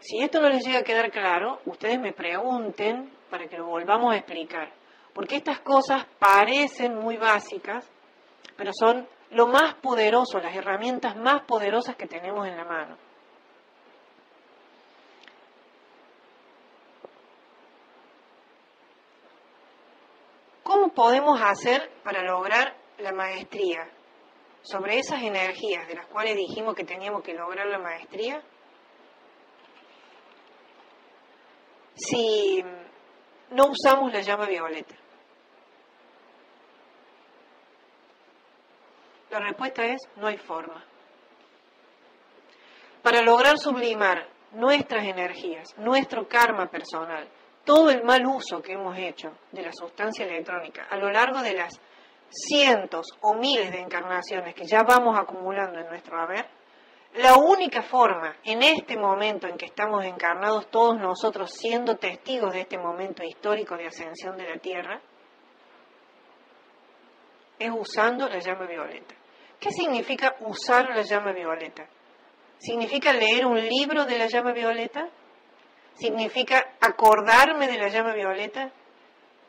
si 0.00 0.20
esto 0.20 0.40
no 0.40 0.48
les 0.48 0.66
llega 0.66 0.80
a 0.80 0.82
quedar 0.82 1.12
claro, 1.12 1.60
ustedes 1.64 2.00
me 2.00 2.12
pregunten 2.12 3.12
para 3.30 3.46
que 3.46 3.56
lo 3.56 3.66
volvamos 3.66 4.12
a 4.14 4.16
explicar. 4.16 4.72
Porque 5.12 5.36
estas 5.36 5.60
cosas 5.60 6.06
parecen 6.18 6.96
muy 6.96 7.18
básicas, 7.18 7.88
pero 8.56 8.72
son 8.76 9.06
lo 9.30 9.46
más 9.46 9.74
poderoso, 9.74 10.40
las 10.40 10.56
herramientas 10.56 11.14
más 11.14 11.42
poderosas 11.42 11.94
que 11.94 12.08
tenemos 12.08 12.48
en 12.48 12.56
la 12.56 12.64
mano. 12.64 12.96
¿Cómo 20.64 20.88
podemos 20.88 21.38
hacer 21.42 21.92
para 22.02 22.22
lograr 22.22 22.74
la 22.98 23.12
maestría? 23.12 23.86
Sobre 24.62 24.98
esas 24.98 25.22
energías 25.22 25.86
de 25.86 25.94
las 25.94 26.06
cuales 26.06 26.36
dijimos 26.36 26.74
que 26.74 26.84
teníamos 26.84 27.22
que 27.22 27.34
lograr 27.34 27.66
la 27.66 27.78
maestría. 27.78 28.42
Si 31.94 32.64
no 33.50 33.66
usamos 33.66 34.10
la 34.10 34.22
llama 34.22 34.46
violeta. 34.46 34.94
La 39.30 39.40
respuesta 39.40 39.84
es 39.84 40.00
no 40.16 40.28
hay 40.28 40.38
forma. 40.38 40.82
Para 43.02 43.20
lograr 43.20 43.58
sublimar 43.58 44.28
nuestras 44.52 45.04
energías, 45.04 45.76
nuestro 45.76 46.26
karma 46.26 46.70
personal, 46.70 47.28
todo 47.64 47.90
el 47.90 48.04
mal 48.04 48.24
uso 48.26 48.60
que 48.60 48.72
hemos 48.72 48.96
hecho 48.98 49.28
de 49.52 49.62
la 49.62 49.72
sustancia 49.72 50.24
electrónica 50.24 50.86
a 50.90 50.96
lo 50.96 51.10
largo 51.10 51.42
de 51.42 51.54
las 51.54 51.80
cientos 52.30 53.06
o 53.20 53.34
miles 53.34 53.70
de 53.70 53.80
encarnaciones 53.80 54.54
que 54.54 54.66
ya 54.66 54.82
vamos 54.82 55.16
acumulando 55.18 55.78
en 55.78 55.86
nuestro 55.86 56.20
haber, 56.20 56.46
la 57.14 57.36
única 57.36 57.82
forma 57.82 58.36
en 58.42 58.62
este 58.62 58.96
momento 58.96 59.46
en 59.46 59.56
que 59.56 59.66
estamos 59.66 60.04
encarnados 60.04 60.68
todos 60.68 60.98
nosotros 60.98 61.52
siendo 61.52 61.96
testigos 61.96 62.52
de 62.52 62.62
este 62.62 62.76
momento 62.76 63.22
histórico 63.22 63.76
de 63.76 63.86
ascensión 63.86 64.36
de 64.36 64.48
la 64.48 64.58
Tierra, 64.58 65.00
es 67.56 67.70
usando 67.70 68.28
la 68.28 68.40
llama 68.40 68.66
violeta. 68.66 69.14
¿Qué 69.60 69.70
significa 69.70 70.34
usar 70.40 70.88
la 70.90 71.02
llama 71.02 71.32
violeta? 71.32 71.86
¿Significa 72.58 73.12
leer 73.12 73.46
un 73.46 73.60
libro 73.60 74.04
de 74.04 74.18
la 74.18 74.26
llama 74.26 74.52
violeta? 74.52 75.08
¿Significa 75.94 76.74
acordarme 76.80 77.68
de 77.68 77.78
la 77.78 77.88
llama 77.88 78.14
violeta? 78.14 78.70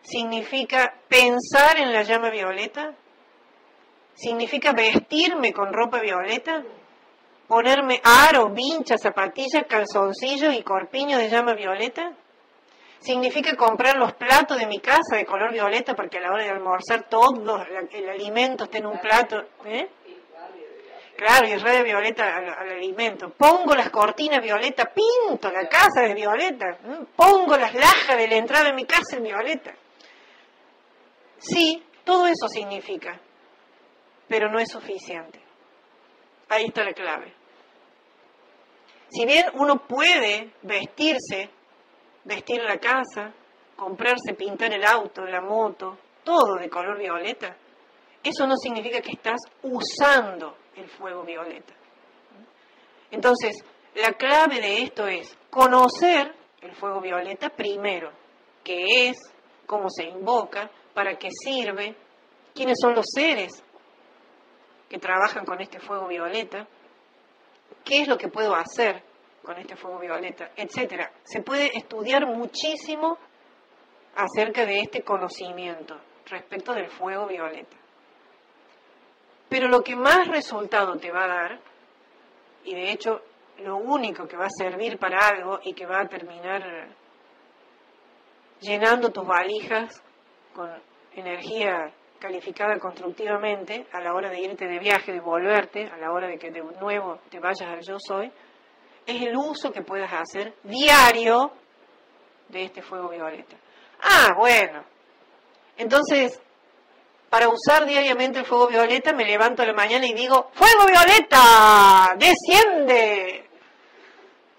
¿Significa 0.02 0.94
pensar 1.08 1.78
en 1.78 1.92
la 1.92 2.04
llama 2.04 2.30
violeta? 2.30 2.94
¿Significa 4.14 4.72
vestirme 4.72 5.52
con 5.52 5.74
ropa 5.74 6.00
violeta? 6.00 6.64
¿Ponerme 7.48 8.00
aro, 8.04 8.50
vincha, 8.50 8.98
zapatillas, 8.98 9.66
calzoncillos 9.68 10.54
y 10.56 10.64
corpiño 10.64 11.18
de 11.18 11.30
llama 11.30 11.54
violeta? 11.54 12.14
¿Significa 13.00 13.56
comprar 13.56 13.98
los 13.98 14.14
platos 14.14 14.58
de 14.58 14.66
mi 14.66 14.80
casa 14.80 15.16
de 15.16 15.26
color 15.26 15.52
violeta 15.52 15.96
porque 15.96 16.18
a 16.18 16.22
la 16.22 16.32
hora 16.32 16.44
de 16.44 16.50
almorzar 16.50 17.08
todo 17.10 17.64
el 17.92 18.10
alimento 18.10 18.64
esté 18.64 18.80
en 18.80 18.88
un 18.88 19.00
plato? 19.00 19.44
¿eh? 19.66 19.90
Claro, 21.16 21.48
y 21.48 21.56
radio 21.56 21.84
violeta 21.84 22.36
al, 22.36 22.72
alimento. 22.72 23.30
Pongo 23.30 23.74
las 23.74 23.90
cortinas 23.90 24.44
violeta, 24.44 24.92
pinto 24.94 25.50
la 25.50 25.68
casa 25.68 26.02
de 26.02 26.14
violeta. 26.14 26.78
Pongo 27.16 27.56
las 27.58 27.74
lajas 27.74 28.18
de 28.18 28.28
la 28.28 28.36
entrada 28.36 28.66
de 28.66 28.74
mi 28.74 28.86
casa 28.86 29.16
en 29.16 29.24
violeta. 29.24 29.74
Sí, 31.38 31.82
todo 32.04 32.28
eso 32.28 32.48
significa, 32.50 33.20
pero 34.28 34.52
no 34.52 34.60
es 34.60 34.70
suficiente. 34.70 35.40
Ahí 36.50 36.66
está 36.66 36.84
la 36.84 36.94
clave. 36.94 37.34
Si 39.10 39.26
bien 39.26 39.46
uno 39.54 39.88
puede 39.88 40.52
vestirse, 40.64 41.50
vestir 42.26 42.62
la 42.62 42.78
casa, 42.78 43.32
comprarse, 43.76 44.34
pintar 44.38 44.74
el 44.74 44.84
auto, 44.84 45.24
la 45.26 45.42
moto, 45.42 45.98
todo 46.24 46.56
de 46.60 46.70
color 46.70 46.98
violeta, 46.98 47.56
eso 48.22 48.48
no 48.48 48.56
significa 48.58 49.00
que 49.00 49.12
estás 49.12 49.40
usando 49.62 50.58
el 50.76 50.90
fuego 50.90 51.24
violeta. 51.24 51.74
Entonces, 53.12 53.64
la 53.96 54.14
clave 54.14 54.60
de 54.60 54.84
esto 54.84 55.08
es 55.08 55.38
conocer 55.50 56.34
el 56.62 56.76
fuego 56.76 57.00
violeta 57.02 57.50
primero, 57.50 58.12
qué 58.64 59.10
es, 59.10 59.18
cómo 59.66 59.90
se 59.90 60.04
invoca, 60.06 60.70
para 60.94 61.18
qué 61.18 61.30
sirve, 61.32 61.96
quiénes 62.54 62.78
son 62.82 62.96
los 62.96 63.06
seres 63.14 63.64
que 64.90 64.98
trabajan 64.98 65.46
con 65.46 65.62
este 65.62 65.80
fuego 65.80 66.08
violeta, 66.08 66.68
qué 67.84 68.02
es 68.02 68.08
lo 68.08 68.18
que 68.18 68.28
puedo 68.28 68.56
hacer 68.56 69.04
con 69.44 69.58
este 69.58 69.76
fuego 69.76 70.00
violeta, 70.00 70.52
etcétera. 70.56 71.12
Se 71.24 71.42
puede 71.42 71.70
estudiar 71.78 72.26
muchísimo 72.26 73.18
acerca 74.16 74.66
de 74.66 74.80
este 74.80 75.04
conocimiento 75.04 75.96
respecto 76.26 76.74
del 76.74 76.90
fuego 76.90 77.28
violeta. 77.28 77.78
Pero 79.50 79.68
lo 79.68 79.82
que 79.82 79.96
más 79.96 80.28
resultado 80.28 80.98
te 80.98 81.12
va 81.12 81.26
a 81.26 81.28
dar, 81.28 81.60
y 82.64 82.76
de 82.76 82.92
hecho 82.92 83.22
lo 83.60 83.78
único 83.78 84.28
que 84.28 84.38
va 84.38 84.46
a 84.46 84.50
servir 84.50 84.98
para 84.98 85.28
algo 85.28 85.60
y 85.64 85.74
que 85.74 85.86
va 85.86 86.02
a 86.02 86.08
terminar 86.08 86.90
llenando 88.60 89.12
tus 89.12 89.26
valijas 89.26 90.02
con 90.54 90.70
energía 91.14 91.94
calificada 92.20 92.80
constructivamente 92.80 93.88
a 93.92 94.02
la 94.02 94.14
hora 94.14 94.30
de 94.30 94.40
irte 94.40 94.68
de 94.68 94.80
viaje, 94.80 95.14
de 95.14 95.20
volverte, 95.20 95.86
a 95.86 95.98
la 95.98 96.12
hora 96.12 96.28
de 96.28 96.38
que 96.38 96.50
de 96.52 96.64
nuevo 96.82 97.20
te 97.30 97.40
vayas 97.40 97.70
al 97.70 97.82
yo 97.82 97.98
soy, 98.00 98.32
es 99.06 99.22
el 99.22 99.36
uso 99.38 99.72
que 99.72 99.84
puedas 99.84 100.12
hacer 100.12 100.56
diario 100.64 101.52
de 102.50 102.64
este 102.64 102.82
fuego 102.82 103.10
violeta. 103.10 103.56
Ah, 104.02 104.34
bueno. 104.38 104.84
Entonces, 105.78 106.42
para 107.30 107.50
usar 107.50 107.86
diariamente 107.86 108.40
el 108.40 108.46
fuego 108.46 108.68
violeta, 108.68 109.14
me 109.14 109.26
levanto 109.26 109.62
a 109.62 109.66
la 109.66 109.74
mañana 109.74 110.06
y 110.06 110.14
digo, 110.14 110.52
¡Fuego 110.54 110.86
violeta! 110.86 112.16
¡Desciende! 112.18 113.50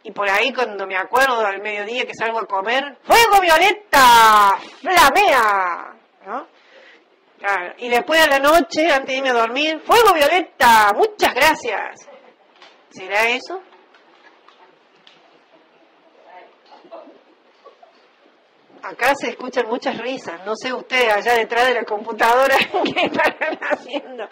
Y 0.03 0.13
por 0.13 0.29
ahí 0.29 0.53
cuando 0.53 0.87
me 0.87 0.97
acuerdo 0.97 1.45
al 1.45 1.61
mediodía 1.61 2.07
que 2.07 2.15
salgo 2.15 2.39
a 2.39 2.47
comer, 2.47 2.99
¡Fuego 3.03 3.41
violeta! 3.41 4.55
¡Flamea! 4.81 5.93
Y 7.79 7.89
después 7.89 8.21
a 8.21 8.29
la 8.29 8.39
noche, 8.39 8.91
antes 8.91 9.09
de 9.09 9.17
irme 9.17 9.31
a 9.31 9.35
dormir, 9.35 9.81
¡Fuego 9.81 10.13
violeta! 10.13 10.93
¡Muchas 10.95 11.35
gracias! 11.35 12.09
¿Será 12.91 13.29
eso? 13.29 13.61
Acá 18.89 19.15
se 19.15 19.31
escuchan 19.31 19.67
muchas 19.69 19.99
risas, 19.99 20.45
no 20.45 20.55
sé 20.55 20.73
ustedes 20.73 21.13
allá 21.13 21.35
detrás 21.35 21.67
de 21.69 21.75
la 21.75 21.85
computadora 21.85 22.57
qué 22.95 23.07
están 23.07 23.59
haciendo, 23.71 24.29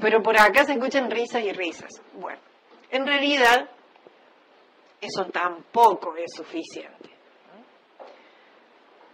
pero 0.00 0.22
por 0.22 0.38
acá 0.38 0.64
se 0.64 0.72
escuchan 0.72 1.10
risas 1.10 1.42
y 1.42 1.52
risas. 1.52 1.90
Bueno, 2.14 2.40
en 2.90 3.06
realidad 3.06 3.68
eso 5.00 5.24
tampoco 5.26 6.16
es 6.16 6.32
suficiente. 6.34 7.10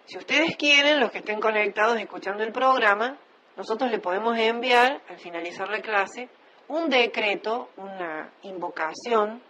Si 0.07 0.18
ustedes 0.18 0.57
quieren, 0.57 0.99
los 0.99 1.11
que 1.12 1.18
estén 1.18 1.41
conectados 1.41 1.99
escuchando 1.99 2.43
el 2.43 2.53
programa, 2.53 3.16
nosotros 3.57 3.91
le 3.91 4.01
podemos 4.01 4.36
enviar, 4.36 5.01
al 5.09 5.18
finalizar 5.18 5.68
la 5.68 5.80
clase, 5.80 6.28
un 6.66 6.88
decreto, 6.88 7.70
una 7.76 8.32
invocación 8.43 9.41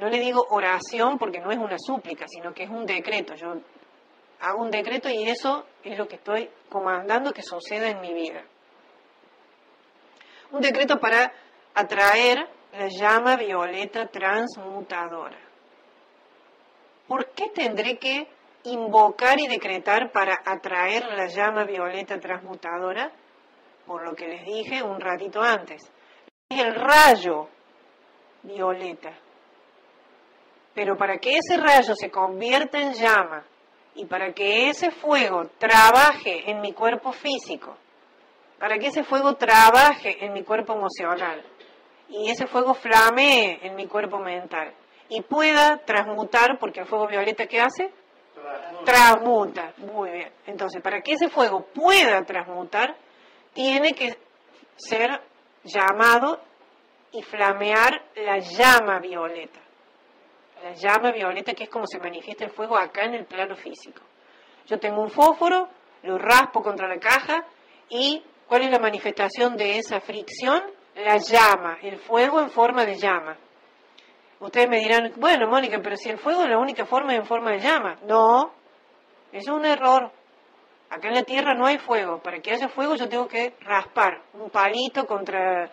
no 0.00 0.08
le 0.08 0.18
digo 0.18 0.46
oración 0.48 1.18
porque 1.18 1.40
no 1.40 1.50
es 1.50 1.58
una 1.58 1.76
súplica, 1.78 2.24
sino 2.26 2.54
que 2.54 2.64
es 2.64 2.70
un 2.70 2.86
decreto. 2.86 3.34
Yo 3.34 3.52
hago 4.40 4.62
un 4.62 4.70
decreto 4.70 5.10
y 5.10 5.28
eso 5.28 5.66
es 5.84 5.98
lo 5.98 6.08
que 6.08 6.16
estoy 6.16 6.48
comandando 6.70 7.32
que 7.32 7.42
suceda 7.42 7.88
en 7.88 8.00
mi 8.00 8.14
vida. 8.14 8.42
Un 10.52 10.62
decreto 10.62 10.98
para 10.98 11.32
atraer 11.74 12.48
la 12.72 12.88
llama 12.88 13.36
violeta 13.36 14.06
transmutadora. 14.06 15.38
¿Por 17.06 17.30
qué 17.32 17.50
tendré 17.54 17.98
que 17.98 18.26
invocar 18.64 19.38
y 19.38 19.48
decretar 19.48 20.10
para 20.12 20.40
atraer 20.46 21.04
la 21.12 21.26
llama 21.26 21.64
violeta 21.64 22.18
transmutadora? 22.18 23.12
Por 23.86 24.08
lo 24.08 24.14
que 24.14 24.28
les 24.28 24.46
dije 24.46 24.82
un 24.82 24.98
ratito 24.98 25.42
antes. 25.42 25.82
Es 26.48 26.60
el 26.60 26.74
rayo 26.74 27.48
violeta. 28.42 29.12
Pero 30.74 30.96
para 30.96 31.18
que 31.18 31.36
ese 31.36 31.56
rayo 31.56 31.94
se 31.94 32.10
convierta 32.10 32.78
en 32.78 32.94
llama 32.94 33.44
y 33.94 34.06
para 34.06 34.32
que 34.32 34.68
ese 34.70 34.90
fuego 34.90 35.50
trabaje 35.58 36.50
en 36.50 36.60
mi 36.60 36.72
cuerpo 36.72 37.12
físico, 37.12 37.76
para 38.58 38.78
que 38.78 38.88
ese 38.88 39.02
fuego 39.02 39.34
trabaje 39.34 40.24
en 40.24 40.32
mi 40.32 40.44
cuerpo 40.44 40.74
emocional, 40.74 41.42
y 42.10 42.30
ese 42.30 42.46
fuego 42.46 42.74
flamee 42.74 43.60
en 43.62 43.74
mi 43.76 43.86
cuerpo 43.86 44.18
mental 44.18 44.74
y 45.08 45.22
pueda 45.22 45.78
transmutar, 45.78 46.58
porque 46.58 46.80
el 46.80 46.86
fuego 46.86 47.06
violeta 47.06 47.46
¿qué 47.46 47.60
hace? 47.60 47.90
Transmuta. 48.84 49.74
Muy 49.78 50.10
bien. 50.10 50.32
Entonces, 50.46 50.82
para 50.82 51.00
que 51.02 51.12
ese 51.12 51.28
fuego 51.28 51.66
pueda 51.74 52.24
transmutar, 52.24 52.96
tiene 53.52 53.92
que 53.92 54.16
ser 54.76 55.20
llamado 55.64 56.40
y 57.12 57.22
flamear 57.22 58.02
la 58.16 58.38
llama 58.38 58.98
violeta. 59.00 59.60
La 60.62 60.74
llama 60.74 61.10
violeta 61.12 61.54
que 61.54 61.64
es 61.64 61.70
como 61.70 61.86
se 61.86 61.98
manifiesta 61.98 62.44
el 62.44 62.50
fuego 62.50 62.76
acá 62.76 63.04
en 63.04 63.14
el 63.14 63.24
plano 63.24 63.56
físico. 63.56 64.02
Yo 64.66 64.78
tengo 64.78 65.00
un 65.00 65.10
fósforo, 65.10 65.68
lo 66.02 66.18
raspo 66.18 66.62
contra 66.62 66.86
la 66.86 66.98
caja 66.98 67.44
y 67.88 68.22
¿cuál 68.46 68.62
es 68.62 68.70
la 68.70 68.78
manifestación 68.78 69.56
de 69.56 69.78
esa 69.78 70.00
fricción? 70.00 70.62
La 70.96 71.16
llama, 71.16 71.78
el 71.82 71.98
fuego 71.98 72.40
en 72.40 72.50
forma 72.50 72.84
de 72.84 72.96
llama. 72.96 73.36
Ustedes 74.40 74.68
me 74.68 74.78
dirán, 74.78 75.12
bueno, 75.16 75.48
Mónica, 75.48 75.78
pero 75.82 75.96
si 75.96 76.08
el 76.08 76.18
fuego 76.18 76.42
es 76.42 76.48
la 76.50 76.58
única 76.58 76.84
forma 76.84 77.12
es 77.12 77.20
en 77.20 77.26
forma 77.26 77.52
de 77.52 77.58
llama. 77.58 77.96
No, 78.06 78.52
eso 79.32 79.52
es 79.52 79.56
un 79.56 79.64
error. 79.64 80.10
Acá 80.88 81.08
en 81.08 81.14
la 81.14 81.22
Tierra 81.22 81.54
no 81.54 81.66
hay 81.66 81.78
fuego. 81.78 82.20
Para 82.20 82.40
que 82.40 82.52
haya 82.52 82.68
fuego 82.68 82.96
yo 82.96 83.08
tengo 83.08 83.28
que 83.28 83.54
raspar 83.60 84.22
un 84.34 84.50
palito 84.50 85.06
contra 85.06 85.70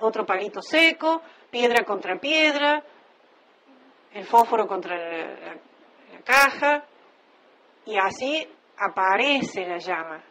otro 0.00 0.26
palito 0.26 0.60
seco, 0.60 1.22
piedra 1.50 1.84
contra 1.84 2.18
piedra, 2.18 2.82
el 4.14 4.24
fósforo 4.24 4.66
contra 4.66 4.96
la 4.96 5.56
caja, 6.24 6.84
y 7.84 7.96
así 7.96 8.46
aparece 8.78 9.66
la 9.66 9.78
llama. 9.78 10.22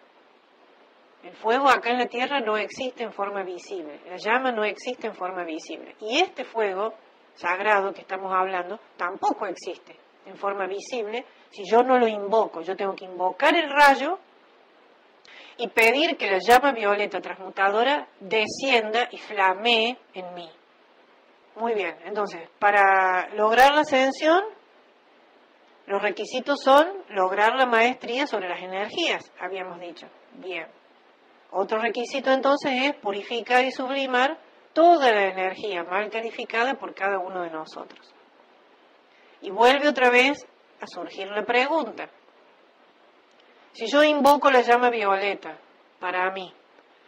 El 1.23 1.35
fuego 1.35 1.69
acá 1.69 1.91
en 1.91 1.99
la 1.99 2.07
tierra 2.07 2.39
no 2.39 2.57
existe 2.57 3.03
en 3.03 3.13
forma 3.13 3.43
visible, 3.43 3.99
la 4.07 4.17
llama 4.17 4.51
no 4.51 4.63
existe 4.63 5.07
en 5.07 5.15
forma 5.15 5.43
visible. 5.43 5.95
Y 6.01 6.19
este 6.19 6.43
fuego 6.43 6.93
sagrado 7.35 7.93
que 7.93 8.01
estamos 8.01 8.33
hablando 8.33 8.79
tampoco 8.97 9.45
existe 9.45 9.95
en 10.25 10.35
forma 10.35 10.67
visible 10.67 11.25
si 11.49 11.63
yo 11.69 11.83
no 11.83 11.99
lo 11.99 12.07
invoco. 12.07 12.61
Yo 12.61 12.75
tengo 12.75 12.95
que 12.95 13.05
invocar 13.05 13.55
el 13.55 13.69
rayo 13.69 14.17
y 15.57 15.67
pedir 15.67 16.17
que 16.17 16.29
la 16.29 16.39
llama 16.39 16.71
violeta 16.71 17.21
transmutadora 17.21 18.07
descienda 18.19 19.07
y 19.11 19.17
flamee 19.17 19.97
en 20.13 20.33
mí. 20.33 20.49
Muy 21.55 21.73
bien, 21.73 21.95
entonces, 22.05 22.49
para 22.59 23.29
lograr 23.35 23.73
la 23.73 23.81
ascensión 23.81 24.43
los 25.91 26.01
requisitos 26.01 26.61
son 26.63 26.87
lograr 27.09 27.55
la 27.55 27.65
maestría 27.65 28.25
sobre 28.25 28.47
las 28.47 28.61
energías, 28.61 29.29
habíamos 29.39 29.79
dicho. 29.79 30.07
Bien. 30.35 30.65
Otro 31.51 31.79
requisito 31.79 32.31
entonces 32.31 32.71
es 32.83 32.95
purificar 32.95 33.65
y 33.65 33.71
sublimar 33.71 34.37
toda 34.71 35.11
la 35.11 35.25
energía 35.25 35.83
mal 35.83 36.09
calificada 36.09 36.75
por 36.75 36.93
cada 36.93 37.19
uno 37.19 37.41
de 37.41 37.49
nosotros. 37.49 38.13
Y 39.41 39.49
vuelve 39.49 39.89
otra 39.89 40.09
vez 40.09 40.45
a 40.79 40.87
surgir 40.87 41.27
la 41.27 41.43
pregunta. 41.43 42.07
Si 43.73 43.87
yo 43.91 44.01
invoco 44.01 44.49
la 44.49 44.61
llama 44.61 44.89
violeta 44.89 45.57
para 45.99 46.31
mí, 46.31 46.53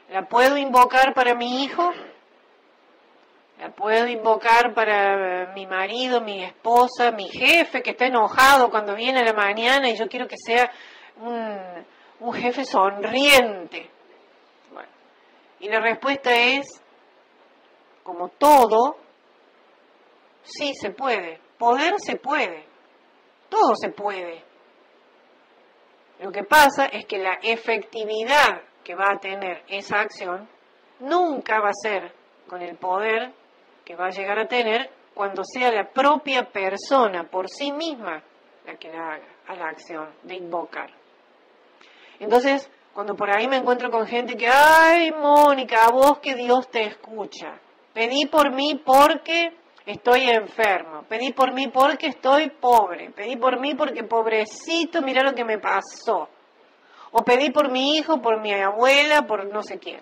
¿la 0.10 0.28
puedo 0.28 0.58
invocar 0.58 1.14
para 1.14 1.36
mi 1.36 1.64
hijo? 1.64 1.90
La 3.60 3.70
puedo 3.70 4.08
invocar 4.08 4.74
para 4.74 5.54
mi 5.54 5.66
marido, 5.68 6.22
mi 6.22 6.44
esposa, 6.44 7.12
mi 7.12 7.30
jefe 7.30 7.82
que 7.82 7.92
está 7.92 8.06
enojado 8.06 8.70
cuando 8.70 8.96
viene 8.96 9.20
a 9.20 9.26
la 9.26 9.34
mañana 9.34 9.90
y 9.90 9.96
yo 9.96 10.08
quiero 10.08 10.28
que 10.28 10.38
sea 10.38 10.72
un, 11.18 12.34
jefe 12.34 12.66
sonriente. 12.66 13.90
y 15.60 15.70
la 15.70 15.80
respuesta 15.80 16.34
es, 16.34 16.82
como 18.04 18.30
todo, 18.30 18.98
sí 20.42 20.74
se 20.74 20.92
puede. 20.92 21.40
Poder 21.58 21.94
se 22.00 22.18
puede. 22.18 22.66
Todo 23.50 23.76
se 23.76 23.90
puede. 23.90 24.44
Lo 26.20 26.32
que 26.32 26.44
pasa 26.44 26.86
es 26.88 27.06
que 27.06 27.18
la 27.18 27.40
efectividad 27.42 28.62
que 28.84 28.96
va 28.96 29.12
a 29.12 29.20
tener 29.20 29.64
esa 29.68 30.00
acción 30.02 30.50
nunca 31.00 31.60
va 31.60 31.70
a 31.70 31.82
ser 31.82 32.14
con 32.48 32.62
el 32.62 32.76
poder 32.78 33.34
que 33.86 33.96
va 33.96 34.08
a 34.08 34.12
llegar 34.12 34.40
a 34.40 34.48
tener 34.48 34.90
cuando 35.14 35.44
sea 35.44 35.72
la 35.72 35.90
propia 35.90 36.50
persona 36.52 37.30
por 37.30 37.50
sí 37.50 37.72
misma 37.72 38.24
la 38.66 38.76
que 38.78 38.90
la 38.90 39.14
haga 39.14 39.28
a 39.48 39.56
la 39.56 39.66
acción 39.70 40.10
de 40.24 40.36
invocar. 40.36 40.90
Entonces, 42.20 42.70
cuando 42.94 43.16
por 43.16 43.36
ahí 43.36 43.48
me 43.48 43.58
encuentro 43.58 43.90
con 43.90 44.08
gente 44.08 44.36
que, 44.36 44.48
ay, 44.48 45.12
Mónica, 45.12 45.86
a 45.86 45.92
vos 45.92 46.20
que 46.20 46.36
Dios 46.36 46.70
te 46.70 46.84
escucha. 46.84 47.60
Pedí 47.94 48.26
por 48.28 48.54
mí 48.54 48.82
porque 48.84 49.52
estoy 49.86 50.30
enfermo. 50.30 51.04
Pedí 51.10 51.34
por 51.34 51.54
mí 51.54 51.68
porque 51.68 52.08
estoy 52.08 52.50
pobre. 52.50 53.12
Pedí 53.12 53.36
por 53.36 53.60
mí 53.60 53.76
porque 53.76 54.04
pobrecito, 54.04 55.02
mira 55.02 55.24
lo 55.24 55.34
que 55.34 55.44
me 55.44 55.60
pasó. 55.60 56.30
O 57.12 57.24
pedí 57.24 57.52
por 57.52 57.70
mi 57.70 57.98
hijo, 57.98 58.22
por 58.22 58.42
mi 58.42 58.54
abuela, 58.54 59.24
por 59.24 59.46
no 59.52 59.62
sé 59.62 59.78
quién. 59.78 60.02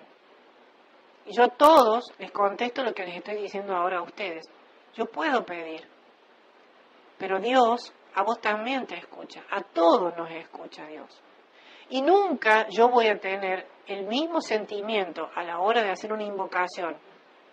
Y 1.26 1.36
yo 1.36 1.44
a 1.44 1.48
todos 1.48 2.12
les 2.18 2.30
contesto 2.32 2.82
lo 2.82 2.92
que 2.92 3.04
les 3.04 3.16
estoy 3.16 3.36
diciendo 3.36 3.74
ahora 3.74 3.98
a 3.98 4.02
ustedes. 4.02 4.44
Yo 4.94 5.06
puedo 5.06 5.44
pedir, 5.44 5.86
pero 7.18 7.38
Dios 7.38 7.92
a 8.14 8.22
vos 8.22 8.40
también 8.40 8.86
te 8.86 8.96
escucha, 8.96 9.42
a 9.50 9.62
todos 9.62 10.16
nos 10.16 10.30
escucha 10.30 10.86
Dios. 10.86 11.22
Y 11.88 12.02
nunca 12.02 12.68
yo 12.68 12.88
voy 12.88 13.08
a 13.08 13.18
tener 13.18 13.66
el 13.86 14.06
mismo 14.06 14.40
sentimiento 14.40 15.30
a 15.34 15.42
la 15.42 15.60
hora 15.60 15.82
de 15.82 15.90
hacer 15.90 16.12
una 16.12 16.24
invocación 16.24 16.96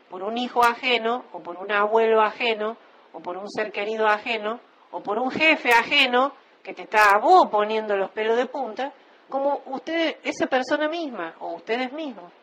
por 0.09 0.23
un 0.23 0.37
hijo 0.37 0.63
ajeno, 0.63 1.25
o 1.31 1.39
por 1.41 1.57
un 1.57 1.71
abuelo 1.71 2.21
ajeno, 2.21 2.77
o 3.13 3.19
por 3.19 3.37
un 3.37 3.49
ser 3.49 3.71
querido 3.71 4.07
ajeno, 4.07 4.59
o 4.91 5.01
por 5.01 5.19
un 5.19 5.29
jefe 5.29 5.69
ajeno 5.71 6.33
que 6.63 6.73
te 6.73 6.83
está 6.83 7.11
a 7.11 7.19
vos 7.19 7.47
poniendo 7.51 7.95
los 7.95 8.09
pelos 8.11 8.35
de 8.35 8.47
punta, 8.47 8.91
como 9.29 9.61
usted, 9.67 10.17
esa 10.23 10.47
persona 10.47 10.89
misma, 10.89 11.35
o 11.39 11.53
ustedes 11.53 11.91
mismos. 11.93 12.33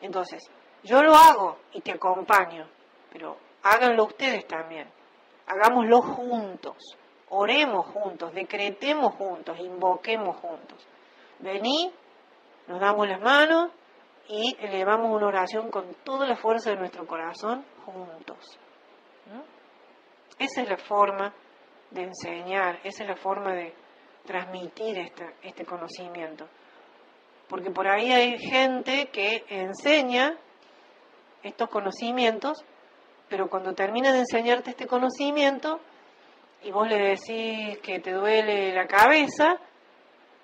Entonces, 0.00 0.42
yo 0.82 1.02
lo 1.02 1.14
hago 1.14 1.58
y 1.72 1.80
te 1.80 1.92
acompaño, 1.92 2.66
pero 3.12 3.36
háganlo 3.62 4.04
ustedes 4.04 4.46
también. 4.46 4.88
Hagámoslo 5.46 6.02
juntos, 6.02 6.76
oremos 7.30 7.86
juntos, 7.86 8.32
decretemos 8.32 9.14
juntos, 9.14 9.58
invoquemos 9.58 10.36
juntos. 10.36 10.86
Vení, 11.38 11.92
nos 12.66 12.80
damos 12.80 13.08
las 13.08 13.20
manos 13.20 13.70
y 14.28 14.56
elevamos 14.60 15.10
una 15.14 15.26
oración 15.26 15.70
con 15.70 15.94
toda 16.04 16.26
la 16.26 16.36
fuerza 16.36 16.70
de 16.70 16.76
nuestro 16.76 17.06
corazón 17.06 17.64
juntos. 17.84 18.58
Esa 20.38 20.62
es 20.62 20.68
la 20.68 20.76
forma 20.76 21.32
de 21.90 22.02
enseñar, 22.02 22.80
esa 22.84 23.04
es 23.04 23.08
la 23.08 23.16
forma 23.16 23.54
de 23.54 23.74
transmitir 24.24 24.98
este 25.42 25.64
conocimiento 25.64 26.48
porque 27.48 27.70
por 27.70 27.86
ahí 27.86 28.12
hay 28.12 28.38
gente 28.38 29.08
que 29.12 29.44
enseña 29.48 30.36
estos 31.42 31.68
conocimientos, 31.68 32.64
pero 33.28 33.48
cuando 33.48 33.74
termina 33.74 34.12
de 34.12 34.20
enseñarte 34.20 34.70
este 34.70 34.86
conocimiento 34.86 35.80
y 36.62 36.70
vos 36.70 36.88
le 36.88 36.98
decís 36.98 37.78
que 37.78 38.00
te 38.00 38.12
duele 38.12 38.74
la 38.74 38.86
cabeza, 38.86 39.60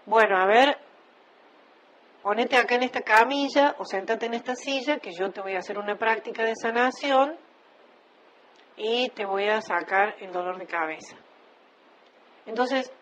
bueno, 0.07 0.37
a 0.37 0.47
ver, 0.47 0.79
ponete 2.23 2.57
acá 2.57 2.77
en 2.77 2.85
esta 2.85 3.03
camilla 3.03 3.75
o 3.79 3.85
sentate 3.85 4.27
en 4.27 4.35
esta 4.35 4.55
silla 4.55 4.99
que 4.99 5.11
yo 5.13 5.31
te 5.31 5.41
voy 5.41 5.55
a 5.55 5.59
hacer 5.59 5.79
una 5.79 5.97
práctica 5.97 6.45
de 6.45 6.55
sanación 6.55 7.37
y 8.77 9.09
te 9.11 9.25
voy 9.25 9.49
a 9.49 9.61
sacar 9.61 10.17
el 10.21 10.33
dolor 10.33 10.59
de 10.59 10.67
cabeza. 10.67 11.17
Entonces, 12.47 12.93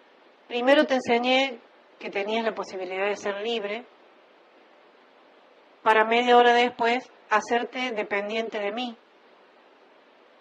primero 0.48 0.84
te 0.84 0.94
enseñé 0.94 1.60
que 2.00 2.10
tenías 2.10 2.44
la 2.44 2.54
posibilidad 2.54 3.06
de 3.06 3.16
ser 3.16 3.36
libre, 3.42 3.84
para 5.82 6.04
media 6.04 6.36
hora 6.36 6.54
después 6.54 7.10
hacerte 7.28 7.92
dependiente 7.92 8.58
de 8.58 8.72
mí. 8.72 8.96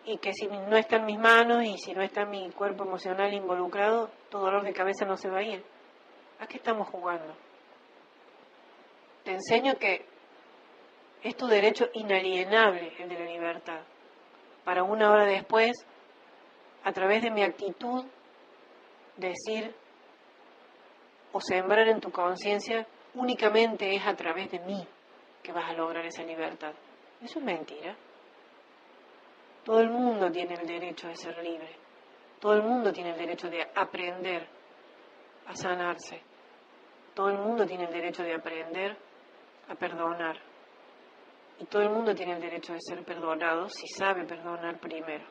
Y 0.06 0.18
que 0.18 0.34
si 0.34 0.48
no 0.48 0.76
está 0.78 0.96
en 0.96 1.06
mis 1.06 1.20
manos 1.20 1.64
y 1.64 1.78
si 1.78 1.94
no 1.94 2.02
está 2.02 2.26
mi 2.26 2.50
cuerpo 2.52 2.84
emocional 2.84 3.34
involucrado, 3.34 4.10
tu 4.30 4.40
dolor 4.40 4.64
de 4.64 4.74
cabeza 4.74 5.06
no 5.06 5.18
se 5.18 5.30
va 5.30 5.40
a 5.40 5.44
ir. 5.44 5.64
¿A 6.40 6.48
qué 6.48 6.58
estamos 6.58 6.88
jugando? 6.88 7.36
Te 9.26 9.32
enseño 9.32 9.78
que 9.78 10.06
es 11.22 11.36
tu 11.36 11.46
derecho 11.48 11.90
inalienable 11.94 12.94
el 12.98 13.10
de 13.10 13.20
la 13.20 13.26
libertad. 13.26 13.82
Para 14.64 14.84
una 14.84 15.12
hora 15.12 15.26
después, 15.26 15.86
a 16.84 16.92
través 16.94 17.22
de 17.22 17.32
mi 17.32 17.44
actitud, 17.44 18.06
decir, 19.18 19.76
o 21.32 21.42
sembrar 21.42 21.88
en 21.88 22.00
tu 22.00 22.12
conciencia 22.12 22.86
únicamente 23.16 23.96
es 23.96 24.06
a 24.06 24.16
través 24.16 24.52
de 24.52 24.60
mí 24.60 24.86
que 25.44 25.52
vas 25.52 25.70
a 25.70 25.74
lograr 25.74 26.06
esa 26.06 26.24
libertad. 26.24 26.74
Eso 27.22 27.40
es 27.40 27.46
mentira. 27.46 27.96
Todo 29.64 29.82
el 29.82 29.90
mundo 29.90 30.32
tiene 30.32 30.56
el 30.56 30.68
derecho 30.68 31.08
de 31.08 31.16
ser 31.16 31.38
libre. 31.44 31.76
Todo 32.40 32.54
el 32.54 32.64
mundo 32.64 32.92
tiene 32.92 33.12
el 33.12 33.18
derecho 33.18 33.50
de 33.50 33.62
aprender 33.76 34.48
a 35.46 35.56
sanarse. 35.56 36.22
Todo 37.14 37.30
el 37.30 37.38
mundo 37.38 37.66
tiene 37.66 37.86
el 37.86 37.92
derecho 37.92 38.24
de 38.24 38.34
aprender 38.34 38.98
a 39.68 39.76
perdonar. 39.76 40.38
Y 41.60 41.66
todo 41.66 41.82
el 41.82 41.90
mundo 41.90 42.16
tiene 42.16 42.34
el 42.34 42.42
derecho 42.42 42.74
de 42.74 42.80
ser 42.82 43.04
perdonado 43.04 43.68
si 43.68 43.88
sabe 43.88 44.26
perdonar 44.26 44.80
primero. 44.80 45.26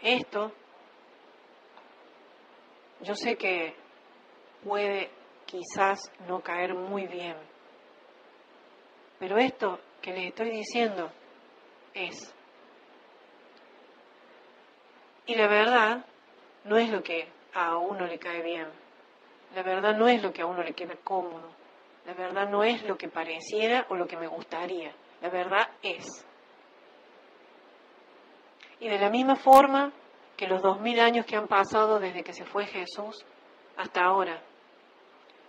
Esto, 0.00 0.52
yo 3.00 3.14
sé 3.14 3.36
que 3.36 3.74
puede 4.64 5.10
quizás 5.44 6.10
no 6.26 6.40
caer 6.40 6.74
muy 6.74 7.06
bien, 7.06 7.36
pero 9.18 9.38
esto 9.38 9.78
que 10.00 10.12
les 10.12 10.28
estoy 10.28 10.50
diciendo 10.50 11.10
es. 11.94 12.34
Y 15.26 15.34
la 15.34 15.48
verdad 15.48 16.04
no 16.64 16.76
es 16.76 16.90
lo 16.90 17.02
que 17.02 17.28
a 17.54 17.76
uno 17.78 18.06
le 18.06 18.18
cae 18.18 18.42
bien. 18.42 18.68
La 19.54 19.62
verdad 19.62 19.96
no 19.96 20.06
es 20.06 20.22
lo 20.22 20.32
que 20.32 20.42
a 20.42 20.46
uno 20.46 20.62
le 20.62 20.74
queda 20.74 20.94
cómodo. 21.02 21.50
La 22.04 22.14
verdad 22.14 22.48
no 22.48 22.62
es 22.62 22.82
lo 22.84 22.96
que 22.96 23.08
pareciera 23.08 23.86
o 23.88 23.96
lo 23.96 24.06
que 24.06 24.16
me 24.16 24.28
gustaría. 24.28 24.94
La 25.20 25.30
verdad 25.30 25.68
es. 25.82 26.24
Y 28.78 28.88
de 28.88 28.98
la 28.98 29.10
misma 29.10 29.36
forma 29.36 29.92
que 30.36 30.46
los 30.46 30.62
dos 30.62 30.80
mil 30.80 31.00
años 31.00 31.26
que 31.26 31.36
han 31.36 31.48
pasado 31.48 31.98
desde 31.98 32.22
que 32.22 32.32
se 32.32 32.44
fue 32.44 32.66
Jesús 32.66 33.24
hasta 33.76 34.04
ahora, 34.04 34.42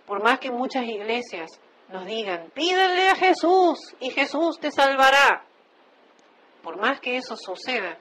por 0.06 0.22
más 0.22 0.38
que 0.38 0.50
muchas 0.50 0.84
iglesias 0.84 1.50
nos 1.88 2.06
digan, 2.06 2.50
pídanle 2.54 3.08
a 3.08 3.16
Jesús 3.16 3.78
y 4.00 4.10
Jesús 4.10 4.58
te 4.58 4.70
salvará, 4.70 5.44
por 6.62 6.78
más 6.78 7.00
que 7.00 7.16
eso 7.16 7.36
suceda, 7.36 7.98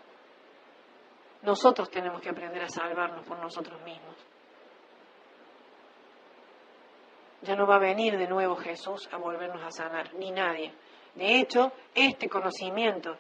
nosotros 1.42 1.90
tenemos 1.90 2.22
que 2.22 2.30
aprender 2.30 2.64
a 2.64 2.70
salvarnos 2.70 3.26
por 3.26 3.38
nosotros 3.40 3.82
mismos. 3.84 4.16
Ya 7.42 7.56
no 7.56 7.68
va 7.68 7.76
a 7.76 7.80
venir 7.80 8.18
de 8.18 8.28
nuevo 8.28 8.56
Jesús 8.56 9.08
a 9.12 9.18
volvernos 9.18 9.64
a 9.64 9.72
sanar, 9.72 10.14
ni 10.16 10.32
nadie. 10.32 10.74
De 11.16 11.40
hecho, 11.40 11.72
este 11.94 12.28
conocimiento 12.28 13.16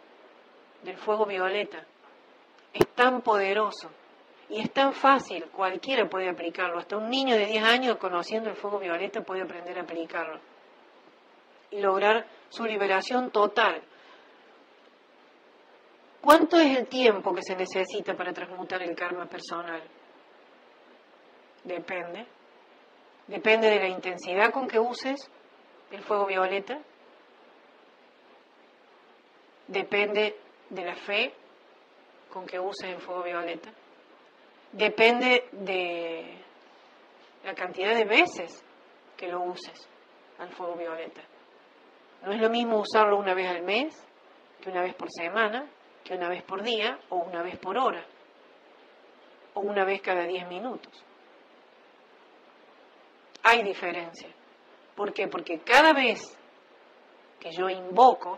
del 0.83 0.97
fuego 0.97 1.25
violeta 1.25 1.85
es 2.79 2.87
tan 2.95 3.21
poderoso 3.21 3.89
y 4.49 4.61
es 4.61 4.71
tan 4.71 4.93
fácil, 4.93 5.45
cualquiera 5.51 6.07
puede 6.07 6.29
aplicarlo. 6.29 6.79
Hasta 6.79 6.97
un 6.97 7.09
niño 7.09 7.35
de 7.35 7.45
10 7.45 7.63
años 7.63 7.97
conociendo 7.97 8.49
el 8.49 8.55
fuego 8.55 8.79
violeta 8.79 9.21
puede 9.21 9.41
aprender 9.41 9.77
a 9.77 9.81
aplicarlo 9.81 10.39
y 11.71 11.81
lograr 11.81 12.25
su 12.49 12.63
liberación 12.63 13.31
total. 13.31 13.83
¿Cuánto 16.21 16.57
es 16.57 16.77
el 16.77 16.87
tiempo 16.87 17.33
que 17.33 17.41
se 17.41 17.55
necesita 17.55 18.15
para 18.15 18.33
transmutar 18.33 18.81
el 18.81 18.95
karma 18.95 19.25
personal? 19.25 19.81
Depende. 21.63 22.25
Depende 23.27 23.69
de 23.69 23.79
la 23.79 23.89
intensidad 23.89 24.51
con 24.51 24.67
que 24.67 24.79
uses 24.79 25.29
el 25.91 26.01
fuego 26.03 26.25
violeta. 26.25 26.79
Depende 29.67 30.37
de 30.69 30.85
la 30.85 30.95
fe 30.95 31.33
con 32.37 32.45
que 32.45 32.59
uses 32.59 32.91
el 32.91 33.01
fuego 33.01 33.23
violeta. 33.23 33.71
Depende 34.71 35.49
de 35.53 36.37
la 37.43 37.55
cantidad 37.55 37.95
de 37.95 38.05
veces 38.05 38.63
que 39.17 39.27
lo 39.27 39.41
uses 39.41 39.89
al 40.37 40.51
fuego 40.51 40.75
violeta. 40.75 41.21
No 42.23 42.31
es 42.31 42.39
lo 42.39 42.51
mismo 42.51 42.77
usarlo 42.77 43.17
una 43.17 43.33
vez 43.33 43.49
al 43.49 43.63
mes 43.63 44.07
que 44.61 44.69
una 44.69 44.83
vez 44.83 44.93
por 44.93 45.07
semana, 45.11 45.67
que 46.03 46.13
una 46.13 46.29
vez 46.29 46.43
por 46.43 46.61
día 46.61 46.99
o 47.09 47.15
una 47.15 47.41
vez 47.41 47.57
por 47.57 47.75
hora 47.75 48.05
o 49.55 49.61
una 49.61 49.83
vez 49.83 49.99
cada 50.03 50.21
diez 50.27 50.47
minutos. 50.47 50.93
Hay 53.41 53.63
diferencia. 53.63 54.29
¿Por 54.95 55.11
qué? 55.11 55.27
Porque 55.27 55.61
cada 55.61 55.91
vez 55.91 56.37
que 57.39 57.49
yo 57.51 57.67
invoco, 57.67 58.37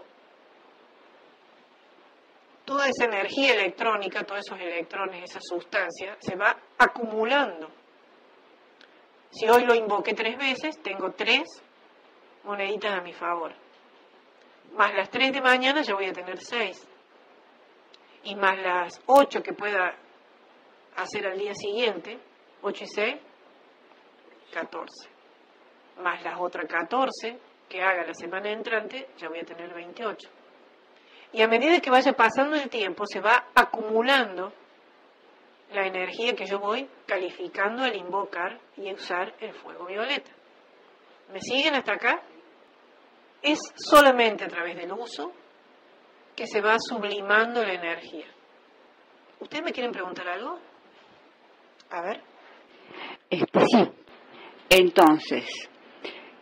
toda 2.69 2.87
esa 2.87 3.05
energía 3.05 3.55
electrónica, 3.55 4.23
todos 4.23 4.41
esos 4.45 4.59
electrones, 4.59 5.23
esa 5.23 5.39
sustancia, 5.41 6.15
se 6.19 6.35
va 6.35 6.55
acumulando. 6.77 7.67
Si 9.31 9.49
hoy 9.49 9.65
lo 9.65 9.73
invoqué 9.73 10.13
tres 10.13 10.37
veces, 10.37 10.79
tengo 10.83 11.11
tres 11.13 11.63
moneditas 12.43 12.91
a 12.91 13.01
mi 13.01 13.11
favor. 13.11 13.55
Más 14.73 14.93
las 14.93 15.09
tres 15.09 15.33
de 15.33 15.41
mañana 15.41 15.81
ya 15.81 15.95
voy 15.95 16.05
a 16.05 16.13
tener 16.13 16.37
seis 16.37 16.87
y 18.23 18.35
más 18.35 18.55
las 18.59 19.01
8 19.07 19.41
que 19.41 19.53
pueda 19.53 19.95
hacer 20.95 21.25
al 21.25 21.39
día 21.39 21.55
siguiente, 21.55 22.19
8 22.61 22.83
y 22.83 22.87
6, 22.87 23.15
14. 24.53 25.09
Más 26.03 26.23
las 26.23 26.39
otras 26.39 26.67
14 26.67 27.39
que 27.67 27.81
haga 27.81 28.05
la 28.05 28.13
semana 28.13 28.51
entrante, 28.51 29.09
ya 29.17 29.27
voy 29.27 29.39
a 29.39 29.43
tener 29.43 29.73
28. 29.73 30.38
Y 31.31 31.41
a 31.41 31.47
medida 31.47 31.79
que 31.79 31.91
vaya 31.91 32.13
pasando 32.13 32.55
el 32.55 32.69
tiempo, 32.69 33.05
se 33.05 33.19
va 33.19 33.49
acumulando 33.53 34.51
la 35.71 35.85
energía 35.85 36.33
que 36.35 36.45
yo 36.45 36.59
voy 36.59 36.89
calificando 37.05 37.83
al 37.83 37.95
invocar 37.95 38.59
y 38.77 38.91
usar 38.91 39.35
el 39.39 39.53
fuego 39.53 39.85
violeta. 39.85 40.31
¿Me 41.31 41.39
siguen 41.39 41.75
hasta 41.75 41.93
acá? 41.93 42.21
Es 43.41 43.59
solamente 43.75 44.45
a 44.45 44.47
través 44.47 44.75
del 44.75 44.91
uso 44.91 45.31
que 46.35 46.47
se 46.47 46.61
va 46.61 46.77
sublimando 46.79 47.63
la 47.63 47.73
energía. 47.73 48.25
¿Ustedes 49.39 49.63
me 49.63 49.71
quieren 49.71 49.91
preguntar 49.91 50.27
algo? 50.27 50.59
A 51.91 52.01
ver. 52.01 52.21
Este, 53.29 53.59
sí. 53.65 53.91
Entonces, 54.69 55.68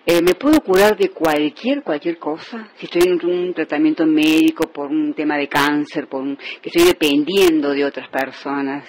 eh, 0.09 0.21
¿me 0.21 0.35
puedo 0.35 0.61
curar 0.61 0.95
de 0.95 1.09
cualquier, 1.09 1.83
cualquier 1.83 2.17
cosa? 2.17 2.69
Si 2.77 2.85
estoy 2.85 3.01
en 3.11 3.19
un, 3.25 3.53
tratamiento 3.53 4.05
médico 4.05 4.71
por 4.71 4.89
un 4.89 5.13
tema 5.13 5.35
de 5.35 5.49
cáncer, 5.49 6.07
por 6.07 6.21
un, 6.21 6.37
que 6.37 6.69
estoy 6.69 6.85
dependiendo 6.85 7.71
de 7.71 7.83
otras 7.83 8.07
personas, 8.07 8.85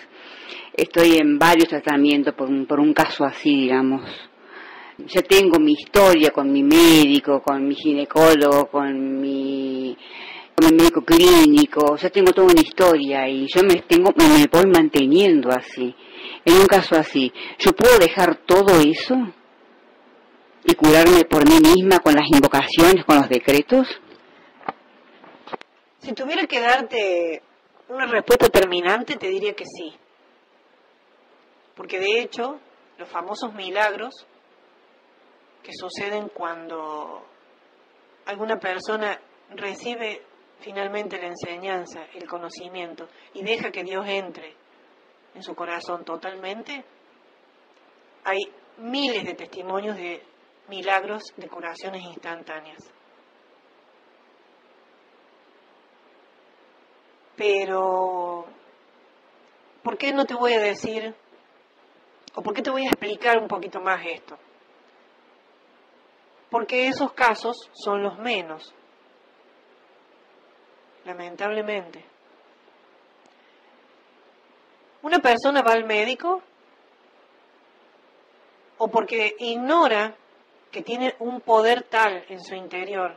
estoy 0.73 1.17
en 1.17 1.37
varios 1.37 1.71
tratamientos 1.71 2.35
por 2.35 2.49
un, 2.49 2.67
por 2.67 2.79
un 2.79 2.93
caso 2.93 3.25
así, 3.25 3.51
digamos. 3.51 4.09
Ya 4.99 5.21
tengo 5.23 5.59
mi 5.59 5.73
historia 5.73 6.31
con 6.31 6.53
mi 6.53 6.63
médico, 6.63 7.43
con 7.43 7.67
mi 7.67 7.75
ginecólogo, 7.75 8.67
con 8.71 9.21
mi 9.21 9.97
médico 10.73 11.03
clínico, 11.05 11.97
sea, 11.97 12.11
tengo 12.11 12.33
toda 12.33 12.53
una 12.53 12.61
historia 12.61 13.29
y 13.29 13.49
yo 13.49 13.63
me, 13.65 13.83
tengo, 13.89 14.13
me 14.17 14.47
voy 14.47 14.71
manteniendo 14.73 15.51
así. 15.51 15.93
En 16.45 16.55
un 16.55 16.67
caso 16.67 16.95
así, 16.95 17.33
¿yo 17.59 17.73
puedo 17.73 17.99
dejar 17.99 18.37
todo 18.47 18.79
eso 18.79 19.35
y 20.69 20.75
curarme 20.75 21.25
por 21.25 21.49
mí 21.49 21.59
misma 21.61 21.99
con 22.01 22.15
las 22.15 22.29
invocaciones, 22.31 23.03
con 23.07 23.17
los 23.17 23.29
decretos? 23.31 23.87
Si 26.01 26.13
tuviera 26.13 26.47
que 26.47 26.61
darte 26.61 27.43
una 27.89 28.05
respuesta 28.05 28.51
terminante, 28.51 29.17
te 29.17 29.29
diría 29.29 29.55
que 29.55 29.65
sí. 29.65 29.97
Porque 31.75 31.99
de 31.99 32.21
hecho, 32.21 32.61
los 32.99 33.09
famosos 33.09 33.55
milagros 33.55 34.27
que 35.63 35.73
suceden 35.73 36.29
cuando 36.29 37.25
alguna 38.27 38.59
persona 38.59 39.19
recibe 39.51 40.23
finalmente 40.61 41.19
la 41.19 41.29
enseñanza, 41.29 42.01
el 42.13 42.29
conocimiento, 42.29 43.09
y 43.33 43.43
deja 43.43 43.71
que 43.71 43.85
Dios 43.85 44.05
entre 44.07 44.55
en 45.35 45.43
su 45.43 45.55
corazón 45.55 46.05
totalmente, 46.05 46.85
hay 48.25 48.53
miles 48.77 49.25
de 49.25 49.35
testimonios 49.35 49.97
de 49.97 50.23
milagros 50.69 51.23
de 51.37 51.49
curaciones 51.49 52.03
instantáneas. 52.03 52.79
Pero, 57.37 58.47
¿por 59.83 59.97
qué 59.97 60.13
no 60.13 60.25
te 60.25 60.35
voy 60.35 60.55
a 60.55 60.61
decir, 60.61 61.15
o 62.35 62.43
por 62.43 62.55
qué 62.55 62.63
te 62.63 62.71
voy 62.71 62.85
a 62.85 62.91
explicar 62.91 63.39
un 63.39 63.49
poquito 63.49 63.81
más 63.81 64.05
esto? 64.05 64.37
Porque 66.51 66.89
esos 66.89 67.13
casos 67.13 67.71
son 67.73 68.03
los 68.03 68.19
menos 68.19 68.75
lamentablemente. 71.09 72.05
Una 75.01 75.21
persona 75.21 75.63
va 75.63 75.73
al 75.73 75.85
médico 75.85 76.43
o 78.77 78.89
porque 78.89 79.35
ignora 79.39 80.15
que 80.79 80.85
tiene 80.85 81.17
un 81.19 81.41
poder 81.41 81.83
tal 81.83 82.25
en 82.29 82.41
su 82.41 82.55
interior 82.55 83.17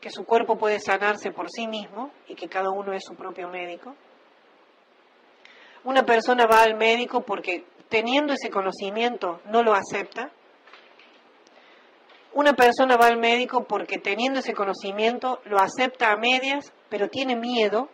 que 0.00 0.10
su 0.10 0.24
cuerpo 0.24 0.56
puede 0.56 0.78
sanarse 0.78 1.32
por 1.32 1.50
sí 1.50 1.66
mismo 1.66 2.12
y 2.28 2.36
que 2.36 2.46
cada 2.46 2.70
uno 2.70 2.92
es 2.92 3.02
su 3.04 3.16
propio 3.16 3.48
médico. 3.48 3.96
Una 5.82 6.04
persona 6.04 6.46
va 6.46 6.62
al 6.62 6.76
médico 6.76 7.22
porque 7.22 7.64
teniendo 7.88 8.32
ese 8.32 8.48
conocimiento 8.48 9.40
no 9.46 9.64
lo 9.64 9.74
acepta 9.74 10.30
una 12.32 12.52
persona 12.52 12.96
va 12.96 13.06
al 13.06 13.18
médico 13.18 13.64
porque 13.64 13.98
teniendo 13.98 14.38
ese 14.38 14.54
conocimiento 14.54 15.40
lo 15.46 15.58
acepta 15.58 16.12
a 16.12 16.16
medias, 16.16 16.72
pero 16.88 17.08
tiene 17.08 17.34
miedo 17.34 17.88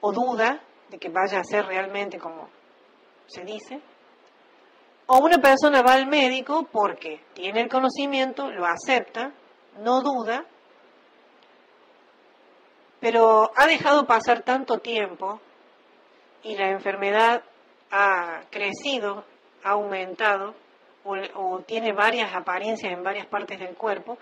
o 0.00 0.12
duda 0.12 0.62
de 0.90 0.98
que 0.98 1.08
vaya 1.08 1.40
a 1.40 1.44
ser 1.44 1.66
realmente 1.66 2.18
como 2.18 2.48
se 3.26 3.42
dice. 3.42 3.80
O 5.06 5.18
una 5.18 5.38
persona 5.38 5.82
va 5.82 5.94
al 5.94 6.06
médico 6.06 6.66
porque 6.70 7.20
tiene 7.34 7.60
el 7.60 7.68
conocimiento, 7.68 8.50
lo 8.50 8.66
acepta, 8.66 9.32
no 9.78 10.02
duda, 10.02 10.44
pero 13.00 13.52
ha 13.54 13.66
dejado 13.66 14.06
pasar 14.06 14.42
tanto 14.42 14.78
tiempo 14.78 15.40
y 16.42 16.56
la 16.56 16.70
enfermedad 16.70 17.42
ha 17.90 18.42
crecido, 18.50 19.24
ha 19.62 19.70
aumentado 19.70 20.54
o, 21.04 21.60
tiene 21.60 21.92
varias 21.92 22.34
apariencias 22.34 22.92
en 22.92 23.02
varias 23.02 23.26
partes 23.26 23.60
del 23.60 23.76
cuerpo, 23.76 24.18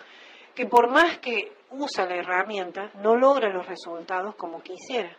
que 0.54 0.66
por 0.66 0.90
más 0.90 1.18
que 1.18 1.52
usa 1.70 2.04
la 2.04 2.16
herramienta, 2.16 2.90
no 3.02 3.16
logra 3.16 3.48
los 3.48 3.66
resultados 3.66 4.34
como 4.36 4.62
quisiera. 4.62 5.16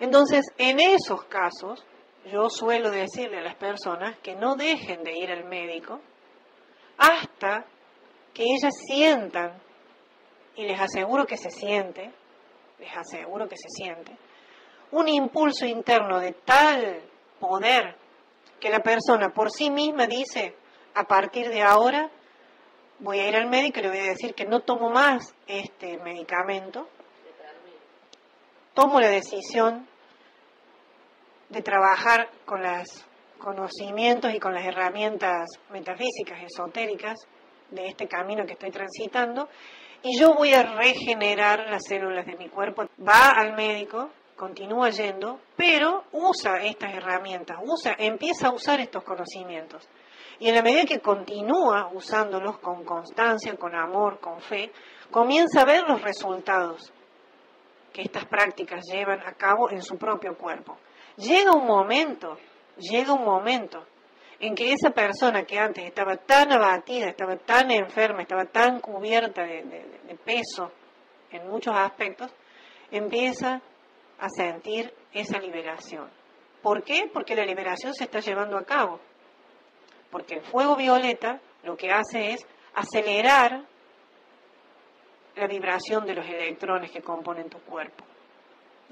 Entonces, 0.00 0.44
en 0.58 0.80
esos 0.80 1.24
casos, 1.24 1.84
yo 2.30 2.48
suelo 2.48 2.90
decirle 2.90 3.38
a 3.38 3.42
las 3.42 3.56
personas 3.56 4.18
que 4.18 4.34
no 4.34 4.56
dejen 4.56 5.02
de 5.04 5.12
ir 5.18 5.30
al 5.30 5.44
médico 5.44 6.00
hasta 6.96 7.64
que 8.32 8.42
ellas 8.42 8.72
sientan, 8.86 9.52
y 10.56 10.66
les 10.66 10.80
aseguro 10.80 11.26
que 11.26 11.36
se 11.36 11.50
siente, 11.50 12.10
les 12.78 12.96
aseguro 12.96 13.48
que 13.48 13.56
se 13.56 13.68
siente, 13.68 14.16
un 14.92 15.08
impulso 15.08 15.66
interno 15.66 16.20
de 16.20 16.32
tal 16.32 17.02
poder 17.40 17.96
que 18.60 18.70
la 18.70 18.80
persona 18.80 19.30
por 19.30 19.50
sí 19.50 19.70
misma 19.70 20.06
dice, 20.06 20.54
a 20.94 21.04
partir 21.04 21.48
de 21.50 21.62
ahora 21.62 22.10
voy 23.00 23.18
a 23.18 23.28
ir 23.28 23.36
al 23.36 23.48
médico 23.48 23.80
y 23.80 23.82
le 23.82 23.88
voy 23.88 23.98
a 23.98 24.04
decir 24.04 24.34
que 24.34 24.44
no 24.44 24.60
tomo 24.60 24.90
más 24.90 25.34
este 25.46 25.98
medicamento, 25.98 26.88
tomo 28.72 29.00
la 29.00 29.08
decisión 29.08 29.86
de 31.48 31.62
trabajar 31.62 32.28
con 32.44 32.62
los 32.62 33.04
conocimientos 33.38 34.32
y 34.34 34.40
con 34.40 34.54
las 34.54 34.64
herramientas 34.64 35.48
metafísicas, 35.70 36.42
esotéricas 36.42 37.18
de 37.70 37.86
este 37.86 38.06
camino 38.06 38.46
que 38.46 38.52
estoy 38.52 38.70
transitando, 38.70 39.48
y 40.02 40.18
yo 40.18 40.34
voy 40.34 40.52
a 40.52 40.62
regenerar 40.62 41.66
las 41.70 41.84
células 41.86 42.26
de 42.26 42.36
mi 42.36 42.48
cuerpo. 42.48 42.84
Va 43.06 43.30
al 43.30 43.54
médico, 43.54 44.10
continúa 44.36 44.90
yendo, 44.90 45.40
pero 45.56 46.04
usa 46.12 46.62
estas 46.62 46.94
herramientas, 46.94 47.58
usa, 47.62 47.94
empieza 47.98 48.48
a 48.48 48.52
usar 48.52 48.80
estos 48.80 49.02
conocimientos. 49.02 49.88
Y 50.38 50.48
en 50.48 50.56
la 50.56 50.62
medida 50.62 50.84
que 50.84 51.00
continúa 51.00 51.88
usándolos 51.92 52.58
con 52.58 52.84
constancia, 52.84 53.56
con 53.56 53.74
amor, 53.74 54.20
con 54.20 54.40
fe, 54.40 54.70
comienza 55.10 55.62
a 55.62 55.64
ver 55.64 55.84
los 55.88 56.02
resultados 56.02 56.92
que 57.92 58.02
estas 58.02 58.26
prácticas 58.26 58.84
llevan 58.92 59.20
a 59.20 59.32
cabo 59.32 59.70
en 59.70 59.80
su 59.80 59.96
propio 59.96 60.36
cuerpo. 60.36 60.76
Llega 61.16 61.52
un 61.52 61.66
momento, 61.66 62.38
llega 62.76 63.12
un 63.12 63.24
momento 63.24 63.86
en 64.40 64.54
que 64.54 64.72
esa 64.72 64.90
persona 64.90 65.44
que 65.44 65.58
antes 65.58 65.84
estaba 65.84 66.16
tan 66.16 66.52
abatida, 66.52 67.08
estaba 67.08 67.36
tan 67.36 67.70
enferma, 67.70 68.22
estaba 68.22 68.46
tan 68.46 68.80
cubierta 68.80 69.42
de, 69.42 70.18
peso 70.24 70.72
en 71.30 71.48
muchos 71.48 71.74
aspectos, 71.76 72.30
empieza 72.90 73.60
a 74.18 74.28
sentir 74.28 74.92
esa 75.12 75.38
liberación. 75.38 76.08
¿Por 76.62 76.82
qué? 76.82 77.10
Porque 77.12 77.34
la 77.34 77.44
liberación 77.44 77.94
se 77.94 78.04
está 78.04 78.20
llevando 78.20 78.56
a 78.56 78.64
cabo. 78.64 78.98
Porque 80.10 80.36
el 80.36 80.42
fuego 80.42 80.76
violeta 80.76 81.40
lo 81.62 81.76
que 81.76 81.90
hace 81.90 82.32
es 82.32 82.46
acelerar 82.74 83.64
la 85.36 85.46
vibración 85.46 86.06
de 86.06 86.14
los 86.14 86.26
electrones 86.26 86.90
que 86.90 87.02
componen 87.02 87.48
tu 87.50 87.58
cuerpo. 87.60 88.04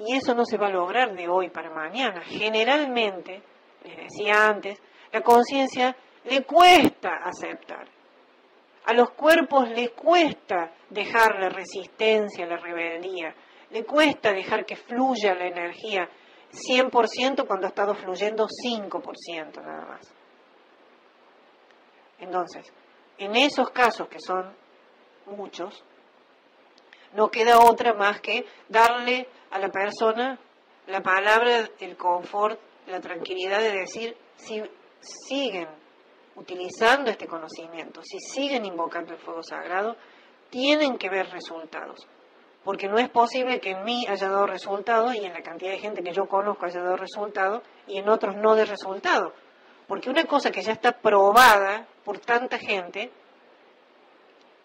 Y 0.04 0.16
eso 0.16 0.34
no 0.34 0.44
se 0.44 0.56
va 0.56 0.66
a 0.66 0.72
lograr 0.72 1.14
de 1.14 1.28
hoy 1.28 1.50
para 1.50 1.70
mañana. 1.70 2.22
Generalmente, 2.22 3.42
les 3.84 3.96
decía 3.96 4.46
antes, 4.48 4.80
la 5.12 5.20
conciencia 5.20 5.94
le 6.24 6.44
cuesta 6.44 7.20
aceptar. 7.24 7.86
A 8.84 8.92
los 8.94 9.10
cuerpos 9.10 9.68
les 9.68 9.90
cuesta 9.90 10.72
dejar 10.90 11.38
la 11.38 11.48
resistencia, 11.48 12.46
la 12.46 12.56
rebeldía, 12.56 13.34
le 13.70 13.84
cuesta 13.84 14.32
dejar 14.32 14.64
que 14.66 14.74
fluya 14.74 15.34
la 15.34 15.46
energía 15.46 16.08
100% 16.50 17.46
cuando 17.46 17.66
ha 17.66 17.68
estado 17.68 17.94
fluyendo 17.94 18.46
5% 18.46 19.62
nada 19.62 19.86
más. 19.86 20.14
Entonces, 22.18 22.72
en 23.18 23.36
esos 23.36 23.70
casos 23.70 24.08
que 24.08 24.18
son 24.20 24.52
muchos, 25.26 25.84
no 27.14 27.30
queda 27.30 27.60
otra 27.60 27.94
más 27.94 28.20
que 28.20 28.46
darle 28.68 29.28
a 29.50 29.58
la 29.58 29.68
persona 29.68 30.38
la 30.86 31.00
palabra, 31.00 31.68
el 31.78 31.96
confort, 31.96 32.58
la 32.86 33.00
tranquilidad 33.00 33.60
de 33.60 33.72
decir, 33.72 34.16
si 34.36 34.62
siguen 35.00 35.68
utilizando 36.34 37.10
este 37.10 37.26
conocimiento, 37.26 38.02
si 38.02 38.18
siguen 38.18 38.64
invocando 38.64 39.12
el 39.12 39.20
fuego 39.20 39.42
sagrado, 39.42 39.96
tienen 40.50 40.98
que 40.98 41.08
ver 41.08 41.30
resultados 41.30 42.06
porque 42.64 42.88
no 42.88 42.98
es 42.98 43.08
posible 43.08 43.60
que 43.60 43.70
en 43.70 43.84
mí 43.84 44.06
haya 44.08 44.28
dado 44.28 44.46
resultado 44.46 45.12
y 45.12 45.24
en 45.24 45.32
la 45.32 45.42
cantidad 45.42 45.72
de 45.72 45.78
gente 45.78 46.02
que 46.02 46.12
yo 46.12 46.26
conozco 46.26 46.66
haya 46.66 46.80
dado 46.80 46.96
resultado 46.96 47.62
y 47.86 47.98
en 47.98 48.08
otros 48.08 48.36
no 48.36 48.54
de 48.54 48.64
resultado. 48.64 49.32
Porque 49.88 50.10
una 50.10 50.24
cosa 50.24 50.50
que 50.50 50.62
ya 50.62 50.72
está 50.72 50.92
probada 50.92 51.86
por 52.04 52.18
tanta 52.18 52.58
gente 52.58 53.10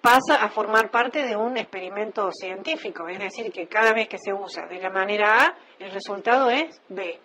pasa 0.02 0.36
a 0.42 0.50
formar 0.50 0.90
parte 0.90 1.24
de 1.24 1.36
un 1.36 1.58
experimento 1.58 2.30
científico, 2.32 3.08
es 3.08 3.20
decir, 3.20 3.52
que 3.52 3.68
cada 3.68 3.94
vez 3.94 4.08
que 4.08 4.18
se 4.18 4.34
usa 4.34 4.66
de 4.68 4.80
la 4.80 4.90
manera 4.90 5.44
A, 5.44 5.58
el 5.80 5.92
resultado 5.92 6.50
es 6.50 6.82
B. 6.90 7.20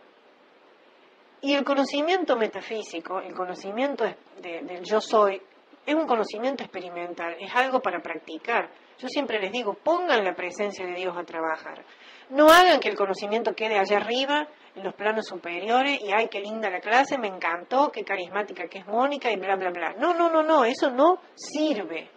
Y 1.42 1.54
el 1.54 1.64
conocimiento 1.64 2.36
metafísico, 2.36 3.20
el 3.20 3.34
conocimiento 3.34 4.04
del 4.40 4.82
yo 4.84 5.00
soy, 5.00 5.42
es 5.84 5.94
un 5.94 6.06
conocimiento 6.06 6.62
experimental, 6.62 7.36
es 7.40 7.52
algo 7.54 7.80
para 7.80 8.00
practicar. 8.00 8.70
Yo 8.98 9.08
siempre 9.08 9.40
les 9.40 9.50
digo, 9.50 9.74
pongan 9.74 10.24
la 10.24 10.34
presencia 10.34 10.86
de 10.86 10.94
Dios 10.94 11.16
a 11.16 11.24
trabajar. 11.24 11.84
No 12.30 12.48
hagan 12.48 12.78
que 12.78 12.88
el 12.88 12.96
conocimiento 12.96 13.54
quede 13.54 13.78
allá 13.78 13.96
arriba, 13.96 14.46
en 14.76 14.84
los 14.84 14.94
planos 14.94 15.26
superiores, 15.26 16.00
y 16.00 16.12
ay, 16.12 16.28
qué 16.28 16.40
linda 16.40 16.70
la 16.70 16.80
clase, 16.80 17.18
me 17.18 17.26
encantó, 17.26 17.90
qué 17.90 18.04
carismática 18.04 18.68
que 18.68 18.78
es 18.78 18.86
Mónica, 18.86 19.30
y 19.30 19.36
bla, 19.36 19.56
bla, 19.56 19.70
bla. 19.70 19.94
No, 19.98 20.14
no, 20.14 20.30
no, 20.30 20.42
no, 20.42 20.64
eso 20.64 20.90
no 20.90 21.18
sirve. 21.34 22.08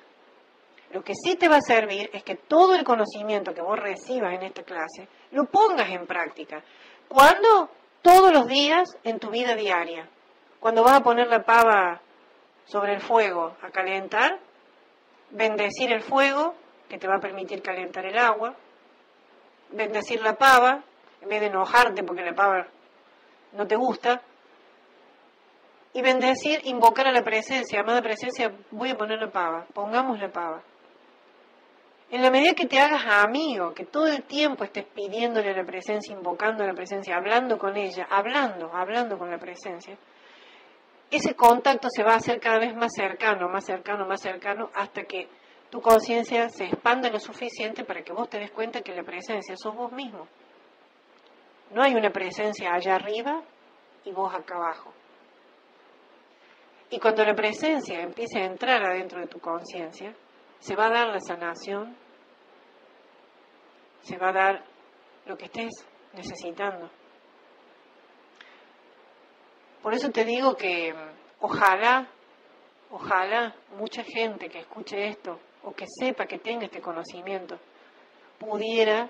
Lo 0.92 1.04
que 1.04 1.14
sí 1.14 1.36
te 1.36 1.50
va 1.50 1.58
a 1.58 1.62
servir 1.62 2.10
es 2.14 2.24
que 2.24 2.36
todo 2.36 2.76
el 2.76 2.84
conocimiento 2.84 3.54
que 3.54 3.62
vos 3.62 3.78
recibas 3.78 4.34
en 4.34 4.44
esta 4.44 4.64
clase 4.64 5.08
lo 5.32 5.46
pongas 5.46 5.90
en 5.90 6.06
práctica. 6.06 6.64
¿Cuándo? 7.08 7.70
Todos 8.02 8.32
los 8.32 8.48
días 8.48 8.98
en 9.04 9.20
tu 9.20 9.30
vida 9.30 9.56
diaria. 9.56 10.08
Cuando 10.60 10.84
vas 10.84 10.94
a 10.94 11.04
poner 11.04 11.28
la 11.28 11.44
pava 11.44 12.02
sobre 12.66 12.94
el 12.94 13.02
fuego 13.02 13.56
a 13.62 13.70
calentar, 13.72 14.40
bendecir 15.32 15.92
el 15.92 16.02
fuego, 16.02 16.56
que 16.88 16.98
te 16.98 17.08
va 17.08 17.16
a 17.16 17.20
permitir 17.20 17.62
calentar 17.62 18.06
el 18.06 18.18
agua, 18.18 18.56
bendecir 19.72 20.22
la 20.22 20.36
pava, 20.36 20.84
en 21.22 21.30
vez 21.30 21.42
de 21.42 21.48
enojarte 21.48 22.04
porque 22.04 22.24
la 22.24 22.34
pava 22.34 22.68
no 23.54 23.68
te 23.68 23.76
gusta, 23.76 24.22
y 25.94 26.02
bendecir, 26.02 26.60
invocar 26.66 27.08
a 27.08 27.12
la 27.12 27.24
presencia, 27.24 27.80
amada 27.80 28.02
presencia, 28.02 28.52
voy 28.72 28.90
a 28.90 28.98
poner 28.98 29.20
la 29.20 29.32
pava, 29.32 29.66
pongamos 29.74 30.20
la 30.20 30.30
pava. 30.30 30.62
En 32.12 32.22
la 32.22 32.30
medida 32.30 32.54
que 32.54 32.68
te 32.68 32.80
hagas 32.80 33.04
amigo, 33.08 33.74
que 33.74 33.86
todo 33.86 34.08
el 34.08 34.24
tiempo 34.24 34.64
estés 34.64 34.86
pidiéndole 34.86 35.56
la 35.56 35.66
presencia, 35.66 36.16
invocando 36.16 36.66
la 36.66 36.74
presencia, 36.74 37.16
hablando 37.16 37.58
con 37.58 37.76
ella, 37.76 38.08
hablando, 38.10 38.72
hablando 38.74 39.18
con 39.18 39.32
la 39.32 39.40
presencia, 39.40 39.98
ese 41.10 41.36
contacto 41.36 41.88
se 41.90 42.04
va 42.04 42.14
a 42.14 42.18
hacer 42.18 42.40
cada 42.40 42.60
vez 42.60 42.76
más 42.76 42.94
cercano, 42.96 43.50
más 43.50 43.66
cercano, 43.66 44.06
más 44.06 44.22
cercano, 44.22 44.70
hasta 44.76 45.04
que 45.04 45.28
tu 45.70 45.82
conciencia 45.82 46.50
se 46.50 46.66
expanda 46.66 47.10
lo 47.10 47.20
suficiente 47.20 47.84
para 47.84 48.04
que 48.04 48.14
vos 48.14 48.30
te 48.30 48.40
des 48.40 48.52
cuenta 48.52 48.82
que 48.82 48.96
la 48.96 49.04
presencia 49.04 49.56
sos 49.58 49.76
vos 49.76 49.92
mismo. 49.92 50.28
No 51.72 51.82
hay 51.82 51.96
una 51.96 52.12
presencia 52.12 52.74
allá 52.74 52.96
arriba 52.96 53.42
y 54.04 54.12
vos 54.12 54.34
acá 54.34 54.56
abajo. 54.56 54.94
Y 56.92 57.00
cuando 57.00 57.26
la 57.26 57.34
presencia 57.34 58.00
empiece 58.02 58.40
a 58.40 58.46
entrar 58.46 58.84
adentro 58.84 59.20
de 59.20 59.28
tu 59.28 59.40
conciencia, 59.40 60.14
se 60.66 60.76
va 60.76 60.88
a 60.88 60.90
dar 60.90 61.08
la 61.10 61.20
sanación, 61.20 61.96
se 64.02 64.18
va 64.18 64.30
a 64.30 64.34
dar 64.34 64.64
lo 65.28 65.38
que 65.38 65.46
estés 65.46 65.86
necesitando. 66.14 66.90
Por 69.84 69.94
eso 69.94 70.10
te 70.10 70.26
digo 70.26 70.56
que 70.56 70.92
ojalá, 71.40 72.10
ojalá 72.90 73.54
mucha 73.78 74.04
gente 74.04 74.50
que 74.50 74.62
escuche 74.62 75.08
esto 75.08 75.40
o 75.62 75.72
que 75.72 75.86
sepa 75.88 76.26
que 76.26 76.40
tenga 76.40 76.66
este 76.66 76.82
conocimiento 76.82 77.60
pudiera 78.40 79.08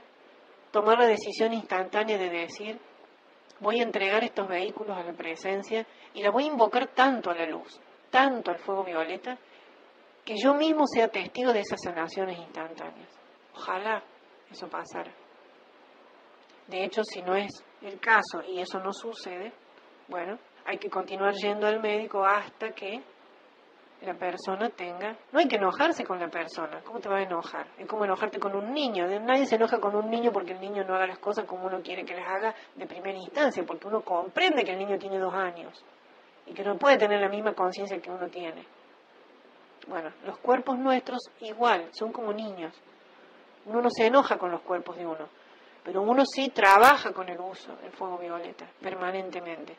tomar 0.72 1.00
la 1.00 1.08
decisión 1.08 1.54
instantánea 1.54 2.18
de 2.18 2.30
decir, 2.32 2.78
voy 3.62 3.80
a 3.80 3.84
entregar 3.84 4.26
estos 4.26 4.46
vehículos 4.46 4.98
a 4.98 5.04
la 5.04 5.14
presencia 5.14 5.88
y 6.14 6.22
la 6.22 6.32
voy 6.32 6.44
a 6.44 6.48
invocar 6.48 6.88
tanto 6.88 7.30
a 7.30 7.34
la 7.34 7.46
luz, 7.46 7.80
tanto 8.12 8.52
al 8.52 8.60
fuego 8.60 8.84
violeta, 8.84 9.38
que 10.26 10.36
yo 10.36 10.56
mismo 10.56 10.86
sea 10.88 11.08
testigo 11.08 11.54
de 11.54 11.60
esas 11.60 11.80
sanaciones 11.82 12.40
instantáneas. 12.40 13.08
Ojalá 13.54 14.04
eso 14.52 14.68
pasara. 14.68 15.12
De 16.68 16.84
hecho, 16.84 17.04
si 17.04 17.22
no 17.22 17.36
es 17.36 17.64
el 17.84 18.00
caso 18.00 18.42
y 18.48 18.60
eso 18.60 18.80
no 18.80 18.92
sucede, 18.92 19.54
bueno, 20.08 20.40
hay 20.66 20.80
que 20.80 20.90
continuar 20.90 21.34
yendo 21.36 21.68
al 21.68 21.80
médico 21.80 22.26
hasta 22.26 22.72
que 22.72 23.04
la 24.02 24.16
persona 24.16 24.70
tenga... 24.70 25.16
No 25.32 25.40
hay 25.40 25.48
que 25.48 25.58
enojarse 25.58 26.04
con 26.04 26.20
la 26.20 26.28
persona. 26.28 26.82
¿Cómo 26.84 27.00
te 27.00 27.08
va 27.08 27.18
a 27.18 27.24
enojar? 27.24 27.68
Es 27.78 27.88
como 27.88 28.04
enojarte 28.04 28.40
con 28.40 28.56
un 28.56 28.74
niño. 28.74 29.08
Nadie 29.08 29.46
se 29.46 29.56
enoja 29.56 29.80
con 29.80 29.96
un 29.96 30.10
niño 30.10 30.32
porque 30.32 30.54
el 30.54 30.60
niño 30.60 30.84
no 30.84 30.96
haga 30.96 31.08
las 31.08 31.20
cosas 31.20 31.46
como 31.46 31.68
uno 31.68 31.82
quiere 31.82 32.04
que 32.04 32.16
las 32.16 32.28
haga 32.28 32.56
de 32.76 32.88
primera 32.88 33.18
instancia, 33.18 33.64
porque 33.66 33.88
uno 33.88 34.02
comprende 34.02 34.64
que 34.64 34.72
el 34.72 34.80
niño 34.80 34.98
tiene 34.98 35.20
dos 35.20 35.34
años 35.34 35.86
y 36.48 36.54
que 36.54 36.64
no 36.64 36.78
puede 36.78 36.98
tener 36.98 37.22
la 37.22 37.30
misma 37.30 37.54
conciencia 37.54 38.00
que 38.00 38.10
uno 38.10 38.28
tiene. 38.28 38.66
Bueno, 39.88 40.12
los 40.26 40.38
cuerpos 40.40 40.78
nuestros 40.80 41.30
igual, 41.42 41.90
son 41.92 42.12
como 42.12 42.34
niños. 42.34 42.74
Uno 43.66 43.82
no 43.82 43.90
se 43.90 44.08
enoja 44.08 44.38
con 44.38 44.52
los 44.52 44.62
cuerpos 44.62 44.98
de 44.98 45.06
uno, 45.06 45.28
pero 45.84 46.02
uno 46.02 46.24
sí 46.26 46.50
trabaja 46.50 47.12
con 47.12 47.30
el 47.30 47.40
uso 47.40 47.76
del 47.78 47.92
fuego 47.92 48.18
violeta 48.18 48.68
permanentemente, 48.82 49.76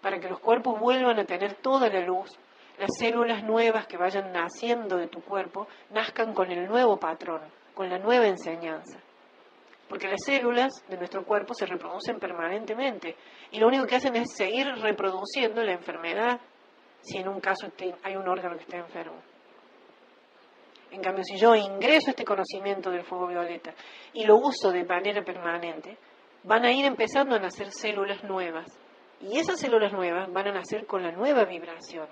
para 0.00 0.18
que 0.20 0.28
los 0.28 0.38
cuerpos 0.38 0.78
vuelvan 0.78 1.18
a 1.18 1.24
tener 1.24 1.54
toda 1.54 1.88
la 1.88 2.00
luz, 2.00 2.30
las 2.78 2.90
células 2.98 3.42
nuevas 3.42 3.86
que 3.86 3.96
vayan 3.96 4.32
naciendo 4.32 4.96
de 4.96 5.08
tu 5.08 5.20
cuerpo 5.22 5.66
nazcan 5.90 6.32
con 6.32 6.50
el 6.50 6.66
nuevo 6.66 6.96
patrón, 6.96 7.42
con 7.74 7.90
la 7.90 7.98
nueva 7.98 8.26
enseñanza. 8.26 8.98
Porque 9.88 10.08
las 10.08 10.22
células 10.24 10.72
de 10.88 10.96
nuestro 10.96 11.24
cuerpo 11.24 11.52
se 11.52 11.66
reproducen 11.66 12.20
permanentemente 12.20 13.16
y 13.50 13.58
lo 13.58 13.66
único 13.66 13.86
que 13.86 13.96
hacen 13.96 14.14
es 14.14 14.32
seguir 14.34 14.66
reproduciendo 14.80 15.62
la 15.64 15.72
enfermedad 15.72 16.40
si 17.02 17.18
en 17.18 17.28
un 17.28 17.40
caso 17.40 17.68
hay 18.02 18.16
un 18.16 18.28
órgano 18.28 18.56
que 18.56 18.62
está 18.62 18.76
enfermo. 18.76 19.20
En 20.90 21.02
cambio, 21.02 21.22
si 21.22 21.36
yo 21.36 21.54
ingreso 21.54 22.10
este 22.10 22.24
conocimiento 22.24 22.90
del 22.90 23.04
fuego 23.04 23.28
violeta 23.28 23.72
y 24.12 24.24
lo 24.24 24.36
uso 24.36 24.72
de 24.72 24.84
manera 24.84 25.22
permanente, 25.22 25.96
van 26.42 26.64
a 26.64 26.72
ir 26.72 26.84
empezando 26.84 27.36
a 27.36 27.38
nacer 27.38 27.70
células 27.70 28.24
nuevas. 28.24 28.66
Y 29.20 29.38
esas 29.38 29.60
células 29.60 29.92
nuevas 29.92 30.32
van 30.32 30.48
a 30.48 30.52
nacer 30.52 30.86
con 30.86 31.02
la 31.02 31.12
nueva 31.12 31.44
vibración. 31.44 32.08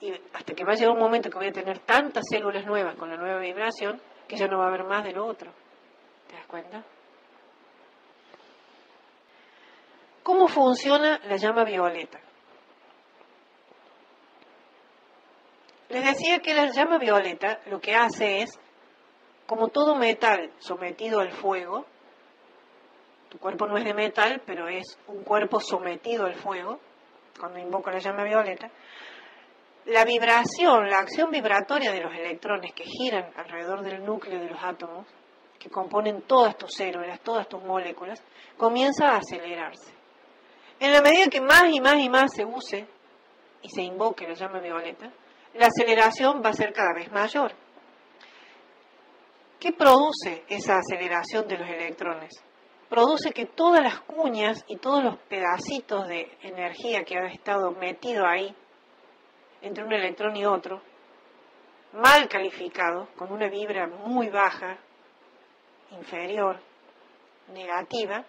Y 0.00 0.12
hasta 0.32 0.54
que 0.54 0.64
va 0.64 0.72
a 0.72 0.74
llegar 0.74 0.92
un 0.92 0.98
momento 0.98 1.30
que 1.30 1.38
voy 1.38 1.48
a 1.48 1.52
tener 1.52 1.78
tantas 1.80 2.24
células 2.28 2.66
nuevas 2.66 2.96
con 2.96 3.08
la 3.08 3.16
nueva 3.16 3.38
vibración 3.38 4.00
que 4.26 4.36
ya 4.36 4.48
no 4.48 4.58
va 4.58 4.64
a 4.64 4.68
haber 4.68 4.84
más 4.84 5.04
de 5.04 5.12
lo 5.12 5.26
otro. 5.26 5.52
¿Te 6.26 6.34
das 6.34 6.46
cuenta? 6.46 6.84
¿Cómo 10.22 10.48
funciona 10.48 11.20
la 11.24 11.36
llama 11.36 11.64
violeta? 11.64 12.18
Les 15.88 16.04
decía 16.04 16.40
que 16.40 16.54
la 16.54 16.70
llama 16.72 16.98
violeta 16.98 17.60
lo 17.66 17.80
que 17.80 17.94
hace 17.94 18.42
es, 18.42 18.58
como 19.46 19.68
todo 19.68 19.94
metal 19.94 20.50
sometido 20.58 21.20
al 21.20 21.30
fuego, 21.30 21.86
tu 23.28 23.38
cuerpo 23.38 23.66
no 23.66 23.76
es 23.76 23.84
de 23.84 23.94
metal, 23.94 24.42
pero 24.44 24.68
es 24.68 24.98
un 25.06 25.22
cuerpo 25.22 25.60
sometido 25.60 26.26
al 26.26 26.34
fuego, 26.34 26.80
cuando 27.38 27.58
invoco 27.58 27.90
la 27.90 27.98
llama 27.98 28.24
violeta, 28.24 28.70
la 29.86 30.04
vibración, 30.04 30.88
la 30.88 30.98
acción 30.98 31.30
vibratoria 31.30 31.92
de 31.92 32.00
los 32.00 32.12
electrones 32.12 32.72
que 32.72 32.84
giran 32.84 33.30
alrededor 33.36 33.82
del 33.82 34.04
núcleo 34.04 34.40
de 34.40 34.50
los 34.50 34.62
átomos, 34.62 35.06
que 35.58 35.70
componen 35.70 36.22
todas 36.22 36.56
tus 36.56 36.72
células, 36.72 37.20
todas 37.20 37.48
tus 37.48 37.62
moléculas, 37.62 38.22
comienza 38.56 39.10
a 39.10 39.18
acelerarse. 39.18 39.92
En 40.80 40.92
la 40.92 41.00
medida 41.00 41.28
que 41.28 41.40
más 41.40 41.64
y 41.72 41.80
más 41.80 41.98
y 41.98 42.08
más 42.08 42.32
se 42.34 42.44
use 42.44 42.86
y 43.62 43.70
se 43.70 43.82
invoque 43.82 44.26
la 44.26 44.34
llama 44.34 44.58
violeta, 44.60 45.10
la 45.58 45.66
aceleración 45.66 46.42
va 46.44 46.50
a 46.50 46.54
ser 46.54 46.72
cada 46.72 46.92
vez 46.94 47.10
mayor. 47.10 47.52
¿Qué 49.58 49.72
produce 49.72 50.44
esa 50.48 50.78
aceleración 50.78 51.48
de 51.48 51.58
los 51.58 51.68
electrones? 51.68 52.30
Produce 52.88 53.32
que 53.32 53.46
todas 53.46 53.82
las 53.82 54.00
cuñas 54.00 54.64
y 54.68 54.76
todos 54.76 55.02
los 55.02 55.18
pedacitos 55.28 56.06
de 56.06 56.30
energía 56.42 57.04
que 57.04 57.16
han 57.16 57.26
estado 57.26 57.72
metido 57.72 58.26
ahí, 58.26 58.54
entre 59.62 59.84
un 59.84 59.92
electrón 59.92 60.36
y 60.36 60.44
otro, 60.44 60.82
mal 61.94 62.28
calificado, 62.28 63.08
con 63.16 63.32
una 63.32 63.48
vibra 63.48 63.86
muy 63.86 64.28
baja, 64.28 64.78
inferior, 65.90 66.60
negativa, 67.52 68.24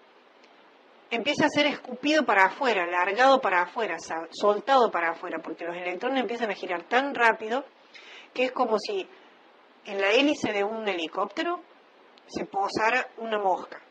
empieza 1.10 1.46
a 1.46 1.50
ser 1.50 1.66
escupido 1.68 2.26
para 2.26 2.46
afuera, 2.46 2.86
largado 2.86 3.40
para 3.40 3.62
afuera, 3.62 3.98
soltado 4.32 4.92
para 4.92 5.12
afuera, 5.12 5.40
porque 5.40 5.66
los 5.66 5.76
electrones 5.76 6.22
empiezan 6.22 6.52
a 6.52 6.56
girar 6.56 6.84
tan 6.84 7.16
rápido 7.16 7.66
que 8.34 8.46
es 8.46 8.52
como 8.52 8.78
si 8.78 9.08
en 9.86 10.02
la 10.02 10.12
hélice 10.12 10.52
de 10.52 10.64
un 10.64 10.88
helicóptero 10.88 11.62
se 12.28 12.46
posara 12.46 13.08
una 13.18 13.40
mosca. 13.40 13.82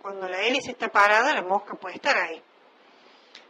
Cuando 0.00 0.28
la 0.28 0.40
hélice 0.42 0.70
está 0.70 0.88
parada, 0.88 1.34
la 1.34 1.42
mosca 1.42 1.74
puede 1.74 1.96
estar 1.96 2.16
ahí. 2.16 2.40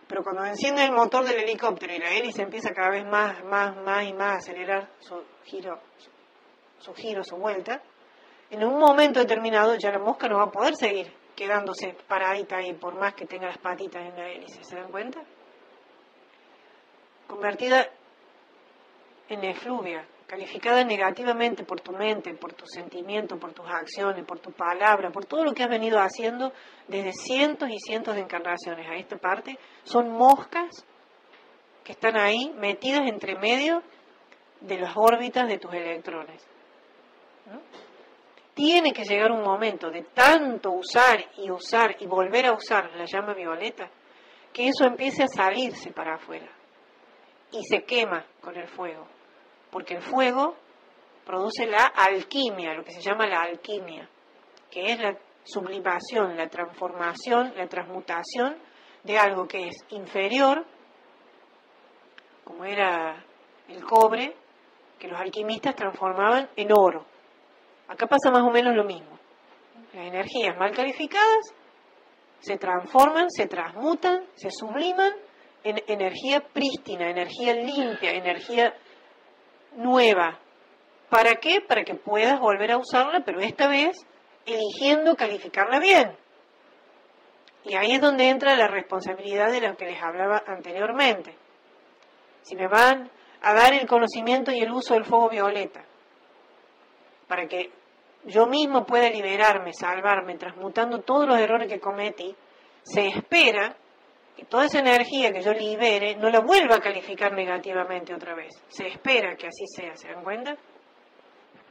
Pero 0.09 0.25
cuando 0.25 0.45
enciende 0.45 0.83
el 0.85 0.93
motor 0.93 1.25
del 1.25 1.39
helicóptero 1.39 1.95
y 1.95 1.99
la 1.99 2.11
hélice 2.11 2.43
empieza 2.43 2.73
cada 2.73 2.91
vez 2.91 3.05
más, 3.05 3.45
más, 3.45 3.77
más 3.77 4.05
y 4.05 4.13
más 4.13 4.33
a 4.33 4.37
acelerar 4.39 4.91
su 4.99 5.23
giro, 5.45 5.79
su 6.79 6.93
giro, 6.95 7.23
su 7.23 7.37
vuelta, 7.37 7.81
en 8.51 8.65
un 8.65 8.79
momento 8.81 9.21
determinado 9.21 9.77
ya 9.77 9.93
la 9.93 10.01
mosca 10.01 10.27
no 10.27 10.39
va 10.39 10.45
a 10.45 10.51
poder 10.51 10.75
seguir 10.75 11.20
quedándose 11.41 11.97
paradita 12.07 12.59
ahí, 12.59 12.75
por 12.75 12.95
más 12.97 13.15
que 13.15 13.25
tenga 13.25 13.47
las 13.47 13.57
patitas 13.57 14.03
en 14.03 14.15
la 14.15 14.29
hélice, 14.29 14.63
¿se 14.63 14.77
dan 14.77 14.91
cuenta? 14.91 15.23
Convertida 17.27 17.89
en 19.27 19.45
efluvia, 19.45 20.07
calificada 20.27 20.85
negativamente 20.85 21.65
por 21.65 21.81
tu 21.81 21.93
mente, 21.93 22.35
por 22.35 22.53
tus 22.53 22.69
sentimientos, 22.69 23.39
por 23.39 23.55
tus 23.55 23.65
acciones, 23.67 24.23
por 24.27 24.39
tu 24.41 24.53
palabra, 24.53 25.11
por 25.11 25.25
todo 25.25 25.43
lo 25.43 25.55
que 25.55 25.63
has 25.63 25.71
venido 25.71 25.99
haciendo 25.99 26.53
desde 26.89 27.15
cientos 27.15 27.71
y 27.71 27.79
cientos 27.79 28.17
de 28.17 28.21
encarnaciones 28.21 28.87
a 28.87 28.97
esta 28.97 29.17
parte, 29.17 29.59
son 29.83 30.13
moscas 30.13 30.85
que 31.83 31.93
están 31.93 32.19
ahí 32.19 32.53
metidas 32.59 33.09
entre 33.09 33.39
medio 33.39 33.83
de 34.61 34.79
las 34.79 34.95
órbitas 34.95 35.49
de 35.49 35.57
tus 35.57 35.73
electrones. 35.73 36.47
¿no? 37.47 37.90
Tiene 38.61 38.93
que 38.93 39.05
llegar 39.05 39.33
un 39.33 39.43
momento 39.43 39.91
de 39.91 40.03
tanto 40.03 40.73
usar 40.73 41.19
y 41.39 41.51
usar 41.51 41.97
y 41.99 42.07
volver 42.07 42.45
a 42.45 42.53
usar 42.53 42.95
la 42.95 43.07
llama 43.07 43.33
violeta, 43.33 43.89
que 44.53 44.69
eso 44.69 44.85
empiece 44.85 45.23
a 45.23 45.29
salirse 45.29 45.93
para 45.93 46.17
afuera 46.17 46.47
y 47.53 47.65
se 47.65 47.85
quema 47.85 48.23
con 48.39 48.55
el 48.59 48.69
fuego, 48.69 49.07
porque 49.71 49.95
el 49.95 50.03
fuego 50.03 50.57
produce 51.25 51.67
la 51.67 51.87
alquimia, 51.87 52.75
lo 52.75 52.85
que 52.85 52.93
se 52.93 53.01
llama 53.01 53.27
la 53.27 53.41
alquimia, 53.41 54.07
que 54.71 54.93
es 54.93 55.01
la 55.01 55.17
sublimación, 55.43 56.37
la 56.37 56.49
transformación, 56.49 57.55
la 57.57 57.67
transmutación 57.67 58.59
de 59.05 59.17
algo 59.17 59.49
que 59.49 59.69
es 59.69 59.77
inferior, 59.89 60.67
como 62.45 62.67
era 62.67 63.25
el 63.69 63.83
cobre, 63.85 64.37
que 64.99 65.09
los 65.09 65.19
alquimistas 65.19 65.75
transformaban 65.75 66.51
en 66.57 66.69
oro. 66.73 67.10
Acá 67.91 68.07
pasa 68.07 68.31
más 68.31 68.43
o 68.43 68.51
menos 68.51 68.75
lo 68.77 68.85
mismo. 68.85 69.19
Las 69.93 70.07
energías 70.07 70.57
mal 70.57 70.71
calificadas 70.71 71.53
se 72.39 72.57
transforman, 72.57 73.29
se 73.31 73.49
transmutan, 73.49 74.25
se 74.37 74.49
subliman 74.53 75.13
en 75.65 75.83
energía 75.89 76.41
prístina, 76.41 77.11
energía 77.11 77.53
limpia, 77.53 78.13
energía 78.13 78.75
nueva. 79.75 80.39
¿Para 81.09 81.35
qué? 81.35 81.61
Para 81.61 81.83
que 81.83 81.97
puedas 81.97 82.39
volver 82.39 82.71
a 82.71 82.79
usarla, 82.79 83.25
pero 83.25 83.41
esta 83.41 83.67
vez 83.67 83.97
eligiendo 84.47 85.17
calificarla 85.17 85.81
bien. 85.81 86.17
Y 87.65 87.75
ahí 87.75 87.93
es 87.93 88.01
donde 88.01 88.29
entra 88.29 88.55
la 88.55 88.69
responsabilidad 88.69 89.51
de 89.51 89.63
lo 89.63 89.77
que 89.77 89.87
les 89.87 90.01
hablaba 90.01 90.45
anteriormente. 90.47 91.37
Si 92.43 92.55
me 92.55 92.69
van 92.69 93.11
a 93.43 93.53
dar 93.53 93.75
el 93.75 93.89
conocimiento 93.89 94.53
y 94.53 94.61
el 94.61 94.71
uso 94.71 94.95
del 94.95 95.05
fuego 95.05 95.29
violeta, 95.29 95.85
para 97.27 97.47
que 97.47 97.80
yo 98.25 98.47
mismo 98.47 98.85
pueda 98.85 99.09
liberarme, 99.11 99.73
salvarme, 99.73 100.37
transmutando 100.37 101.01
todos 101.01 101.27
los 101.27 101.39
errores 101.39 101.69
que 101.69 101.81
cometí, 101.81 102.35
se 102.83 103.09
espera 103.09 103.77
que 104.37 104.45
toda 104.45 104.67
esa 104.67 104.81
energía 104.81 105.33
que 105.33 105.43
yo 105.43 105.53
libere 105.53 106.17
no 106.17 106.31
la 106.31 106.41
vuelva 106.41 106.77
a 106.77 106.81
calificar 106.81 107.33
negativamente 107.33 108.15
otra 108.15 108.35
vez. 108.35 108.53
Se 108.69 108.87
espera 108.87 109.37
que 109.37 109.47
así 109.47 109.67
sea, 109.67 109.97
¿se 109.97 110.09
dan 110.09 110.23
cuenta? 110.23 110.57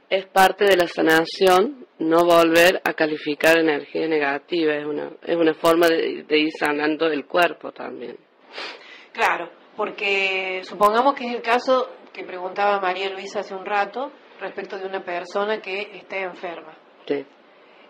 Es 0.10 0.26
parte 0.26 0.66
de 0.66 0.76
la 0.76 0.88
sanación 0.88 1.86
no 2.00 2.26
volver 2.26 2.82
a 2.84 2.93
calificar 2.93 3.60
energía 3.60 4.08
negativa, 4.08 4.74
es 4.76 4.86
una, 4.86 5.12
es 5.22 5.36
una 5.36 5.54
forma 5.54 5.88
de, 5.88 6.24
de 6.24 6.39
ir 6.39 6.52
sanando 6.58 7.08
el 7.08 7.26
cuerpo 7.26 7.72
también. 7.72 8.18
Claro, 9.14 9.52
porque 9.76 10.62
supongamos 10.64 11.14
que 11.14 11.28
es 11.28 11.36
el 11.36 11.41
caso 11.43 11.89
que 12.12 12.24
preguntaba 12.24 12.80
María 12.80 13.10
Luisa 13.10 13.41
hace 13.41 13.54
un 13.54 13.66
rato, 13.66 14.12
respecto 14.40 14.78
de 14.78 14.86
una 14.86 15.04
persona 15.04 15.62
que 15.62 15.98
está 15.98 16.18
enferma. 16.18 16.78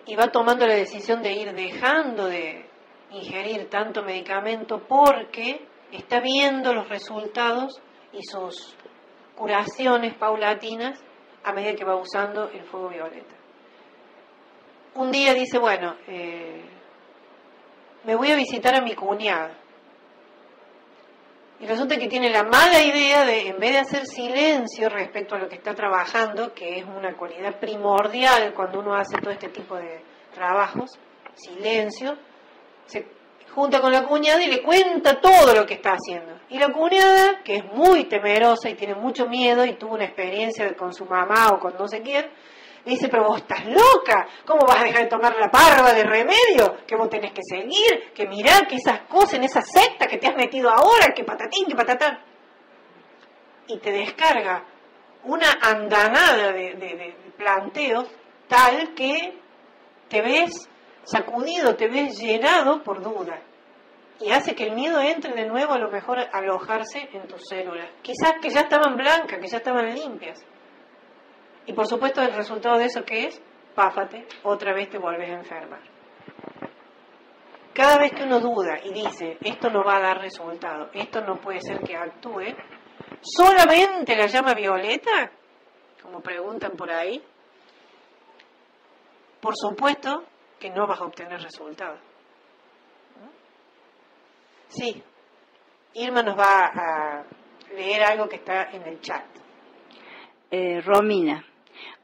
Y 0.05 0.15
va 0.15 0.27
tomando 0.27 0.65
la 0.65 0.75
decisión 0.75 1.21
de 1.21 1.33
ir 1.33 1.53
dejando 1.53 2.27
de 2.27 2.65
ingerir 3.11 3.69
tanto 3.69 4.03
medicamento 4.03 4.81
porque 4.87 5.65
está 5.91 6.19
viendo 6.19 6.73
los 6.73 6.87
resultados 6.87 7.81
y 8.13 8.23
sus 8.23 8.75
curaciones 9.35 10.15
paulatinas 10.15 10.99
a 11.43 11.53
medida 11.53 11.75
que 11.75 11.85
va 11.85 11.95
usando 11.95 12.49
el 12.49 12.63
fuego 12.63 12.89
violeta. 12.89 13.35
Un 14.95 15.11
día 15.11 15.33
dice, 15.33 15.59
bueno, 15.59 15.95
eh, 16.07 16.65
me 18.03 18.15
voy 18.15 18.31
a 18.31 18.35
visitar 18.35 18.75
a 18.75 18.81
mi 18.81 18.95
cuñada. 18.95 19.55
Y 21.61 21.65
resulta 21.65 21.97
que 21.97 22.07
tiene 22.07 22.29
la 22.29 22.43
mala 22.43 22.81
idea 22.81 23.25
de, 23.25 23.47
en 23.47 23.59
vez 23.59 23.71
de 23.71 23.79
hacer 23.79 24.05
silencio 24.05 24.87
respecto 24.87 25.35
a 25.35 25.39
lo 25.39 25.49
que 25.49 25.55
está 25.55 25.75
trabajando, 25.75 26.53
que 26.53 26.79
es 26.79 26.85
una 26.85 27.17
cualidad 27.17 27.59
primordial 27.59 28.53
cuando 28.53 28.79
uno 28.79 28.93
hace 28.93 29.17
todo 29.21 29.31
este 29.31 29.49
tipo 29.49 29.75
de 29.75 30.01
trabajos, 30.33 30.97
silencio, 31.35 32.17
se 32.85 33.05
junta 33.53 33.81
con 33.81 33.91
la 33.91 34.07
cuñada 34.07 34.41
y 34.41 34.47
le 34.47 34.61
cuenta 34.61 35.19
todo 35.19 35.53
lo 35.53 35.65
que 35.65 35.73
está 35.73 35.91
haciendo. 35.91 36.39
Y 36.49 36.59
la 36.59 36.71
cuñada, 36.71 37.43
que 37.43 37.57
es 37.57 37.65
muy 37.73 38.05
temerosa 38.05 38.69
y 38.69 38.75
tiene 38.75 38.95
mucho 38.95 39.27
miedo 39.27 39.65
y 39.65 39.73
tuvo 39.73 39.95
una 39.95 40.05
experiencia 40.05 40.73
con 40.77 40.93
su 40.93 41.05
mamá 41.05 41.49
o 41.49 41.59
con 41.59 41.73
no 41.77 41.87
sé 41.89 42.01
quién, 42.01 42.25
dice, 42.89 43.07
pero 43.09 43.25
vos 43.25 43.37
estás 43.37 43.65
loca, 43.65 44.27
¿cómo 44.45 44.65
vas 44.65 44.81
a 44.81 44.83
dejar 44.83 45.03
de 45.03 45.09
tomar 45.09 45.35
la 45.35 45.49
parva 45.49 45.93
de 45.93 46.03
remedio? 46.03 46.77
Que 46.85 46.95
vos 46.95 47.09
tenés 47.09 47.31
que 47.31 47.41
seguir, 47.43 48.11
que 48.13 48.27
mirar 48.27 48.67
que 48.67 48.75
esas 48.75 49.01
cosas 49.01 49.35
en 49.35 49.43
esa 49.43 49.61
secta 49.61 50.07
que 50.07 50.17
te 50.17 50.27
has 50.27 50.35
metido 50.35 50.69
ahora, 50.69 51.13
que 51.15 51.23
patatín, 51.23 51.67
que 51.67 51.75
patatán. 51.75 52.19
Y 53.67 53.77
te 53.79 53.91
descarga 53.91 54.65
una 55.23 55.51
andanada 55.61 56.51
de, 56.51 56.75
de 56.75 57.15
planteos 57.37 58.07
tal 58.47 58.93
que 58.95 59.37
te 60.09 60.21
ves 60.21 60.69
sacudido, 61.03 61.75
te 61.75 61.87
ves 61.87 62.19
llenado 62.19 62.83
por 62.83 63.01
duda. 63.01 63.41
Y 64.19 64.31
hace 64.31 64.53
que 64.53 64.65
el 64.65 64.75
miedo 64.75 64.99
entre 64.99 65.33
de 65.33 65.47
nuevo 65.47 65.73
a 65.73 65.79
lo 65.79 65.89
mejor 65.89 66.19
a 66.19 66.23
alojarse 66.33 67.09
en 67.13 67.25
tus 67.27 67.41
células. 67.47 67.89
Quizás 68.01 68.33
que 68.41 68.49
ya 68.49 68.61
estaban 68.61 68.97
blancas, 68.97 69.39
que 69.39 69.47
ya 69.47 69.57
estaban 69.57 69.93
limpias. 69.93 70.43
Y 71.69 71.73
por 71.73 71.85
supuesto 71.85 72.19
el 72.23 72.33
resultado 72.33 72.79
de 72.79 72.85
eso 72.85 73.05
que 73.05 73.27
es, 73.27 73.39
páfate, 73.75 74.25
otra 74.41 74.73
vez 74.73 74.89
te 74.89 74.97
vuelves 74.97 75.29
a 75.29 75.33
enfermar. 75.33 75.81
Cada 77.75 77.99
vez 77.99 78.11
que 78.11 78.23
uno 78.23 78.39
duda 78.39 78.79
y 78.83 78.91
dice, 78.91 79.37
esto 79.39 79.69
no 79.69 79.83
va 79.83 79.97
a 79.97 80.01
dar 80.01 80.19
resultado, 80.19 80.89
esto 80.93 81.21
no 81.21 81.35
puede 81.35 81.61
ser 81.61 81.79
que 81.81 81.95
actúe, 81.95 82.55
solamente 83.21 84.15
la 84.15 84.25
llama 84.25 84.55
violeta, 84.55 85.29
como 86.01 86.21
preguntan 86.21 86.71
por 86.71 86.89
ahí, 86.89 87.23
por 89.39 89.55
supuesto 89.55 90.23
que 90.59 90.71
no 90.71 90.87
vas 90.87 90.99
a 90.99 91.05
obtener 91.05 91.39
resultado. 91.39 91.99
Sí, 94.69 95.03
Irma 95.93 96.23
nos 96.23 96.35
va 96.35 96.65
a 96.65 97.23
leer 97.75 98.01
algo 98.05 98.27
que 98.27 98.37
está 98.37 98.71
en 98.71 98.87
el 98.87 98.99
chat. 99.01 99.25
Eh, 100.49 100.81
Romina, 100.81 101.45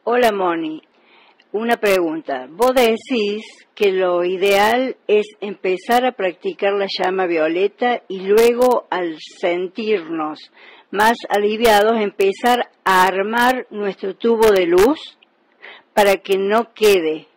hola 0.06 0.32
Moni, 0.32 0.82
una 1.52 1.78
pregunta. 1.78 2.48
Vos 2.50 2.74
decís 2.76 3.44
que 3.74 3.92
lo 3.92 4.24
ideal 4.24 4.96
es 5.08 5.26
empezar 5.42 6.06
a 6.06 6.12
practicar 6.12 6.74
la 6.74 6.86
llama 6.88 7.26
violeta 7.26 8.04
y 8.08 8.20
luego 8.22 8.86
al 8.92 9.18
sentirnos 9.20 10.52
más 10.92 11.18
aliviados 11.28 12.00
empezar 12.00 12.70
a 12.84 13.04
armar 13.04 13.66
nuestro 13.72 14.16
tubo 14.16 14.52
de 14.52 14.68
luz 14.68 15.18
para 15.94 16.18
que 16.18 16.38
no 16.38 16.74
quede 16.74 17.28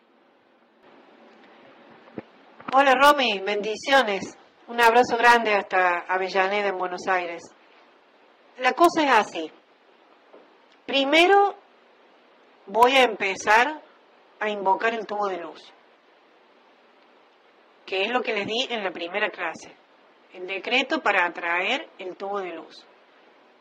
Hola 2.70 2.94
Romy, 2.94 3.40
bendiciones. 3.40 4.36
Un 4.66 4.78
abrazo 4.78 5.16
grande 5.16 5.54
hasta 5.54 6.00
Avellaneda 6.00 6.68
en 6.68 6.76
Buenos 6.76 7.00
Aires. 7.08 7.42
La 8.58 8.74
cosa 8.74 9.04
es 9.04 9.10
así. 9.10 9.50
Primero 10.84 11.56
voy 12.68 12.92
a 12.96 13.02
empezar 13.02 13.80
a 14.40 14.48
invocar 14.48 14.94
el 14.94 15.06
tubo 15.06 15.26
de 15.28 15.38
luz, 15.38 15.60
que 17.84 18.02
es 18.02 18.10
lo 18.10 18.22
que 18.22 18.34
les 18.34 18.46
di 18.46 18.68
en 18.70 18.84
la 18.84 18.90
primera 18.90 19.30
clase, 19.30 19.74
el 20.34 20.46
decreto 20.46 21.02
para 21.02 21.26
atraer 21.26 21.88
el 21.98 22.16
tubo 22.16 22.40
de 22.40 22.52
luz. 22.52 22.86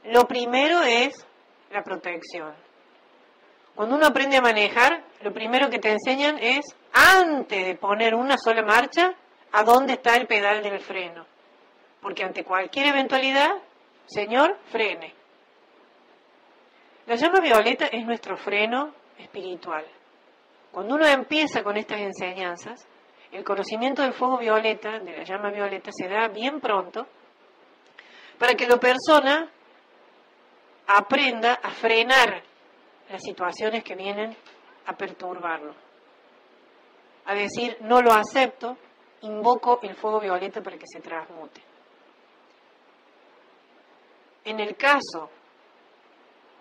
Lo 0.04 0.28
primero 0.28 0.84
es 0.84 1.26
la 1.72 1.84
protección. 1.84 2.54
Cuando 3.76 3.96
uno 3.96 4.08
aprende 4.08 4.38
a 4.38 4.42
manejar, 4.42 5.04
lo 5.22 5.34
primero 5.34 5.70
que 5.70 5.80
te 5.80 5.92
enseñan 5.92 6.38
es 6.40 6.66
antes 6.94 7.66
de 7.66 7.76
poner 7.76 8.16
una 8.16 8.38
sola 8.38 8.64
marcha, 8.64 9.14
a 9.52 9.64
dónde 9.64 9.94
está 9.94 10.16
el 10.16 10.28
pedal 10.28 10.62
del 10.62 10.80
freno. 10.80 11.26
Porque 12.02 12.24
ante 12.24 12.44
cualquier 12.44 12.88
eventualidad, 12.88 13.50
Señor, 14.06 14.58
frene. 14.72 15.14
La 17.06 17.16
llama 17.16 17.40
violeta 17.40 17.88
es 17.88 18.06
nuestro 18.06 18.36
freno 18.36 18.94
espiritual. 19.18 19.86
Cuando 20.72 20.96
uno 20.96 21.08
empieza 21.08 21.64
con 21.64 21.78
estas 21.78 22.00
enseñanzas, 22.00 22.88
el 23.32 23.44
conocimiento 23.44 24.02
del 24.02 24.14
fuego 24.14 24.38
violeta, 24.38 25.00
de 25.00 25.18
la 25.18 25.24
llama 25.24 25.52
violeta, 25.52 25.92
se 25.92 26.08
da 26.08 26.28
bien 26.28 26.60
pronto 26.60 27.08
para 28.38 28.54
que 28.54 28.68
la 28.68 28.78
persona 28.78 29.50
aprenda 30.88 31.54
a 31.56 31.72
frenar 31.72 32.44
las 33.10 33.22
situaciones 33.24 33.84
que 33.84 33.96
vienen 33.96 34.36
a 34.86 34.96
perturbarlo 34.96 35.88
a 37.28 37.36
decir 37.36 37.78
no 37.82 38.02
lo 38.02 38.14
acepto, 38.14 38.78
invoco 39.22 39.80
el 39.84 39.96
fuego 39.96 40.20
violeta 40.20 40.62
para 40.62 40.78
que 40.78 40.88
se 40.88 41.02
transmute. 41.02 41.62
En 44.46 44.60
el 44.62 44.78
caso 44.78 45.30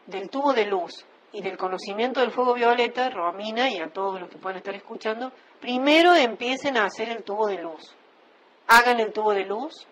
del 0.06 0.28
tubo 0.28 0.52
de 0.52 0.66
luz 0.66 1.06
y 1.32 1.42
del 1.42 1.56
conocimiento 1.56 2.20
del 2.20 2.30
fuego 2.30 2.54
violeta, 2.54 3.10
Romina 3.10 3.68
y 3.70 3.78
a 3.78 3.88
todos 3.88 4.20
los 4.20 4.28
que 4.28 4.38
puedan 4.38 4.58
estar 4.58 4.74
escuchando, 4.74 5.32
primero 5.60 6.14
empiecen 6.14 6.76
a 6.76 6.84
hacer 6.84 7.08
el 7.08 7.24
tubo 7.24 7.46
de 7.46 7.58
luz. 7.58 7.94
Hagan 8.68 9.00
el 9.00 9.12
tubo 9.12 9.32
de 9.32 9.44
luz, 9.44 9.86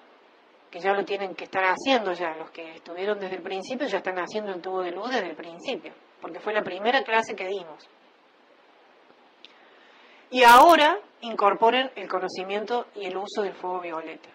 que 0.71 0.81
ya 0.81 0.93
lo 0.93 1.05
tienen 1.05 1.35
que 1.35 1.45
estar 1.45 1.63
haciendo 1.65 2.13
ya, 2.13 2.35
los 2.37 2.51
que 2.51 2.75
estuvieron 2.75 3.19
desde 3.19 3.37
el 3.37 3.43
principio 3.43 3.87
ya 3.87 3.99
están 3.99 4.19
haciendo 4.19 4.53
el 4.53 4.61
tubo 4.61 4.83
de 4.83 4.91
luz 4.91 5.11
desde 5.11 5.31
el 5.31 5.37
principio, 5.37 5.93
porque 6.21 6.41
fue 6.41 6.53
la 6.53 6.63
primera 6.63 7.03
clase 7.03 7.37
que 7.37 7.47
dimos. 7.47 7.89
Y 10.31 10.43
ahora 10.43 10.99
incorporen 11.21 11.91
el 11.95 12.09
conocimiento 12.09 12.87
y 12.97 13.07
el 13.07 13.17
uso 13.17 13.43
del 13.43 13.55
fuego 13.55 13.81
violeta. 13.81 14.29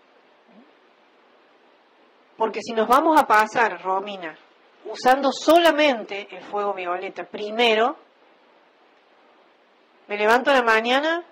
Porque 2.37 2.61
si 2.61 2.71
nos 2.71 2.87
vamos 2.87 3.19
a 3.19 3.27
pasar, 3.27 3.81
Romina, 3.81 4.37
usando 4.85 5.31
solamente 5.31 6.27
el 6.31 6.43
fuego 6.43 6.73
violeta 6.73 7.23
primero, 7.23 7.97
me 10.07 10.17
levanto 10.17 10.51
a 10.51 10.55
la 10.55 10.63
mañana, 10.63 11.23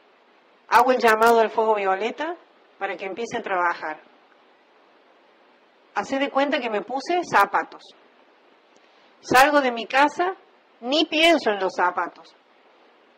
hago 0.70 0.92
el 0.92 1.00
llamado 1.00 1.40
al 1.40 1.50
fuego 1.50 1.76
violeta 1.76 2.36
para 2.78 2.96
que 2.96 3.06
empiece 3.06 3.38
a 3.38 3.42
trabajar. 3.42 4.00
Hacé 5.96 6.20
de 6.20 6.30
cuenta 6.30 6.60
que 6.60 6.70
me 6.70 6.82
puse 6.82 7.22
zapatos. 7.24 7.82
Salgo 9.20 9.62
de 9.62 9.72
mi 9.72 9.88
casa, 9.88 10.36
ni 10.82 11.06
pienso 11.06 11.50
en 11.50 11.60
los 11.60 11.74
zapatos 11.76 12.36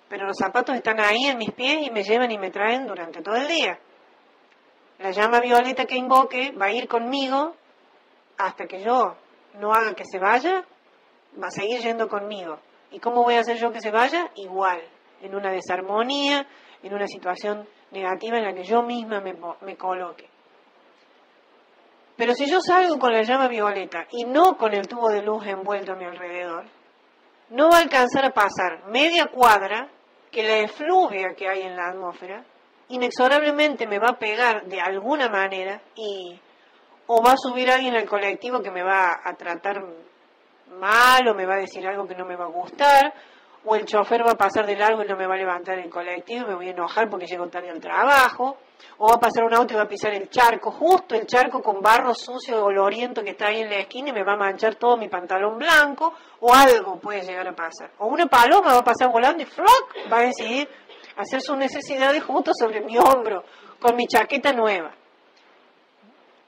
pero 0.10 0.26
los 0.26 0.36
zapatos 0.36 0.76
están 0.76 1.00
ahí 1.00 1.28
en 1.28 1.38
mis 1.38 1.52
pies 1.52 1.86
y 1.86 1.92
me 1.92 2.04
llevan 2.04 2.32
y 2.32 2.40
me 2.40 2.50
traen 2.50 2.88
durante 2.88 3.22
todo 3.22 3.36
el 3.36 3.48
día. 3.48 3.80
La 4.98 5.12
llama 5.12 5.40
violeta 5.40 5.86
que 5.86 5.96
invoque 5.96 6.52
va 6.52 6.66
a 6.66 6.72
ir 6.72 6.88
conmigo 6.88 7.56
hasta 8.38 8.66
que 8.66 8.84
yo 8.84 9.16
no 9.56 9.74
haga 9.74 9.94
que 9.94 10.06
se 10.06 10.20
vaya, 10.20 10.66
va 11.42 11.48
a 11.48 11.52
seguir 11.52 11.80
yendo 11.82 12.08
conmigo. 12.08 12.60
¿Y 12.92 13.00
cómo 13.00 13.24
voy 13.24 13.36
a 13.36 13.42
hacer 13.42 13.58
yo 13.58 13.72
que 13.72 13.82
se 13.82 13.92
vaya? 13.92 14.32
Igual, 14.36 14.82
en 15.22 15.36
una 15.36 15.52
desarmonía, 15.52 16.48
en 16.82 16.94
una 16.94 17.08
situación 17.08 17.68
negativa 17.92 18.38
en 18.38 18.46
la 18.46 18.54
que 18.54 18.64
yo 18.64 18.82
misma 18.84 19.22
me, 19.22 19.36
me 19.62 19.78
coloque. 19.78 20.30
Pero 22.16 22.34
si 22.34 22.50
yo 22.50 22.60
salgo 22.60 23.00
con 23.00 23.14
la 23.14 23.22
llama 23.22 23.48
violeta 23.48 24.06
y 24.12 24.26
no 24.26 24.58
con 24.58 24.74
el 24.74 24.88
tubo 24.88 25.10
de 25.10 25.22
luz 25.22 25.46
envuelto 25.48 25.94
a 25.94 25.96
mi 25.96 26.06
alrededor, 26.06 26.66
no 27.50 27.70
va 27.70 27.78
a 27.78 27.82
alcanzar 27.82 28.26
a 28.26 28.32
pasar 28.32 28.86
media 28.88 29.28
cuadra 29.28 29.90
que 30.32 30.44
la 30.44 30.58
efluvia 30.58 31.34
que 31.36 31.48
hay 31.48 31.62
en 31.62 31.76
la 31.76 31.88
atmósfera 31.88 32.44
inexorablemente 32.90 33.88
me 33.88 34.00
va 34.00 34.10
a 34.10 34.20
pegar 34.20 34.66
de 34.66 34.82
alguna 34.82 35.30
manera 35.30 35.82
y 35.96 36.40
o 37.11 37.23
va 37.23 37.31
a 37.31 37.38
subir 37.38 37.69
alguien 37.72 37.95
al 37.95 38.06
colectivo 38.06 38.61
que 38.61 38.69
me 38.69 38.84
va 38.84 39.19
a 39.23 39.34
tratar 39.34 39.84
mal 40.80 41.27
o 41.27 41.34
me 41.34 41.48
va 41.48 41.56
a 41.56 41.60
decir 41.60 41.86
algo 41.88 42.07
que 42.07 42.14
no 42.14 42.23
me 42.23 42.36
va 42.36 42.45
a 42.45 42.49
gustar 42.49 43.14
o 43.65 43.76
el 43.76 43.86
chofer 43.86 44.26
va 44.26 44.34
a 44.34 44.38
pasar 44.38 44.65
de 44.65 44.76
largo 44.76 45.03
y 45.03 45.07
no 45.07 45.18
me 45.18 45.26
va 45.27 45.34
a 45.34 45.38
levantar 45.38 45.80
el 45.80 45.90
colectivo, 45.90 46.48
me 46.48 46.56
voy 46.56 46.68
a 46.68 46.72
enojar 46.72 47.10
porque 47.10 47.26
llego 47.26 47.48
tarde 47.49 47.72
al 47.72 47.80
trabajo, 47.80 48.57
o 48.99 49.07
va 49.07 49.15
a 49.15 49.19
pasar 49.19 49.44
un 49.44 49.53
auto 49.53 49.73
y 49.73 49.77
va 49.77 49.84
a 49.84 49.88
pisar 49.88 50.14
el 50.14 50.30
charco, 50.30 50.72
justo 50.72 51.15
el 51.15 51.26
charco 51.26 51.61
con 51.61 51.81
barro 51.81 52.14
sucio 52.14 52.64
oloriento 52.64 53.22
que 53.22 53.31
está 53.31 53.48
ahí 53.48 53.61
en 53.61 53.69
la 53.69 53.80
esquina 53.80 54.10
y 54.10 54.14
me 54.14 54.23
va 54.23 54.34
a 54.34 54.38
manchar 54.38 54.76
todo 54.76 54.95
mi 54.95 55.10
pantalón 55.10 55.57
blanco, 55.57 56.14
o 56.40 56.53
algo 56.53 56.99
puede 56.99 57.22
llegar 57.22 57.48
a 57.48 57.53
pasar. 57.53 57.91
O 57.98 58.07
una 58.07 58.27
paloma 58.27 58.73
va 58.73 58.80
a 58.80 58.84
pasar 58.84 59.11
volando 59.11 59.44
y 59.44 59.45
¡floc! 59.45 59.94
va 60.11 60.19
a 60.19 60.22
decidir 60.22 60.69
hacer 61.18 61.41
sus 61.41 61.57
necesidades 61.57 62.23
justo 62.23 62.52
sobre 62.53 62.81
mi 62.81 62.98
hombro, 62.98 63.44
con 63.80 63.95
mi 63.95 64.06
chaqueta 64.07 64.53
nueva. 64.53 64.91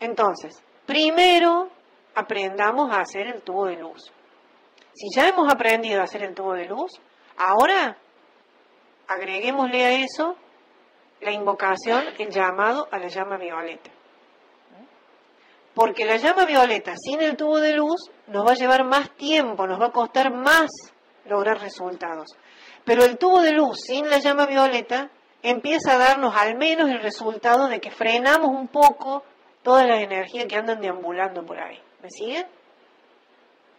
Entonces, 0.01 0.61
primero 0.85 1.69
aprendamos 2.15 2.91
a 2.91 3.01
hacer 3.01 3.27
el 3.27 3.41
tubo 3.43 3.67
de 3.67 3.77
luz. 3.77 4.11
Si 4.93 5.07
ya 5.15 5.29
hemos 5.29 5.49
aprendido 5.49 6.01
a 6.01 6.05
hacer 6.05 6.23
el 6.23 6.33
tubo 6.33 6.53
de 6.53 6.65
luz, 6.65 6.91
ahora 7.37 7.97
agreguémosle 9.07 9.85
a 9.85 9.91
eso 9.91 10.35
la 11.21 11.31
invocación, 11.31 12.03
el 12.17 12.29
llamado 12.29 12.87
a 12.91 12.97
la 12.97 13.07
llama 13.07 13.37
violeta. 13.37 13.91
Porque 15.75 16.03
la 16.03 16.17
llama 16.17 16.45
violeta 16.45 16.93
sin 16.97 17.21
el 17.21 17.37
tubo 17.37 17.59
de 17.59 17.73
luz 17.73 18.09
nos 18.27 18.45
va 18.45 18.51
a 18.51 18.55
llevar 18.55 18.83
más 18.83 19.11
tiempo, 19.11 19.67
nos 19.67 19.79
va 19.79 19.87
a 19.87 19.91
costar 19.91 20.33
más 20.33 20.69
lograr 21.25 21.59
resultados. 21.59 22.27
Pero 22.83 23.03
el 23.03 23.19
tubo 23.19 23.41
de 23.41 23.51
luz 23.51 23.77
sin 23.85 24.09
la 24.09 24.17
llama 24.17 24.47
violeta 24.47 25.11
empieza 25.43 25.93
a 25.93 25.97
darnos 25.97 26.35
al 26.35 26.57
menos 26.57 26.89
el 26.89 27.01
resultado 27.01 27.67
de 27.67 27.79
que 27.79 27.91
frenamos 27.91 28.49
un 28.49 28.67
poco 28.67 29.23
todas 29.63 29.87
las 29.87 30.01
energías 30.01 30.45
que 30.45 30.55
andan 30.55 30.81
deambulando 30.81 31.45
por 31.45 31.59
ahí. 31.59 31.79
¿Me 32.01 32.09
siguen? 32.09 32.45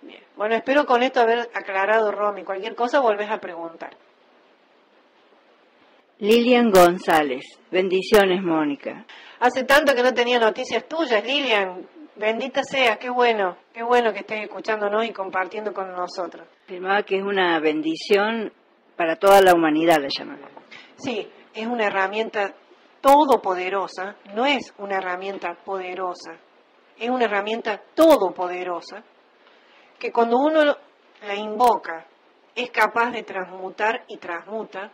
Bien. 0.02 0.22
Bueno, 0.36 0.54
espero 0.54 0.84
con 0.84 1.02
esto 1.02 1.20
haber 1.20 1.48
aclarado, 1.54 2.10
Romy. 2.10 2.44
Cualquier 2.44 2.74
cosa 2.74 3.00
volvés 3.00 3.30
a 3.30 3.38
preguntar. 3.38 3.96
Lilian 6.18 6.70
González. 6.70 7.44
Bendiciones, 7.70 8.42
Mónica. 8.42 9.04
Hace 9.40 9.64
tanto 9.64 9.94
que 9.94 10.02
no 10.02 10.14
tenía 10.14 10.38
noticias 10.38 10.86
tuyas, 10.86 11.24
Lilian. 11.24 11.86
Bendita 12.14 12.62
sea, 12.62 12.96
qué 12.96 13.08
bueno, 13.10 13.56
qué 13.72 13.82
bueno 13.82 14.12
que 14.12 14.20
estés 14.20 14.42
escuchándonos 14.42 15.04
y 15.04 15.12
compartiendo 15.12 15.72
con 15.72 15.90
nosotros. 15.92 16.46
Afirmaba 16.64 17.02
que 17.02 17.16
es 17.16 17.22
una 17.22 17.58
bendición 17.58 18.52
para 18.96 19.16
toda 19.16 19.40
la 19.40 19.54
humanidad, 19.54 19.96
la 20.00 20.08
llamaba. 20.08 20.48
Sí, 20.96 21.26
es 21.54 21.66
una 21.66 21.86
herramienta 21.86 22.54
todopoderosa, 23.02 24.16
no 24.34 24.46
es 24.46 24.72
una 24.78 24.96
herramienta 24.96 25.54
poderosa, 25.54 26.38
es 26.98 27.10
una 27.10 27.26
herramienta 27.26 27.82
todopoderosa 27.94 29.02
que 29.98 30.10
cuando 30.10 30.38
uno 30.38 30.76
la 31.26 31.34
invoca 31.34 32.06
es 32.54 32.70
capaz 32.70 33.10
de 33.10 33.22
transmutar 33.22 34.04
y 34.08 34.16
transmuta 34.18 34.90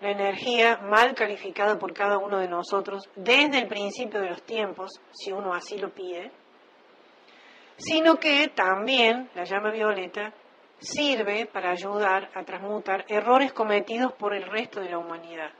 la 0.00 0.10
energía 0.10 0.78
mal 0.82 1.14
calificada 1.14 1.78
por 1.78 1.92
cada 1.92 2.18
uno 2.18 2.38
de 2.38 2.48
nosotros 2.48 3.08
desde 3.14 3.58
el 3.58 3.68
principio 3.68 4.20
de 4.20 4.30
los 4.30 4.42
tiempos, 4.42 4.90
si 5.12 5.32
uno 5.32 5.54
así 5.54 5.78
lo 5.78 5.94
pide, 5.94 6.30
sino 7.76 8.16
que 8.16 8.48
también 8.48 9.30
la 9.34 9.44
llama 9.44 9.70
violeta 9.70 10.32
sirve 10.78 11.46
para 11.46 11.70
ayudar 11.70 12.30
a 12.34 12.42
transmutar 12.44 13.04
errores 13.08 13.52
cometidos 13.52 14.12
por 14.12 14.34
el 14.34 14.44
resto 14.44 14.80
de 14.80 14.90
la 14.90 14.98
humanidad. 14.98 15.50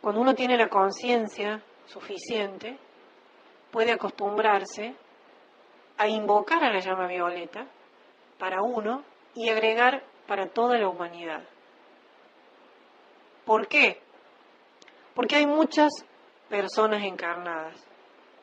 Cuando 0.00 0.20
uno 0.20 0.34
tiene 0.34 0.56
la 0.56 0.68
conciencia 0.68 1.62
suficiente, 1.86 2.78
puede 3.70 3.92
acostumbrarse 3.92 4.94
a 5.98 6.08
invocar 6.08 6.62
a 6.64 6.72
la 6.72 6.80
llama 6.80 7.06
violeta 7.06 7.66
para 8.38 8.62
uno 8.62 9.02
y 9.34 9.48
agregar 9.48 10.04
para 10.26 10.48
toda 10.48 10.78
la 10.78 10.88
humanidad. 10.88 11.42
¿Por 13.44 13.68
qué? 13.68 14.00
Porque 15.14 15.36
hay 15.36 15.46
muchas 15.46 15.90
personas 16.48 17.02
encarnadas, 17.02 17.82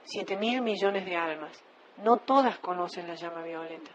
siete 0.03 0.37
mil 0.37 0.61
millones 0.61 1.05
de 1.05 1.15
almas. 1.15 1.63
No 1.97 2.17
todas 2.17 2.57
conocen 2.59 3.07
la 3.07 3.15
llama 3.15 3.43
violeta. 3.43 3.91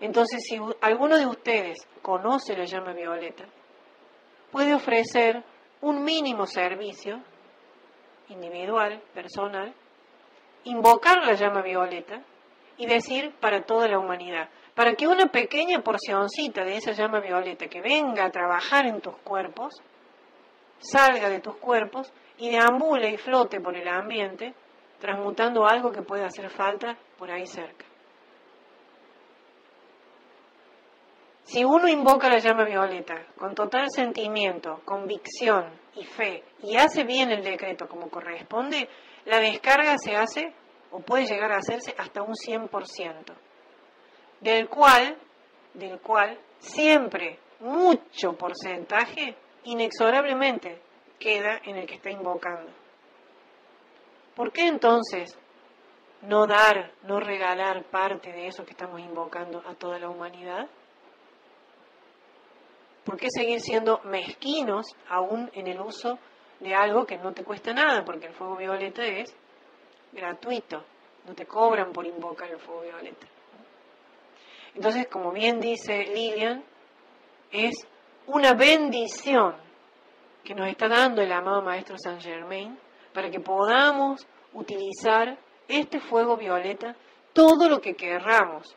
Entonces, 0.00 0.42
si 0.46 0.58
alguno 0.80 1.16
de 1.16 1.26
ustedes 1.26 1.76
conoce 2.02 2.56
la 2.56 2.64
llama 2.64 2.92
violeta, 2.92 3.44
puede 4.50 4.74
ofrecer 4.74 5.42
un 5.80 6.02
mínimo 6.02 6.46
servicio 6.46 7.22
individual, 8.28 9.02
personal, 9.14 9.74
invocar 10.64 11.24
la 11.24 11.34
llama 11.34 11.62
violeta 11.62 12.22
y 12.76 12.86
decir 12.86 13.34
para 13.40 13.62
toda 13.62 13.88
la 13.88 13.98
humanidad, 13.98 14.48
para 14.74 14.94
que 14.94 15.06
una 15.06 15.26
pequeña 15.26 15.80
porcioncita 15.80 16.64
de 16.64 16.76
esa 16.76 16.92
llama 16.92 17.20
violeta 17.20 17.68
que 17.68 17.80
venga 17.80 18.26
a 18.26 18.30
trabajar 18.30 18.86
en 18.86 19.00
tus 19.00 19.16
cuerpos, 19.18 19.74
salga 20.78 21.28
de 21.28 21.40
tus 21.40 21.56
cuerpos 21.56 22.12
y 22.38 22.50
deambule 22.50 23.10
y 23.10 23.16
flote 23.16 23.60
por 23.60 23.76
el 23.76 23.88
ambiente, 23.88 24.54
transmutando 25.00 25.66
algo 25.66 25.92
que 25.92 26.02
pueda 26.02 26.26
hacer 26.26 26.50
falta 26.50 26.96
por 27.18 27.30
ahí 27.30 27.46
cerca. 27.46 27.86
Si 31.46 31.64
uno 31.64 31.86
invoca 31.86 32.28
la 32.28 32.38
llama 32.38 32.64
violeta 32.64 33.24
con 33.38 33.54
total 33.54 33.88
sentimiento, 33.88 34.80
convicción 34.84 35.70
y 35.94 36.04
fe 36.04 36.42
y 36.64 36.76
hace 36.76 37.04
bien 37.04 37.30
el 37.30 37.44
decreto 37.44 37.86
como 37.86 38.10
corresponde, 38.10 38.88
la 39.26 39.38
descarga 39.38 39.96
se 39.96 40.16
hace 40.16 40.52
o 40.90 40.98
puede 40.98 41.24
llegar 41.24 41.52
a 41.52 41.58
hacerse 41.58 41.94
hasta 41.96 42.20
un 42.22 42.34
100%, 42.34 43.32
del 44.40 44.68
cual, 44.68 45.16
del 45.72 46.00
cual 46.00 46.36
siempre 46.58 47.38
mucho 47.60 48.32
porcentaje 48.32 49.36
inexorablemente 49.62 50.82
queda 51.20 51.60
en 51.64 51.76
el 51.76 51.86
que 51.86 51.94
está 51.94 52.10
invocando. 52.10 52.72
¿Por 54.34 54.50
qué 54.50 54.66
entonces 54.66 55.38
no 56.22 56.48
dar, 56.48 56.90
no 57.04 57.20
regalar 57.20 57.84
parte 57.84 58.32
de 58.32 58.48
eso 58.48 58.64
que 58.64 58.72
estamos 58.72 58.98
invocando 58.98 59.62
a 59.64 59.76
toda 59.76 60.00
la 60.00 60.08
humanidad? 60.08 60.68
¿Por 63.06 63.16
qué 63.16 63.28
seguir 63.30 63.60
siendo 63.60 64.00
mezquinos 64.02 64.84
aún 65.08 65.48
en 65.54 65.68
el 65.68 65.80
uso 65.80 66.18
de 66.58 66.74
algo 66.74 67.06
que 67.06 67.16
no 67.16 67.32
te 67.32 67.44
cuesta 67.44 67.72
nada? 67.72 68.04
Porque 68.04 68.26
el 68.26 68.34
fuego 68.34 68.56
violeta 68.56 69.06
es 69.06 69.32
gratuito, 70.12 70.82
no 71.24 71.32
te 71.32 71.46
cobran 71.46 71.92
por 71.92 72.04
invocar 72.04 72.50
el 72.50 72.58
fuego 72.58 72.82
violeta. 72.82 73.28
Entonces, 74.74 75.06
como 75.06 75.30
bien 75.30 75.60
dice 75.60 76.02
Lilian, 76.02 76.64
es 77.52 77.86
una 78.26 78.54
bendición 78.54 79.54
que 80.42 80.56
nos 80.56 80.68
está 80.68 80.88
dando 80.88 81.22
el 81.22 81.30
amado 81.30 81.62
Maestro 81.62 81.96
Saint 81.98 82.20
Germain 82.20 82.76
para 83.14 83.30
que 83.30 83.38
podamos 83.38 84.26
utilizar 84.52 85.38
este 85.68 86.00
fuego 86.00 86.36
violeta 86.36 86.96
todo 87.32 87.68
lo 87.68 87.80
que 87.80 87.94
querramos 87.94 88.74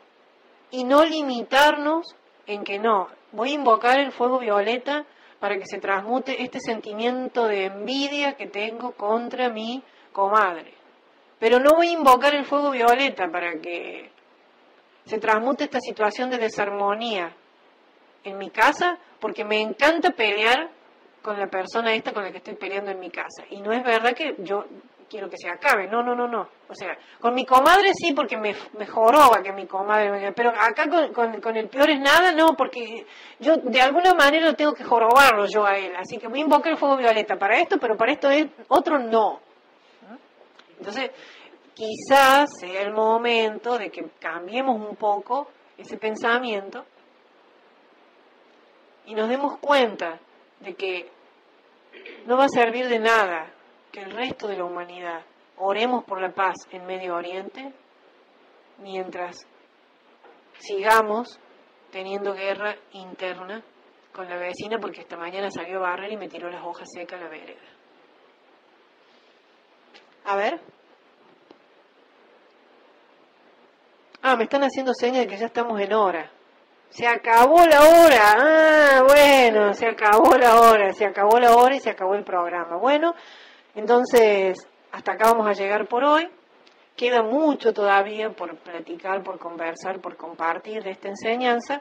y 0.70 0.84
no 0.84 1.04
limitarnos 1.04 2.14
en 2.46 2.64
que 2.64 2.78
no, 2.78 3.08
voy 3.32 3.50
a 3.50 3.54
invocar 3.54 3.98
el 3.98 4.12
fuego 4.12 4.38
violeta 4.38 5.04
para 5.38 5.56
que 5.56 5.66
se 5.66 5.78
transmute 5.78 6.42
este 6.42 6.60
sentimiento 6.60 7.46
de 7.46 7.66
envidia 7.66 8.34
que 8.34 8.46
tengo 8.46 8.92
contra 8.92 9.48
mi 9.48 9.82
comadre. 10.12 10.74
Pero 11.38 11.58
no 11.58 11.74
voy 11.74 11.88
a 11.88 11.92
invocar 11.92 12.34
el 12.34 12.44
fuego 12.44 12.70
violeta 12.70 13.28
para 13.30 13.52
que 13.60 14.10
se 15.06 15.18
transmute 15.18 15.64
esta 15.64 15.80
situación 15.80 16.30
de 16.30 16.38
desarmonía 16.38 17.34
en 18.22 18.36
mi 18.36 18.50
casa 18.50 18.98
porque 19.18 19.44
me 19.44 19.60
encanta 19.60 20.10
pelear 20.10 20.70
con 21.22 21.38
la 21.38 21.46
persona 21.46 21.94
esta 21.94 22.12
con 22.12 22.24
la 22.24 22.30
que 22.30 22.38
estoy 22.38 22.54
peleando 22.54 22.90
en 22.90 23.00
mi 23.00 23.10
casa. 23.10 23.44
Y 23.50 23.60
no 23.60 23.72
es 23.72 23.82
verdad 23.82 24.12
que 24.14 24.34
yo 24.38 24.66
quiero 25.10 25.28
que 25.28 25.36
se 25.36 25.48
acabe, 25.50 25.88
no, 25.88 26.02
no, 26.02 26.14
no, 26.14 26.28
no. 26.28 26.48
O 26.68 26.74
sea, 26.74 26.96
con 27.18 27.34
mi 27.34 27.44
comadre 27.44 27.90
sí 27.92 28.14
porque 28.14 28.36
me, 28.38 28.54
me 28.78 28.86
joroba 28.86 29.42
que 29.42 29.52
mi 29.52 29.66
comadre, 29.66 30.32
pero 30.32 30.50
acá 30.50 30.88
con, 30.88 31.40
con, 31.40 31.56
el 31.56 31.68
peor 31.68 31.90
es 31.90 32.00
nada, 32.00 32.32
no, 32.32 32.54
porque 32.56 33.04
yo 33.40 33.56
de 33.56 33.80
alguna 33.80 34.14
manera 34.14 34.54
tengo 34.54 34.72
que 34.72 34.84
jorobarlo 34.84 35.46
yo 35.52 35.66
a 35.66 35.76
él. 35.76 35.92
Así 35.96 36.16
que 36.16 36.28
voy 36.28 36.38
a 36.38 36.44
invocar 36.44 36.72
el 36.72 36.78
fuego 36.78 36.96
violeta 36.96 37.36
para 37.36 37.58
esto, 37.58 37.78
pero 37.78 37.96
para 37.96 38.12
esto 38.12 38.30
es, 38.30 38.46
otro 38.68 38.98
no. 39.00 39.40
Entonces, 40.78 41.10
quizás 41.74 42.48
sea 42.58 42.80
el 42.80 42.92
momento 42.92 43.76
de 43.76 43.90
que 43.90 44.08
cambiemos 44.20 44.76
un 44.76 44.94
poco 44.94 45.48
ese 45.76 45.98
pensamiento 45.98 46.84
y 49.06 49.14
nos 49.14 49.28
demos 49.28 49.58
cuenta 49.58 50.20
de 50.60 50.74
que 50.74 51.10
no 52.26 52.36
va 52.36 52.44
a 52.44 52.48
servir 52.48 52.88
de 52.88 53.00
nada 53.00 53.52
que 53.92 54.00
el 54.00 54.10
resto 54.10 54.46
de 54.48 54.56
la 54.56 54.64
humanidad 54.64 55.22
oremos 55.56 56.04
por 56.04 56.20
la 56.20 56.30
paz 56.32 56.54
en 56.70 56.86
Medio 56.86 57.16
Oriente 57.16 57.72
mientras 58.78 59.46
sigamos 60.58 61.38
teniendo 61.90 62.34
guerra 62.34 62.76
interna 62.92 63.62
con 64.12 64.28
la 64.28 64.36
vecina 64.36 64.78
porque 64.78 65.00
esta 65.00 65.16
mañana 65.16 65.50
salió 65.50 65.80
barrer 65.80 66.12
y 66.12 66.16
me 66.16 66.28
tiró 66.28 66.50
las 66.50 66.64
hojas 66.64 66.88
secas 66.92 67.20
a 67.20 67.24
la 67.24 67.30
vereda. 67.30 67.60
A 70.24 70.36
ver. 70.36 70.60
Ah, 74.22 74.36
me 74.36 74.44
están 74.44 74.62
haciendo 74.62 74.92
señas 74.94 75.20
de 75.20 75.28
que 75.28 75.36
ya 75.36 75.46
estamos 75.46 75.80
en 75.80 75.92
hora. 75.92 76.30
Se 76.90 77.06
acabó 77.06 77.64
la 77.64 77.82
hora. 77.82 78.34
Ah, 78.36 79.02
bueno, 79.06 79.72
se 79.72 79.86
acabó 79.86 80.36
la 80.36 80.60
hora, 80.60 80.92
se 80.92 81.06
acabó 81.06 81.38
la 81.38 81.54
hora 81.56 81.74
y 81.74 81.80
se 81.80 81.90
acabó 81.90 82.14
el 82.14 82.24
programa. 82.24 82.76
Bueno, 82.76 83.14
entonces 83.80 84.58
hasta 84.92 85.12
acá 85.12 85.32
vamos 85.32 85.48
a 85.48 85.52
llegar 85.52 85.88
por 85.88 86.04
hoy. 86.04 86.28
Queda 86.96 87.22
mucho 87.22 87.72
todavía 87.72 88.30
por 88.30 88.56
platicar, 88.58 89.22
por 89.22 89.38
conversar, 89.38 90.00
por 90.00 90.16
compartir 90.16 90.82
de 90.82 90.90
esta 90.90 91.08
enseñanza. 91.08 91.80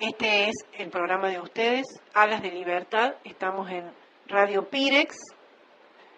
Este 0.00 0.48
es 0.48 0.56
el 0.72 0.90
programa 0.90 1.28
de 1.28 1.40
ustedes, 1.40 1.86
Alas 2.14 2.42
de 2.42 2.50
Libertad. 2.50 3.14
Estamos 3.22 3.70
en 3.70 3.90
Radio 4.26 4.68
Pirex, 4.68 5.16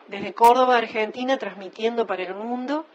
desde 0.08 0.32
Córdoba, 0.32 0.78
Argentina, 0.78 1.36
transmitiendo 1.36 2.06
para 2.06 2.22
el 2.22 2.34
mundo 2.34 2.86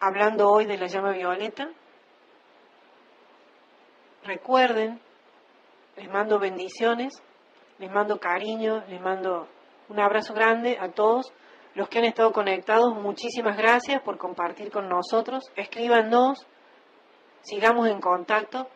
hablando 0.00 0.48
hoy 0.48 0.64
de 0.64 0.78
la 0.78 0.86
llama 0.86 1.12
violeta. 1.12 1.68
Recuerden, 4.24 4.98
les 5.96 6.08
mando 6.08 6.38
bendiciones, 6.38 7.22
les 7.80 7.90
mando 7.90 8.20
cariño, 8.20 8.84
les 8.88 9.00
mando 9.00 9.48
Un 9.88 9.98
abrazo 9.98 10.34
grande 10.34 10.78
a 10.78 10.90
todos 10.90 11.32
los 11.74 11.88
que 11.88 11.98
han 11.98 12.04
estado 12.04 12.30
conectados. 12.30 12.94
Muchísimas 12.94 13.56
gracias 13.56 14.00
por 14.02 14.18
compartir 14.18 14.70
con 14.70 14.88
nosotros. 14.88 15.50
Escríbanos, 15.56 16.46
sigamos 17.40 17.88
en 17.88 18.00
contacto. 18.00 18.68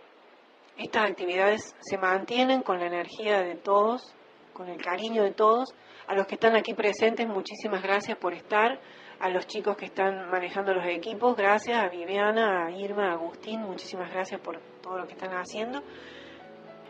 Estas 0.77 1.09
actividades 1.09 1.77
se 1.79 1.99
mantienen 1.99 2.63
con 2.63 2.81
la 2.81 2.87
energía 2.87 3.43
de 3.43 3.55
todos, 3.55 4.13
con 4.53 4.69
el 4.69 4.83
cariño 4.83 5.23
de 5.23 5.33
todos. 5.33 5.73
A 6.09 6.15
los 6.15 6.27
que 6.27 6.35
están 6.35 6.57
aquí 6.57 6.75
presentes, 6.75 7.29
muchísimas 7.29 7.83
gracias 7.83 8.19
por 8.19 8.33
estar. 8.33 8.81
A 9.21 9.29
los 9.29 9.47
chicos 9.47 9.77
que 9.77 9.85
están 9.85 10.31
manejando 10.31 10.75
los 10.75 10.87
equipos, 10.87 11.37
gracias. 11.37 11.79
A 11.79 11.89
Viviana, 11.89 12.67
a 12.67 12.71
Irma, 12.73 13.11
a 13.11 13.13
Agustín, 13.13 13.61
muchísimas 13.61 14.11
gracias 14.11 14.41
por 14.41 14.59
todo 14.83 14.99
lo 14.99 15.07
que 15.07 15.13
están 15.13 15.31
haciendo. 15.35 15.81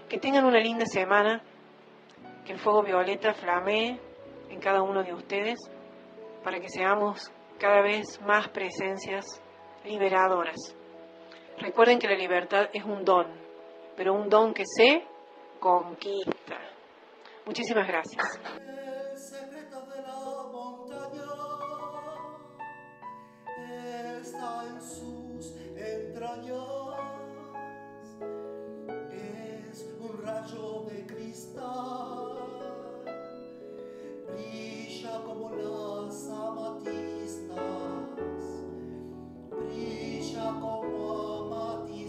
Que 0.09 0.19
tengan 0.19 0.47
una 0.47 0.61
linda 0.61 0.87
semana. 0.87 1.43
Que 2.45 2.53
el 2.53 2.59
fuego 2.59 2.83
violeta 2.83 3.33
flamee 3.35 3.99
en 4.51 4.61
cada 4.61 4.83
uno 4.83 5.03
de 5.03 5.15
ustedes 5.15 5.59
para 6.43 6.61
que 6.61 6.69
seamos 6.69 7.33
cada 7.59 7.81
vez 7.81 8.21
más 8.21 8.49
presencias 8.49 9.25
liberadoras. 9.85 10.77
Recuerden 11.59 11.99
que 11.99 12.09
la 12.09 12.17
libertad 12.17 12.69
es 12.73 12.85
un 12.85 13.05
don, 13.05 13.27
pero 13.97 14.13
un 14.13 14.29
don 14.29 14.53
que 14.53 14.65
se 14.67 15.07
conquista. 15.61 16.59
Muchísimas 17.47 17.87
gracias. 17.87 18.41
El 18.59 19.19
secreto 19.19 19.87
de 19.87 20.03
la 20.03 20.15
montaña 20.53 21.25
está 24.21 24.65
en 24.67 24.83
sus 24.83 25.57
entrañas. 25.77 26.84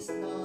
Krishna. 0.05 0.44